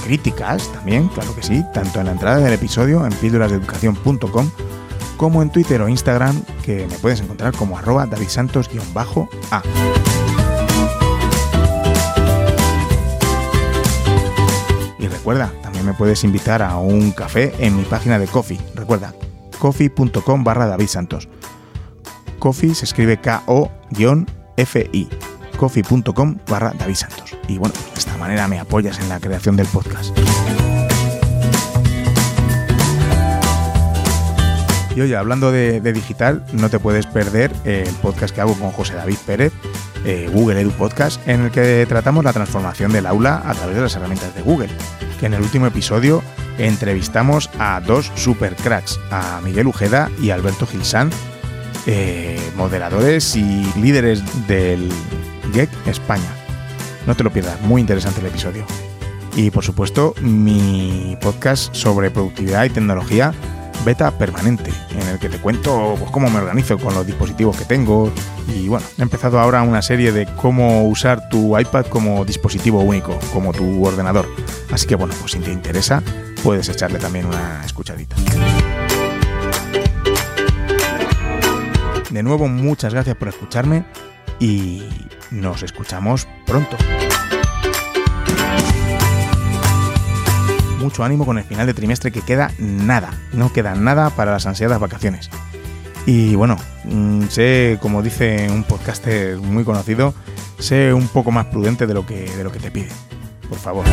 críticas 0.05 0.72
también, 0.72 1.09
claro 1.09 1.35
que 1.35 1.43
sí, 1.43 1.64
tanto 1.74 2.01
en 2.01 2.07
la 2.07 2.12
entrada 2.12 2.39
del 2.39 2.55
episodio 2.55 3.05
en 3.05 3.12
píldorasdeeducación.com 3.12 4.51
como 5.21 5.43
en 5.43 5.51
Twitter 5.51 5.83
o 5.83 5.89
Instagram, 5.91 6.41
que 6.64 6.87
me 6.87 6.97
puedes 6.97 7.21
encontrar 7.21 7.53
como 7.53 7.77
arroba 7.77 8.07
davidsantos-a. 8.07 9.62
Y 14.99 15.07
recuerda, 15.09 15.53
también 15.62 15.85
me 15.85 15.93
puedes 15.93 16.25
invitar 16.25 16.62
a 16.62 16.79
un 16.79 17.11
café 17.11 17.53
en 17.59 17.77
mi 17.77 17.83
página 17.83 18.18
de 18.18 18.29
Coffee. 18.29 18.59
Recuerda, 18.75 19.12
coffee.com 19.59 20.43
barra 20.43 20.66
David 20.66 20.89
Santos. 20.89 21.29
Coffee 22.39 22.75
se 22.75 22.87
escribe 22.87 23.21
K-O-F-I. 23.21 25.09
coffee.com 25.59 26.39
barra 26.49 26.73
David 26.79 26.95
Santos. 26.95 27.37
Y 27.47 27.59
bueno, 27.59 27.75
de 27.93 27.99
esta 27.99 28.16
manera 28.16 28.49
me 28.49 28.59
apoyas 28.59 28.99
en 28.99 29.11
la 29.11 29.21
creación 29.21 29.55
del 29.55 29.66
podcast. 29.66 30.16
Y 34.95 35.01
oye, 35.01 35.16
hablando 35.16 35.53
de, 35.53 35.80
digital, 35.93 36.45
no 36.53 36.68
te 36.68 36.78
puedes 36.78 37.07
perder 37.07 37.53
el 37.64 37.93
podcast 37.97 38.34
que 38.34 38.41
hago 38.41 38.55
con 38.55 38.70
José 38.70 38.95
David 38.95 39.18
Pérez, 39.24 39.53
eh, 40.05 40.28
Google 40.32 40.61
Edu 40.61 40.70
Podcast, 40.72 41.26
en 41.28 41.43
el 41.43 41.51
que 41.51 41.86
tratamos 41.88 42.24
la 42.24 42.32
transformación 42.32 42.93
del 42.93 43.07
aula 43.07 43.43
a 43.45 43.55
través 43.55 43.76
de 43.76 43.82
las 43.82 43.95
herramientas 43.95 44.34
de 44.34 44.43
Google. 44.43 44.70
Que 45.20 45.26
en 45.26 45.34
el 45.34 45.43
último 45.43 45.66
episodio 45.66 46.22
entrevistamos 46.59 47.51
a 47.59 47.80
dos 47.80 48.11
super 48.16 48.57
cracks, 48.57 48.99
a 49.11 49.41
Miguel 49.45 49.68
Ujeda 49.68 50.11
y 50.20 50.30
Alberto 50.30 50.66
Gilsán, 50.66 51.11
eh, 51.86 52.41
moderadores 52.57 53.36
y 53.36 53.72
líderes 53.76 54.22
del 54.49 54.91
GEC 55.53 55.70
España. 55.86 56.34
No 57.07 57.14
te 57.14 57.24
lo 57.24 57.30
pierdas, 57.30 57.61
muy 57.62 57.80
interesante 57.80 58.20
el 58.20 58.26
episodio. 58.26 58.66
Y 59.36 59.51
por 59.51 59.64
supuesto, 59.64 60.14
mi 60.20 61.16
podcast 61.20 61.74
sobre 61.74 62.11
productividad 62.11 62.64
y 62.64 62.70
tecnología 62.70 63.32
beta 63.85 64.11
permanente, 64.11 64.70
en 64.91 65.09
el 65.09 65.18
que 65.18 65.28
te 65.28 65.39
cuento 65.39 65.97
pues, 65.99 66.11
cómo 66.11 66.31
me 66.31 66.39
organizo 66.39 66.78
con 66.78 66.95
los 66.95 67.07
dispositivos 67.07 67.57
que 67.57 67.64
tengo. 67.64 68.12
Y 68.49 68.68
bueno, 68.68 68.87
he 68.99 69.03
empezado 69.03 69.39
ahora 69.39 69.62
una 69.62 69.83
serie 69.83 70.12
de 70.12 70.26
cómo 70.37 70.89
usar 70.89 71.28
tu 71.28 71.59
iPad 71.59 71.87
como 71.87 72.24
dispositivo 72.24 72.81
único, 72.81 73.18
como 73.33 73.53
tu 73.53 73.85
ordenador. 73.85 74.28
Así 74.70 74.87
que 74.87 74.95
bueno, 74.95 75.14
pues 75.20 75.33
si 75.33 75.39
te 75.39 75.53
interesa, 75.53 76.03
puedes 76.43 76.68
echarle 76.68 76.99
también 76.99 77.26
una 77.26 77.64
escuchadita. 77.64 78.16
De 82.11 82.22
nuevo, 82.22 82.49
muchas 82.49 82.93
gracias 82.93 83.16
por 83.16 83.28
escucharme 83.28 83.85
y 84.41 84.83
nos 85.31 85.62
escuchamos 85.62 86.26
pronto. 86.45 86.76
Mucho 90.81 91.05
ánimo 91.05 91.24
con 91.24 91.39
el 91.39 91.45
final 91.45 91.66
de 91.66 91.74
trimestre 91.74 92.11
que 92.11 92.22
queda 92.22 92.51
nada, 92.59 93.11
no 93.33 93.53
queda 93.53 93.74
nada 93.74 94.11
para 94.11 94.33
las 94.33 94.47
ansiadas 94.47 94.81
vacaciones. 94.81 95.31
Y 96.07 96.35
bueno, 96.35 96.57
mm, 96.85 97.26
sé, 97.28 97.78
como 97.81 98.03
dice 98.03 98.49
un 98.51 98.64
podcaster 98.64 99.37
muy 99.39 99.64
conocido, 99.64 100.14
sé 100.59 100.93
un 100.93 101.09
poco 101.09 101.31
más 101.31 101.47
prudente 101.47 101.87
de 101.87 101.95
lo 101.95 102.07
que, 102.07 102.28
de 102.28 102.45
lo 102.45 102.51
que 102.51 102.59
te 102.59 102.70
pide. 102.70 102.89
Por 103.49 103.59
favor. 103.59 103.85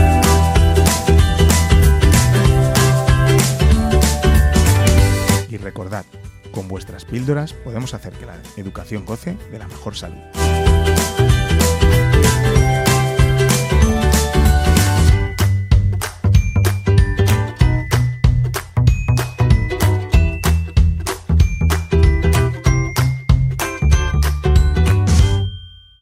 Y 5.49 5.57
recordad, 5.57 6.05
Con 6.51 6.67
vuestras 6.67 7.05
píldoras 7.05 7.53
podemos 7.53 7.93
hacer 7.93 8.13
que 8.13 8.25
la 8.25 8.35
educación 8.55 9.05
goce 9.05 9.37
de 9.51 9.59
la 9.59 9.67
mejor 9.67 9.95
salud. 9.95 10.17